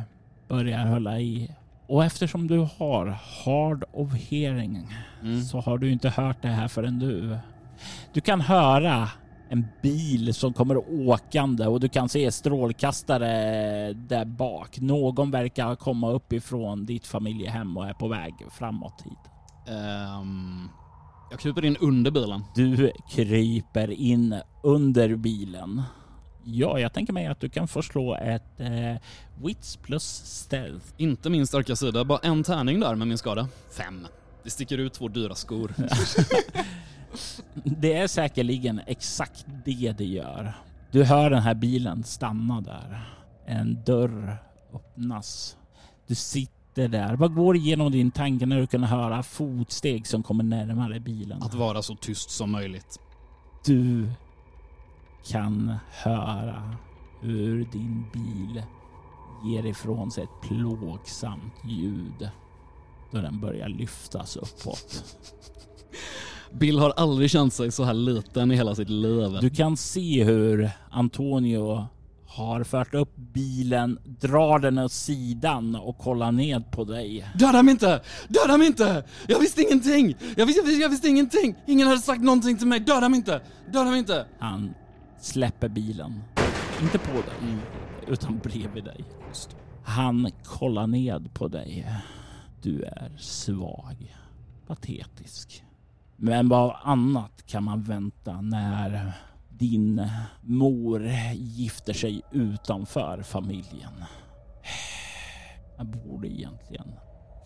börjar 0.49 0.87
hålla 0.87 1.21
i. 1.21 1.51
Och 1.87 2.05
eftersom 2.05 2.47
du 2.47 2.59
har 2.79 3.07
hard 3.45 3.85
of 3.93 4.15
hearing 4.15 4.95
Mm. 5.23 5.43
så 5.43 5.61
har 5.61 5.79
du 5.79 5.93
inte 5.93 6.09
hört 6.09 6.43
det 6.43 6.49
här 6.49 6.69
förrän 6.69 6.99
du. 6.99 7.39
Du 8.13 8.21
kan 8.21 8.41
höra 8.41 9.09
en 9.49 9.67
bil 9.83 10.35
som 10.35 10.53
kommer 10.53 11.09
åkande 11.09 11.67
och 11.67 11.81
du 11.81 11.89
kan 11.89 12.09
se 12.09 12.33
strålkastare 12.33 13.93
där 13.93 14.25
bak. 14.25 14.81
Någon 14.81 15.31
verkar 15.31 15.77
komma 15.77 16.11
uppifrån 16.11 16.87
ditt 16.87 17.07
familjehem 17.07 17.77
och 17.77 17.89
är 17.89 17.93
på 17.93 18.09
väg 18.09 18.35
framåt 18.51 19.03
hit. 19.05 19.19
Ehm, 19.75 20.69
jag 21.31 21.41
kryper 21.41 21.65
in 21.65 21.77
under 21.77 22.11
bilen. 22.11 22.45
Du 22.55 22.93
kryper 23.11 23.91
in 23.91 24.41
under 24.63 25.17
bilen. 25.17 25.83
Ja, 26.45 26.79
jag 26.79 26.93
tänker 26.93 27.13
mig 27.13 27.27
att 27.27 27.41
du 27.41 27.49
kan 27.49 27.69
få 27.69 27.83
slå 27.83 28.15
ett 28.15 28.61
eh, 28.61 28.97
wits 29.45 29.77
plus 29.77 30.05
stealth. 30.25 30.87
Inte 30.97 31.31
min 31.31 31.47
starka 31.47 31.77
sida, 31.77 32.05
bara 32.05 32.19
en 32.19 32.45
tärning 32.45 32.81
där 32.81 32.95
med 32.95 33.09
min 33.09 33.19
skada. 33.19 33.49
Fem. 33.77 34.07
Det 34.45 34.51
sticker 34.51 34.79
ut 34.79 34.93
två 34.93 35.09
dyra 35.09 35.35
skor. 35.35 35.75
Det 37.65 37.95
är 37.95 38.07
säkerligen 38.07 38.81
exakt 38.87 39.47
det 39.65 39.93
det 39.99 40.05
gör. 40.05 40.55
Du 40.91 41.05
hör 41.05 41.31
den 41.31 41.43
här 41.43 41.55
bilen 41.55 42.05
stanna 42.05 42.61
där. 42.61 43.15
En 43.47 43.85
dörr 43.85 44.37
öppnas. 44.75 45.57
Du 46.07 46.15
sitter 46.15 46.89
där. 46.89 47.17
Vad 47.17 47.35
går 47.35 47.57
igenom 47.57 47.93
din 47.93 48.11
tanke 48.11 48.47
när 48.47 48.57
du 48.57 48.67
kan 48.67 48.85
höra 48.85 49.23
fotsteg 49.23 50.07
som 50.07 50.23
kommer 50.23 50.45
närmare 50.45 51.01
bilen? 51.01 51.43
Att 51.43 51.55
vara 51.55 51.83
så 51.83 51.95
tyst 51.95 52.31
som 52.31 52.51
möjligt. 52.51 52.99
Du 53.65 54.11
kan 55.27 55.75
höra 55.91 56.77
hur 57.21 57.65
din 57.65 58.05
bil 58.13 58.63
ger 59.45 59.67
ifrån 59.67 60.11
sig 60.11 60.25
ett 60.25 60.49
plågsamt 60.49 61.55
ljud 61.65 62.31
då 63.11 63.21
den 63.21 63.41
börjar 63.41 63.69
lyftas 63.69 64.37
uppåt. 64.37 65.17
Bill 66.53 66.79
har 66.79 66.91
aldrig 66.91 67.31
känt 67.31 67.53
sig 67.53 67.73
så 67.73 67.85
här 67.85 67.95
liten 67.95 68.53
i 68.53 68.57
hela 68.57 68.75
sitt 68.75 68.91
liv. 68.91 69.39
Du 69.41 69.51
kan 69.51 69.77
se 69.77 70.25
hur 70.25 70.71
Antonio 70.91 71.87
har 72.27 72.65
fört 72.65 72.95
upp 72.95 73.17
bilen, 73.17 73.99
drar 74.05 74.59
den 74.59 74.79
åt 74.79 74.93
sidan 74.93 75.75
och 75.75 75.99
kollar 75.99 76.33
ned 76.33 76.71
på 76.71 76.85
dig. 76.85 77.27
Döda 77.35 77.63
mig 77.63 77.73
inte! 77.73 78.01
Döda 78.29 78.59
mig 78.59 78.67
inte! 78.67 79.05
Jag 79.29 79.41
visste 79.41 79.63
ingenting! 79.63 80.17
Jag 80.37 80.47
visste, 80.47 80.71
jag 80.71 80.89
visste, 80.89 81.09
ingenting! 81.09 81.55
Ingen 81.67 81.89
hade 81.89 82.01
sagt 82.01 82.23
någonting 82.23 82.59
till 82.59 82.67
mig. 82.67 82.81
Döda 82.81 83.09
mig 83.09 83.19
inte! 83.19 83.41
Döda 83.73 83.91
mig 83.91 83.99
inte! 83.99 84.27
Han 84.39 84.75
släpper 85.21 85.69
bilen. 85.69 86.23
Inte 86.83 86.99
på 86.99 87.13
dig, 87.13 87.57
utan 88.07 88.39
bredvid 88.39 88.85
dig. 88.85 89.05
Han 89.85 90.31
kollar 90.45 90.87
ned 90.87 91.35
på 91.35 91.49
dig. 91.49 91.87
Du 92.63 92.83
är 92.83 93.17
svag, 93.19 94.17
patetisk. 94.67 95.65
Men 96.21 96.49
vad 96.49 96.77
annat 96.83 97.47
kan 97.47 97.65
man 97.65 97.83
vänta 97.83 98.41
när 98.41 99.13
din 99.49 100.07
mor 100.41 101.11
gifter 101.35 101.93
sig 101.93 102.23
utanför 102.33 103.23
familjen? 103.23 104.05
Jag 105.77 105.87
borde 105.87 106.29
egentligen 106.29 106.87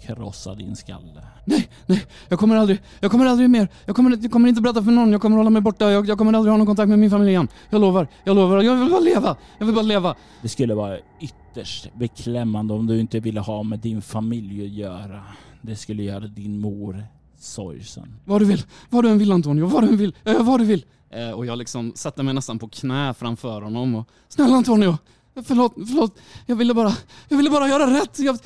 krossa 0.03 0.55
din 0.55 0.77
skalle. 0.77 1.23
Nej, 1.45 1.69
nej, 1.87 2.05
jag 2.29 2.39
kommer 2.39 2.57
aldrig, 2.57 2.83
jag 3.01 3.11
kommer 3.11 3.27
aldrig 3.27 3.51
mer. 3.51 3.69
Jag 3.87 3.97
kommer, 3.97 4.19
jag 4.23 4.33
kommer 4.33 4.49
inte 4.49 4.61
berätta 4.61 4.83
för 4.83 4.91
någon, 4.91 5.13
jag 5.13 5.23
kommer 5.23 5.37
hålla 5.37 5.51
mig 5.51 5.63
borta. 5.63 5.91
Jag, 5.91 6.09
jag 6.09 6.19
kommer 6.19 6.33
aldrig 6.33 6.51
ha 6.53 6.59
någon 6.59 6.67
kontakt 6.67 6.89
med 6.89 6.99
min 6.99 7.11
familj 7.11 7.31
igen. 7.31 7.49
Jag 7.71 7.81
lovar, 7.81 8.09
jag 8.25 8.37
lovar. 8.37 8.63
Jag 8.63 8.77
vill 8.77 8.91
bara 8.91 9.01
leva. 9.01 9.37
Jag 9.59 9.67
vill 9.67 9.75
bara 9.75 9.83
leva. 9.83 10.15
Det 10.43 10.49
skulle 10.49 10.75
vara 10.75 10.99
ytterst 11.21 11.95
beklämmande 11.95 12.75
om 12.75 12.87
du 12.87 13.01
inte 13.01 13.21
ville 13.21 13.41
ha 13.41 13.63
med 13.63 13.79
din 13.79 14.03
familj 14.03 14.65
att 14.65 14.73
göra. 14.73 15.23
Det 15.63 15.77
skulle 15.77 16.03
göra 16.03 16.27
din 16.27 16.61
mor 16.61 17.07
sorgsen. 17.43 18.15
Vad 18.25 18.41
du 18.41 18.45
vill, 18.45 18.63
vad 18.91 19.05
du 19.05 19.09
än 19.09 19.19
vill 19.19 19.33
Antonio, 19.33 19.67
vad 19.67 19.83
du 19.83 19.89
än 19.89 19.97
vill. 19.97 20.15
Gör 20.25 20.43
vad 20.43 20.61
du 20.61 20.65
vill. 20.65 20.85
Eh, 21.11 21.31
och 21.31 21.47
jag 21.47 21.59
liksom 21.59 21.93
sätter 21.95 22.23
mig 22.23 22.35
nästan 22.35 22.59
på 22.59 22.69
knä 22.69 23.15
framför 23.15 23.63
honom 23.63 23.95
och 23.95 24.09
Snälla 24.29 24.57
Antonio, 24.57 24.99
förlåt, 25.35 25.73
förlåt. 25.75 26.19
Jag 26.47 26.57
ville 26.57 26.75
bara, 26.75 26.93
jag 27.29 27.37
ville 27.37 27.51
bara 27.51 27.69
göra 27.69 28.01
rätt. 28.01 28.19
Jag, 28.19 28.39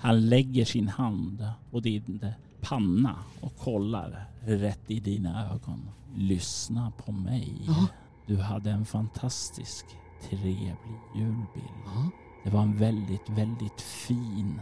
Han 0.00 0.28
lägger 0.28 0.64
sin 0.64 0.88
hand 0.88 1.46
på 1.70 1.80
din 1.80 2.26
panna 2.60 3.14
och 3.40 3.58
kollar 3.58 4.26
rätt 4.44 4.90
i 4.90 5.00
dina 5.00 5.50
ögon. 5.50 5.90
Lyssna 6.16 6.92
på 7.04 7.12
mig. 7.12 7.52
Ja. 7.66 7.86
Du 8.26 8.36
hade 8.36 8.70
en 8.70 8.84
fantastisk, 8.84 9.86
trevlig 10.28 10.74
jul, 11.16 11.34
Bill. 11.54 11.62
Ja. 11.84 12.10
Det 12.44 12.50
var 12.50 12.62
en 12.62 12.76
väldigt, 12.78 13.28
väldigt 13.28 13.80
fin, 13.80 14.60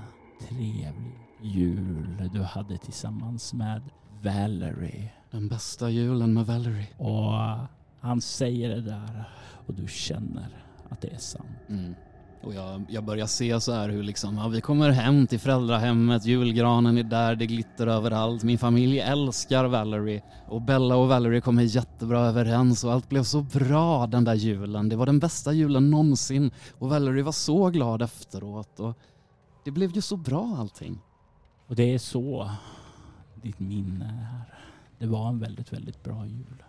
trevlig 0.49 1.26
jul 1.43 2.31
du 2.33 2.43
hade 2.43 2.79
tillsammans 2.79 3.55
med 3.55 3.83
Valerie. 4.23 5.11
Den 5.31 5.49
bästa 5.49 5.91
julen 5.91 6.35
med 6.35 6.47
Valerie. 6.47 6.89
Och 6.97 7.33
han 8.01 8.21
säger 8.21 8.69
det 8.69 8.81
där 8.81 9.29
och 9.67 9.75
du 9.75 9.89
känner 9.89 10.49
att 10.89 11.01
det 11.01 11.09
är 11.09 11.19
sant. 11.19 11.47
Mm. 11.69 11.95
Och 12.43 12.55
jag, 12.55 12.85
jag 12.89 13.05
börjar 13.05 13.27
se 13.27 13.61
så 13.61 13.73
här 13.73 13.89
hur 13.89 14.03
liksom, 14.03 14.37
ja, 14.37 14.49
vi 14.49 14.61
kommer 14.61 14.91
hem 14.91 15.27
till 15.27 15.41
föräldrahemmet, 15.41 16.27
julgranen 16.27 16.99
är 16.99 17.03
där, 17.03 17.37
det 17.37 17.47
glitter 17.47 17.87
överallt, 17.87 18.43
min 18.43 18.59
familj 18.59 19.01
älskar 19.01 19.65
Valerie 19.65 20.23
och 20.49 20.63
Bella 20.63 20.97
och 20.97 21.09
Valerie 21.09 21.41
kommer 21.41 21.63
jättebra 21.63 22.21
överens 22.21 22.85
och 22.85 22.93
allt 22.93 23.09
blev 23.09 23.23
så 23.23 23.43
bra 23.43 24.07
den 24.07 24.25
där 24.25 24.35
julen. 24.35 24.89
Det 24.89 24.97
var 24.97 25.07
den 25.07 25.19
bästa 25.19 25.53
julen 25.53 25.91
någonsin 25.91 26.51
och 26.79 26.89
Valerie 26.89 27.23
var 27.23 27.33
så 27.33 27.71
glad 27.71 28.03
efteråt 28.03 28.81
och 28.81 28.99
det 29.65 29.71
blev 29.71 29.95
ju 29.95 30.01
så 30.01 30.17
bra 30.17 30.57
allting. 30.59 30.99
Och 31.67 31.77
det 31.77 31.95
är 31.95 31.99
så 31.99 32.51
ditt 33.35 33.61
minne 33.61 34.05
är. 34.05 34.59
Det 34.99 35.07
var 35.07 35.29
en 35.29 35.39
väldigt, 35.39 35.73
väldigt 35.73 36.03
bra 36.03 36.27
jul. 36.27 36.63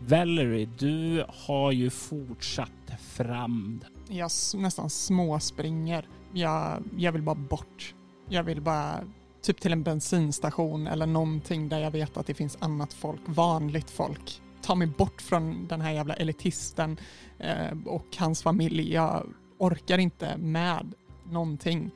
Valerie, 0.00 0.68
du 0.78 1.24
har 1.28 1.72
ju 1.72 1.90
fortsatt 1.90 3.00
fram. 3.00 3.80
Jag 4.08 4.30
nästan 4.54 4.90
småspringer. 4.90 6.08
Jag, 6.32 6.84
jag 6.96 7.12
vill 7.12 7.22
bara 7.22 7.34
bort. 7.34 7.94
Jag 8.28 8.42
vill 8.42 8.60
bara 8.60 9.04
typ 9.42 9.60
till 9.60 9.72
en 9.72 9.82
bensinstation 9.82 10.86
eller 10.86 11.06
någonting 11.06 11.68
där 11.68 11.78
jag 11.78 11.90
vet 11.90 12.16
att 12.16 12.26
det 12.26 12.34
finns 12.34 12.58
annat 12.60 12.92
folk, 12.92 13.20
vanligt 13.26 13.90
folk. 13.90 14.42
Ta 14.62 14.74
mig 14.74 14.86
bort 14.86 15.22
från 15.22 15.66
den 15.66 15.80
här 15.80 15.92
jävla 15.92 16.14
elitisten 16.14 16.96
eh, 17.38 17.78
och 17.86 18.06
hans 18.18 18.42
familj. 18.42 18.92
Jag 18.92 19.26
orkar 19.58 19.98
inte 19.98 20.36
med 20.36 20.94
någonting. 21.30 21.90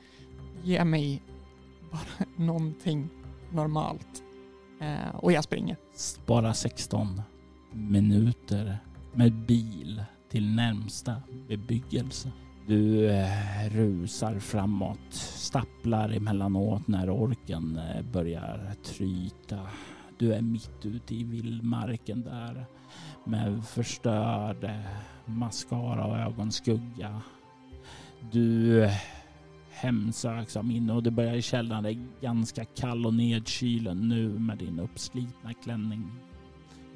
Ge 0.63 0.85
mig 0.85 1.21
bara 1.91 2.25
någonting 2.45 3.09
normalt. 3.51 4.23
Eh, 4.81 5.15
och 5.15 5.31
jag 5.31 5.43
springer. 5.43 5.77
Bara 6.25 6.53
16 6.53 7.21
minuter 7.71 8.77
med 9.13 9.33
bil 9.33 10.03
till 10.29 10.55
närmsta 10.55 11.15
bebyggelse. 11.47 12.31
Du 12.67 13.09
eh, 13.09 13.69
rusar 13.69 14.39
framåt, 14.39 15.13
stapplar 15.13 16.09
emellanåt 16.09 16.87
när 16.87 17.09
orken 17.09 17.77
eh, 17.77 18.01
börjar 18.01 18.75
tryta. 18.83 19.59
Du 20.17 20.33
är 20.33 20.41
mitt 20.41 20.85
ute 20.85 21.15
i 21.15 21.23
vildmarken 21.23 22.21
där 22.21 22.65
med 23.23 23.65
förstörd 23.65 24.63
eh, 24.63 24.79
mascara 25.25 26.05
och 26.05 26.17
ögonskugga. 26.17 27.21
Du 28.31 28.83
eh, 28.83 28.91
hemsöks 29.85 30.57
av 30.57 30.65
minne 30.65 30.93
och 30.93 31.03
du 31.03 31.11
börjar 31.11 31.33
i 31.33 31.41
källaren. 31.41 31.83
Det 31.83 31.89
är 31.89 32.07
ganska 32.21 32.65
kall 32.65 33.05
och 33.05 33.13
nedkylen 33.13 34.09
nu 34.09 34.39
med 34.39 34.57
din 34.57 34.79
uppslitna 34.79 35.53
klänning. 35.53 36.11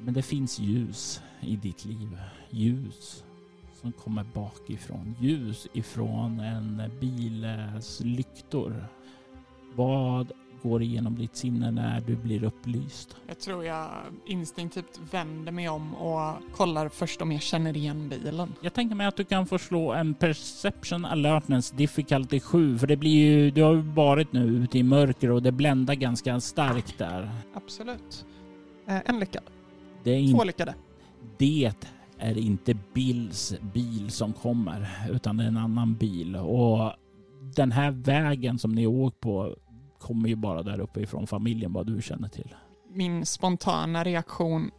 Men 0.00 0.14
det 0.14 0.22
finns 0.22 0.58
ljus 0.58 1.22
i 1.40 1.56
ditt 1.56 1.84
liv. 1.84 2.18
Ljus 2.50 3.24
som 3.80 3.92
kommer 3.92 4.24
bakifrån. 4.34 5.14
Ljus 5.20 5.66
ifrån 5.72 6.40
en 6.40 6.82
bils 7.00 8.00
lyktor. 8.00 8.86
Vad 9.74 10.32
går 10.62 10.82
igenom 10.82 11.14
ditt 11.14 11.36
sinne 11.36 11.70
när 11.70 12.00
du 12.00 12.16
blir 12.16 12.44
upplyst? 12.44 13.16
Jag 13.26 13.38
tror 13.38 13.64
jag 13.64 13.88
instinktivt 14.26 15.00
vänder 15.10 15.52
mig 15.52 15.68
om 15.68 15.94
och 15.94 16.36
kollar 16.56 16.88
först 16.88 17.22
om 17.22 17.32
jag 17.32 17.42
känner 17.42 17.76
igen 17.76 18.08
bilen. 18.08 18.52
Jag 18.60 18.72
tänker 18.74 18.94
mig 18.94 19.06
att 19.06 19.16
du 19.16 19.24
kan 19.24 19.46
få 19.46 19.58
slå 19.58 19.92
en 19.92 20.14
Perception 20.14 21.04
Alertness 21.04 21.70
Difficulty 21.70 22.40
7 22.40 22.78
för 22.78 22.86
det 22.86 22.96
blir 22.96 23.10
ju, 23.10 23.50
du 23.50 23.62
har 23.62 23.74
ju 23.74 23.80
varit 23.80 24.32
nu 24.32 24.44
ute 24.44 24.78
i 24.78 24.82
mörker 24.82 25.30
och 25.30 25.42
det 25.42 25.52
bländar 25.52 25.94
ganska 25.94 26.40
starkt 26.40 26.98
där. 26.98 27.30
Absolut. 27.54 28.26
Eh, 28.88 28.98
en 29.04 29.20
lyckad. 29.20 29.42
Det 30.04 30.10
är, 30.10 30.18
in, 30.18 30.36
Två 30.36 30.44
lyckade. 30.44 30.74
det 31.38 31.72
är 32.18 32.38
inte 32.38 32.74
Bills 32.94 33.54
bil 33.74 34.10
som 34.10 34.32
kommer 34.32 34.88
utan 35.10 35.36
det 35.36 35.44
är 35.44 35.48
en 35.48 35.56
annan 35.56 35.94
bil 35.94 36.36
och 36.36 36.92
den 37.56 37.72
här 37.72 37.90
vägen 37.90 38.58
som 38.58 38.74
ni 38.74 38.86
åkt 38.86 39.20
på 39.20 39.56
kommer 40.00 40.28
ju 40.28 40.36
bara 40.36 40.62
där 40.62 40.80
uppe 40.80 41.00
ifrån 41.00 41.26
familjen 41.26 41.72
vad 41.72 41.86
du 41.86 42.02
känner 42.02 42.28
till. 42.28 42.54
Min 42.92 43.26
spontana 43.26 44.04
reaktion, 44.04 44.70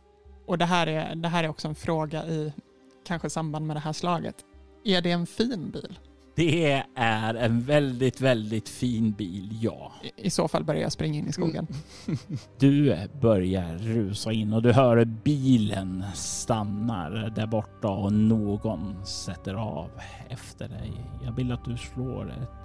och 0.47 0.57
det 0.57 0.65
här, 0.65 0.88
är, 0.88 1.15
det 1.15 1.28
här 1.28 1.43
är 1.43 1.47
också 1.49 1.67
en 1.67 1.76
fråga 1.76 2.26
i 2.26 2.53
kanske 3.05 3.30
samband 3.30 3.67
med 3.67 3.76
det 3.76 3.80
här 3.80 3.93
slaget. 3.93 4.36
Är 4.84 5.01
det 5.01 5.11
en 5.11 5.28
fin 5.28 5.72
bil? 5.72 5.99
Det 6.36 6.84
är 6.95 7.34
en 7.34 7.61
väldigt, 7.61 8.22
väldigt 8.22 8.69
fin 8.69 9.11
bil, 9.11 9.57
ja. 9.61 9.91
I, 10.03 10.28
i 10.28 10.30
så 10.30 10.47
fall 10.47 10.63
börjar 10.63 10.82
jag 10.82 10.91
springa 10.91 11.19
in 11.19 11.28
i 11.28 11.32
skogen. 11.32 11.67
Du 12.59 12.97
börjar 13.22 13.78
rusa 13.78 14.32
in 14.32 14.53
och 14.53 14.61
du 14.61 14.72
hör 14.72 15.05
bilen 15.05 16.03
stannar 16.13 17.34
där 17.36 17.47
borta 17.47 17.88
och 17.88 18.13
någon 18.13 19.05
sätter 19.05 19.53
av 19.53 19.89
efter 20.30 20.67
dig. 20.67 20.91
Jag 21.26 21.32
vill 21.32 21.51
att 21.51 21.65
du 21.65 21.78
slår 21.78 22.32
ett 22.32 22.61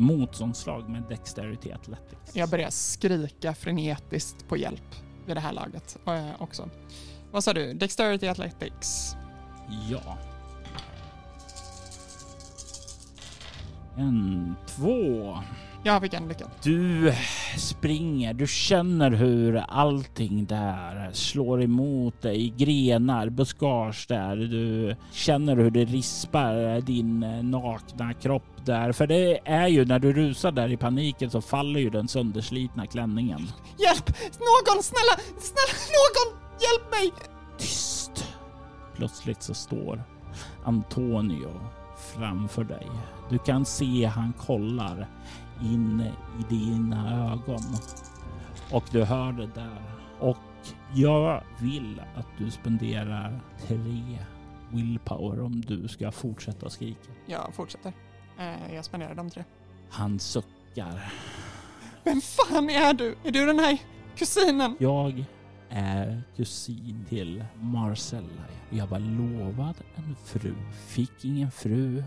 motståndslag 0.00 0.88
med 0.88 1.02
Dexterity 1.02 1.72
Athletics. 1.72 2.36
Jag 2.36 2.50
börjar 2.50 2.70
skrika 2.70 3.54
frenetiskt 3.54 4.48
på 4.48 4.56
hjälp 4.56 4.94
vid 5.26 5.36
det 5.36 5.40
här 5.40 5.52
laget 5.52 5.98
eh, 6.06 6.42
också. 6.42 6.70
Vad 7.30 7.44
sa 7.44 7.52
du? 7.52 7.74
Dexterity 7.74 8.28
Athletics? 8.28 9.16
Ja. 9.90 10.18
En, 13.96 14.54
två. 14.66 15.38
Jag 15.82 16.02
fick 16.02 16.14
en 16.14 16.28
lyckad. 16.28 16.50
Du 16.62 17.12
springer, 17.56 18.34
du 18.34 18.46
känner 18.46 19.10
hur 19.10 19.56
allting 19.56 20.46
där 20.46 21.10
slår 21.12 21.62
emot 21.62 22.22
dig. 22.22 22.54
Grenar, 22.56 23.28
buskage 23.28 24.06
där. 24.08 24.36
Du 24.36 24.96
känner 25.12 25.56
hur 25.56 25.70
det 25.70 25.84
rispar 25.84 26.80
din 26.80 27.20
nakna 27.50 28.14
kropp 28.14 28.64
där. 28.64 28.92
För 28.92 29.06
det 29.06 29.38
är 29.44 29.68
ju 29.68 29.84
när 29.84 29.98
du 29.98 30.12
rusar 30.12 30.52
där 30.52 30.68
i 30.72 30.76
paniken 30.76 31.30
så 31.30 31.40
faller 31.40 31.80
ju 31.80 31.90
den 31.90 32.08
sönderslitna 32.08 32.86
klänningen. 32.86 33.40
Hjälp! 33.78 34.08
Någon! 34.38 34.82
Snälla! 34.82 35.16
Snälla 35.38 35.78
någon! 35.96 36.40
Hjälp 36.60 36.90
mig! 36.90 37.12
Tyst! 37.58 38.26
Plötsligt 38.96 39.42
så 39.42 39.54
står 39.54 40.02
Antonio 40.64 41.50
framför 42.16 42.64
dig. 42.64 42.86
Du 43.30 43.38
kan 43.38 43.64
se 43.64 44.04
han 44.04 44.32
kollar 44.32 45.08
in 45.62 46.00
i 46.40 46.54
dina 46.54 47.30
ögon. 47.32 47.62
Och 48.70 48.84
du 48.90 49.04
hör 49.04 49.32
det 49.32 49.46
där. 49.46 49.82
Och 50.20 50.36
jag 50.94 51.44
vill 51.60 52.02
att 52.16 52.26
du 52.38 52.50
spenderar 52.50 53.40
tre 53.66 54.18
willpower 54.70 55.40
om 55.40 55.60
du 55.60 55.88
ska 55.88 56.12
fortsätta 56.12 56.70
skrika. 56.70 57.10
Jag 57.26 57.54
fortsätter. 57.54 57.92
Eh, 58.38 58.74
jag 58.74 58.84
spenderar 58.84 59.14
de 59.14 59.30
tre. 59.30 59.44
Han 59.90 60.18
suckar. 60.18 61.12
Vem 62.04 62.20
fan 62.20 62.70
är 62.70 62.94
du? 62.94 63.14
Är 63.24 63.30
du 63.30 63.46
den 63.46 63.58
här 63.58 63.78
kusinen? 64.16 64.76
Jag 64.78 65.24
är 65.70 66.22
kusin 66.36 67.06
till 67.08 67.44
Marcella. 67.60 68.44
Jag 68.70 68.86
var 68.86 68.98
lovad 68.98 69.74
en 69.96 70.16
fru, 70.24 70.54
fick 70.86 71.24
ingen 71.24 71.50
fru. 71.50 72.02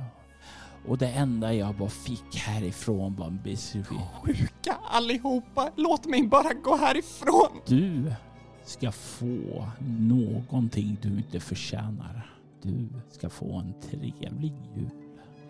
Och 0.88 0.98
det 0.98 1.08
enda 1.08 1.54
jag 1.54 1.76
bara 1.76 1.90
fick 1.90 2.36
härifrån 2.36 3.16
var 3.16 3.28
en 3.28 3.40
besvär. 3.44 4.22
Sjuka 4.24 4.78
allihopa. 4.84 5.72
Låt 5.76 6.06
mig 6.06 6.28
bara 6.28 6.54
gå 6.54 6.76
härifrån. 6.76 7.62
Du 7.68 8.14
ska 8.66 8.92
få 8.92 9.66
någonting 10.00 10.98
du 11.02 11.10
inte 11.10 11.40
förtjänar. 11.40 12.30
Du 12.62 12.88
ska 13.12 13.30
få 13.30 13.54
en 13.58 13.74
trevlig 13.82 14.54
jul. 14.76 14.90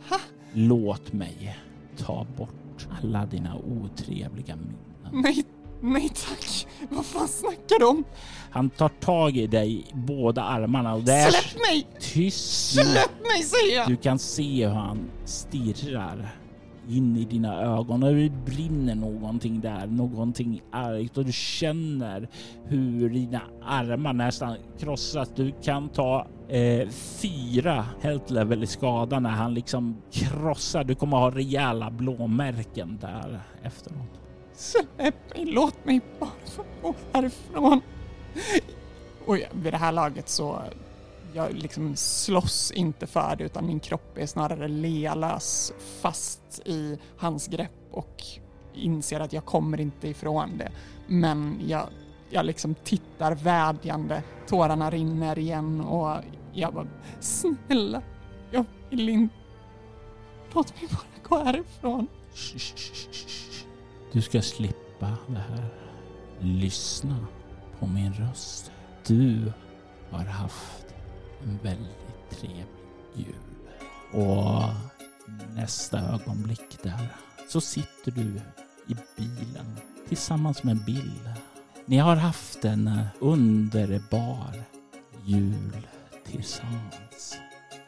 Ha? 0.10 0.18
Låt 0.54 1.14
mig 1.14 1.58
ta 1.98 2.26
bort 2.38 2.88
alla 3.02 3.26
dina 3.26 3.56
otrevliga 3.56 4.56
minnen. 4.56 5.24
Nej, 5.24 5.44
nej 5.84 6.10
tack. 6.10 6.68
Vad 6.90 7.06
fan 7.06 7.28
snackar 7.28 7.80
du 7.80 7.86
om? 7.86 8.04
Han 8.52 8.70
tar 8.70 8.90
tag 8.90 9.38
i 9.38 9.48
dig 9.48 9.74
i 9.80 9.86
båda 9.94 10.44
armarna 10.44 10.94
och 10.94 11.04
det 11.04 11.14
är 11.14 11.32
Släpp 11.32 11.62
mig! 11.70 11.88
tyst. 12.00 12.72
Släpp 12.74 13.22
mig 13.22 13.44
säger 13.44 13.76
jag! 13.76 13.88
Du 13.88 13.96
kan 13.96 14.20
se 14.20 14.68
hur 14.68 14.74
han 14.74 15.00
stirrar 15.26 16.36
in 16.90 17.18
i 17.18 17.26
dina 17.26 17.62
ögon 17.62 18.04
och 18.04 18.16
det 18.16 18.30
brinner 18.46 18.96
någonting 18.96 19.62
där, 19.62 19.88
någonting 19.88 20.62
argt 20.72 21.18
och 21.18 21.26
du 21.26 21.32
känner 21.32 22.28
hur 22.66 23.10
dina 23.10 23.42
armar 23.66 24.14
nästan 24.14 24.56
krossas. 24.80 25.30
Du 25.36 25.54
kan 25.64 25.90
ta 25.90 26.28
eh, 26.50 26.90
fyra 26.90 27.86
health 28.02 28.34
level 28.34 28.64
i 28.64 28.68
skada 28.68 29.20
när 29.20 29.30
han 29.30 29.54
liksom 29.54 29.98
krossar. 30.12 30.84
Du 30.84 30.96
kommer 30.96 31.18
ha 31.18 31.32
rejäla 31.32 31.92
blåmärken 31.92 32.98
där 33.02 33.40
efteråt. 33.64 34.23
Släpp 34.56 34.98
mig, 34.98 35.46
låt 35.46 35.86
mig 35.86 36.02
bara 36.20 36.30
få 36.46 36.66
gå 36.82 36.96
härifrån. 37.14 37.82
Och 39.26 39.36
vid 39.36 39.74
det 39.74 39.78
här 39.78 39.92
laget 39.92 40.30
så 40.30 40.64
jag 41.34 41.54
liksom 41.54 41.96
slåss 41.96 42.72
inte 42.72 43.08
för 43.08 43.36
det 43.36 43.44
utan 43.44 43.66
min 43.66 43.80
kropp 43.80 44.18
är 44.18 44.26
snarare 44.26 44.68
lealös 44.68 45.74
fast 46.02 46.62
i 46.66 46.98
hans 47.18 47.48
grepp 47.48 47.72
och 47.92 48.24
inser 48.74 49.20
att 49.20 49.34
jag 49.34 49.46
kommer 49.46 49.82
inte 49.82 50.08
ifrån 50.08 50.58
det. 50.58 50.72
Men 51.08 51.60
jag, 51.68 51.88
jag 52.30 52.46
liksom 52.46 52.76
tittar 52.76 53.36
vädjande, 53.36 54.24
tårarna 54.48 54.90
rinner 54.90 55.40
igen 55.40 55.82
och 55.82 56.18
jag 56.54 56.74
bara 56.74 56.88
snälla, 57.20 58.02
jag 58.52 58.66
vill 58.90 59.10
inte. 59.10 59.36
Låt 60.54 60.82
mig 60.82 60.90
bara 60.92 61.40
gå 61.40 61.46
härifrån. 61.46 62.08
Du 64.14 64.22
ska 64.22 64.42
slippa 64.42 65.18
det 65.28 65.40
här. 65.50 65.66
Lyssna 66.40 67.18
på 67.80 67.88
min 67.88 68.14
röst. 68.14 68.72
Du 69.08 69.54
har 70.12 70.26
haft 70.26 70.86
en 71.44 71.60
väldigt 71.64 72.30
trevlig 72.30 72.66
jul. 73.16 73.36
Och 74.12 74.64
nästa 75.56 76.00
ögonblick 76.00 76.84
där 76.84 77.08
så 77.50 77.62
sitter 77.62 78.12
du 78.12 78.42
i 78.88 78.96
bilen 79.18 79.78
tillsammans 80.08 80.64
med 80.64 80.86
Bill. 80.86 81.30
Ni 81.86 81.98
har 81.98 82.16
haft 82.16 82.66
en 82.66 83.00
underbar 83.20 84.64
jul 85.26 85.88
tillsammans. 86.26 87.38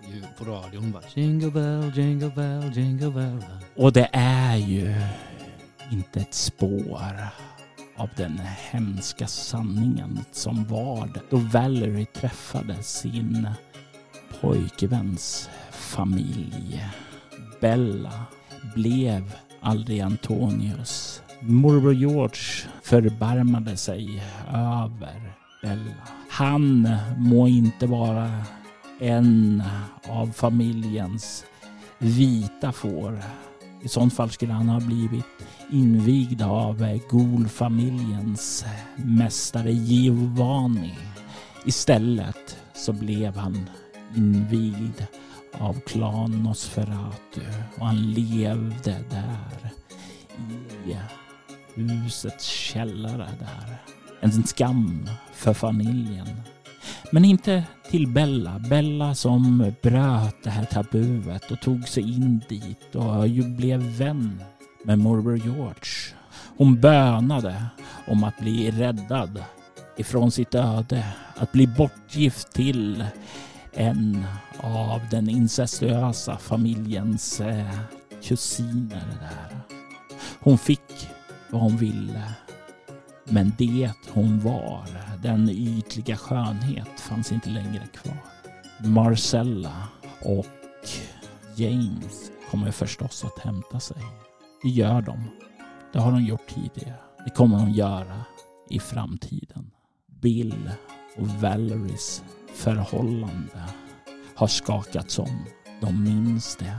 Ljud 0.07 0.25
på 0.37 0.45
radion 0.45 0.91
bara 0.91 1.03
jingle 1.13 1.51
bell, 1.51 1.91
jingle 1.95 2.31
bell, 2.35 2.77
jingle 2.77 3.11
bell. 3.11 3.45
Och 3.75 3.93
det 3.93 4.09
är 4.13 4.55
ju 4.55 4.95
inte 5.91 6.19
ett 6.19 6.33
spår 6.33 7.17
av 7.97 8.09
den 8.17 8.39
hemska 8.71 9.27
sanningen 9.27 10.19
som 10.31 10.65
var 10.65 11.07
det 11.13 11.21
då 11.29 11.37
Valerie 11.37 12.05
träffade 12.05 12.83
sin 12.83 13.47
pojkväns 14.41 15.49
familj. 15.71 16.85
Bella 17.61 18.25
blev 18.75 19.35
aldrig 19.61 19.99
Antonius. 19.99 21.21
Morbror 21.39 21.93
George 21.93 22.69
förbarmade 22.83 23.77
sig 23.77 24.23
över 24.53 25.33
Bella. 25.61 26.07
Han 26.29 26.89
må 27.17 27.47
inte 27.47 27.87
vara 27.87 28.43
en 28.99 29.63
av 30.09 30.31
familjens 30.31 31.45
vita 31.97 32.71
får. 32.71 33.19
I 33.85 33.89
sånt 33.89 34.13
fall 34.13 34.31
skulle 34.31 34.53
han 34.53 34.69
ha 34.69 34.79
blivit 34.79 35.25
invigd 35.69 36.41
av 36.41 36.83
eh, 36.83 37.01
Gol-familjens 37.09 38.65
mästare 38.95 39.71
Giovanni. 39.71 40.97
Istället 41.65 42.57
så 42.73 42.93
blev 42.93 43.35
han 43.37 43.69
invigd 44.15 45.03
av 45.51 45.79
klan 45.79 46.43
Nosferatu 46.43 47.41
och 47.79 47.85
han 47.85 48.11
levde 48.11 49.03
där 49.09 49.71
i 50.87 50.95
husets 51.81 52.45
källare 52.45 53.29
där. 53.39 53.77
En 54.19 54.43
skam 54.43 55.09
för 55.33 55.53
familjen. 55.53 56.41
Men 57.11 57.25
inte 57.25 57.63
till 57.91 58.07
Bella. 58.07 58.59
Bella 58.59 59.15
som 59.15 59.73
bröt 59.81 60.43
det 60.43 60.49
här 60.49 60.65
tabuet 60.65 61.51
och 61.51 61.61
tog 61.61 61.87
sig 61.87 62.03
in 62.03 62.41
dit 62.49 62.95
och 62.95 63.27
ju 63.27 63.43
blev 63.43 63.79
vän 63.79 64.43
med 64.83 64.99
morbror 64.99 65.37
George. 65.37 66.15
Hon 66.57 66.81
bönade 66.81 67.65
om 68.07 68.23
att 68.23 68.39
bli 68.39 68.71
räddad 68.71 69.43
ifrån 69.97 70.31
sitt 70.31 70.55
öde. 70.55 71.05
Att 71.37 71.51
bli 71.51 71.67
bortgift 71.67 72.53
till 72.53 73.05
en 73.73 74.25
av 74.57 75.01
den 75.11 75.29
incestuösa 75.29 76.37
familjens 76.37 77.41
eh, 77.41 77.79
kusiner 78.23 79.03
där. 79.21 79.59
Hon 80.39 80.57
fick 80.57 81.09
vad 81.49 81.61
hon 81.61 81.77
ville. 81.77 82.23
Men 83.25 83.53
det 83.57 83.91
hon 84.09 84.39
var, 84.39 84.85
den 85.21 85.49
ytliga 85.49 86.17
skönhet, 86.17 86.99
fanns 86.99 87.31
inte 87.31 87.49
längre 87.49 87.87
kvar. 87.87 88.17
Marcella 88.79 89.87
och 90.21 90.45
James 91.55 92.31
kommer 92.51 92.71
förstås 92.71 93.25
att 93.25 93.39
hämta 93.39 93.79
sig. 93.79 93.97
Det 94.63 94.69
gör 94.69 95.01
de. 95.01 95.23
Det 95.93 95.99
har 95.99 96.11
de 96.11 96.23
gjort 96.25 96.47
tidigare. 96.47 96.99
Det 97.25 97.29
kommer 97.29 97.57
de 97.57 97.71
göra 97.71 98.25
i 98.69 98.79
framtiden. 98.79 99.71
Bill 100.21 100.71
och 101.17 101.27
Valeries 101.27 102.23
förhållande 102.53 103.63
har 104.35 104.47
skakats 104.47 105.19
om. 105.19 105.45
De 105.81 106.03
minns 106.03 106.55
det. 106.55 106.77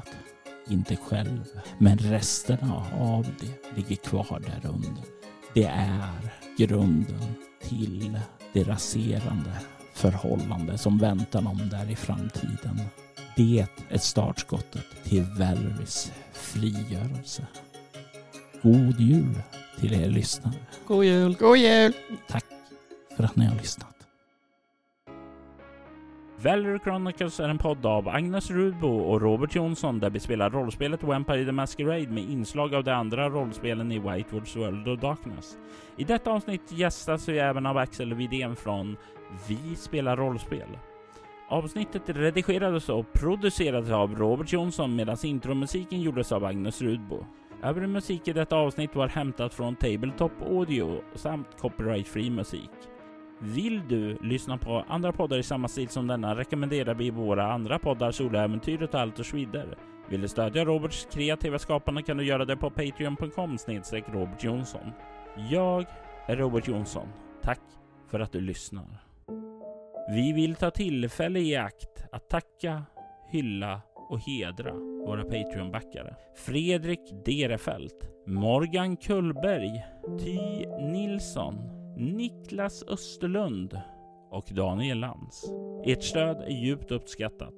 Inte 0.68 0.96
själv. 0.96 1.44
Men 1.78 1.98
resterna 1.98 2.84
av 3.00 3.26
det 3.40 3.76
ligger 3.76 3.96
kvar 3.96 4.42
där 4.46 4.70
under. 4.70 5.15
Det 5.56 5.64
är 5.64 6.10
grunden 6.58 7.34
till 7.62 8.20
det 8.52 8.62
raserande 8.62 9.50
förhållande 9.94 10.78
som 10.78 10.98
väntar 10.98 11.42
dem 11.42 11.68
där 11.70 11.90
i 11.90 11.96
framtiden. 11.96 12.80
Det 13.36 13.66
är 13.90 13.98
startskottet 13.98 14.84
till 15.04 15.22
Valeries 15.22 16.12
frigörelse. 16.32 17.46
God 18.62 19.00
jul 19.00 19.34
till 19.80 19.94
er 19.94 20.10
lyssnare. 20.10 20.54
God 20.86 21.04
jul! 21.04 21.36
God 21.40 21.56
jul! 21.58 21.92
Tack 22.28 22.44
för 23.16 23.24
att 23.24 23.36
ni 23.36 23.46
har 23.46 23.56
lyssnat. 23.56 23.95
Valerie 26.46 26.78
Chronicles 26.78 27.40
är 27.40 27.48
en 27.48 27.58
podd 27.58 27.86
av 27.86 28.08
Agnes 28.08 28.50
Rudbo 28.50 28.98
och 28.98 29.20
Robert 29.20 29.54
Jonsson 29.54 29.98
där 30.00 30.10
vi 30.10 30.20
spelar 30.20 30.50
rollspelet 30.50 31.02
Vampire 31.02 31.44
the 31.44 31.52
Masquerade 31.52 32.08
med 32.08 32.24
inslag 32.24 32.74
av 32.74 32.84
de 32.84 32.90
andra 32.90 33.28
rollspelen 33.28 33.92
i 33.92 33.98
Whitewoods 33.98 34.56
World 34.56 34.88
of 34.88 35.00
Darkness. 35.00 35.58
I 35.96 36.04
detta 36.04 36.30
avsnitt 36.30 36.72
gästas 36.72 37.28
vi 37.28 37.38
även 37.38 37.66
av 37.66 37.76
Axel 37.76 38.14
Widén 38.14 38.56
från 38.56 38.96
Vi 39.48 39.76
spelar 39.76 40.16
rollspel. 40.16 40.78
Avsnittet 41.48 42.02
redigerades 42.06 42.88
och 42.88 43.12
producerades 43.12 43.90
av 43.90 44.14
Robert 44.14 44.52
Jonsson 44.52 44.96
medan 44.96 45.16
intromusiken 45.22 46.00
gjordes 46.00 46.32
av 46.32 46.44
Agnes 46.44 46.82
Rudbo. 46.82 47.26
Övrig 47.62 47.88
musik 47.88 48.28
i 48.28 48.32
detta 48.32 48.56
avsnitt 48.56 48.96
var 48.96 49.08
hämtat 49.08 49.54
från 49.54 49.76
Tabletop 49.76 50.32
Audio 50.42 51.00
samt 51.14 51.60
copyright-free 51.60 52.30
musik. 52.30 52.70
Vill 53.38 53.88
du 53.88 54.18
lyssna 54.22 54.58
på 54.58 54.84
andra 54.88 55.12
poddar 55.12 55.38
i 55.38 55.42
samma 55.42 55.68
stil 55.68 55.88
som 55.88 56.06
denna 56.06 56.36
rekommenderar 56.36 56.94
vi 56.94 57.10
våra 57.10 57.52
andra 57.52 57.78
poddar 57.78 58.10
Soloäventyret 58.10 58.94
och 58.94 59.00
Allt 59.00 59.18
och 59.18 59.26
Schwider. 59.26 59.78
Vill 60.08 60.20
du 60.20 60.28
stödja 60.28 60.64
Roberts 60.64 61.08
kreativa 61.12 61.58
skapande 61.58 62.02
kan 62.02 62.16
du 62.16 62.24
göra 62.24 62.44
det 62.44 62.56
på 62.56 62.70
patreon.com 62.70 63.58
snedstreck 63.58 64.04
Robert 64.08 64.44
Jonsson. 64.44 64.92
Jag 65.50 65.86
är 66.26 66.36
Robert 66.36 66.68
Jonsson. 66.68 67.08
Tack 67.42 67.60
för 68.10 68.20
att 68.20 68.32
du 68.32 68.40
lyssnar. 68.40 69.06
Vi 70.08 70.32
vill 70.32 70.54
ta 70.54 70.70
tillfälle 70.70 71.40
i 71.40 71.56
akt 71.56 72.04
att 72.12 72.28
tacka, 72.28 72.82
hylla 73.28 73.80
och 73.94 74.20
hedra 74.20 74.72
våra 75.06 75.22
Patreon-backare. 75.22 76.14
Fredrik 76.36 77.00
Derefelt, 77.24 78.10
Morgan 78.26 78.96
Kullberg, 78.96 79.84
Ty 80.18 80.66
Nilsson, 80.92 81.75
Niklas 81.98 82.84
Österlund 82.88 83.80
och 84.30 84.44
Daniel 84.52 84.98
Lantz. 84.98 85.44
Ert 85.84 86.02
stöd 86.02 86.36
är 86.36 86.64
djupt 86.64 86.90
uppskattat. 86.90 87.54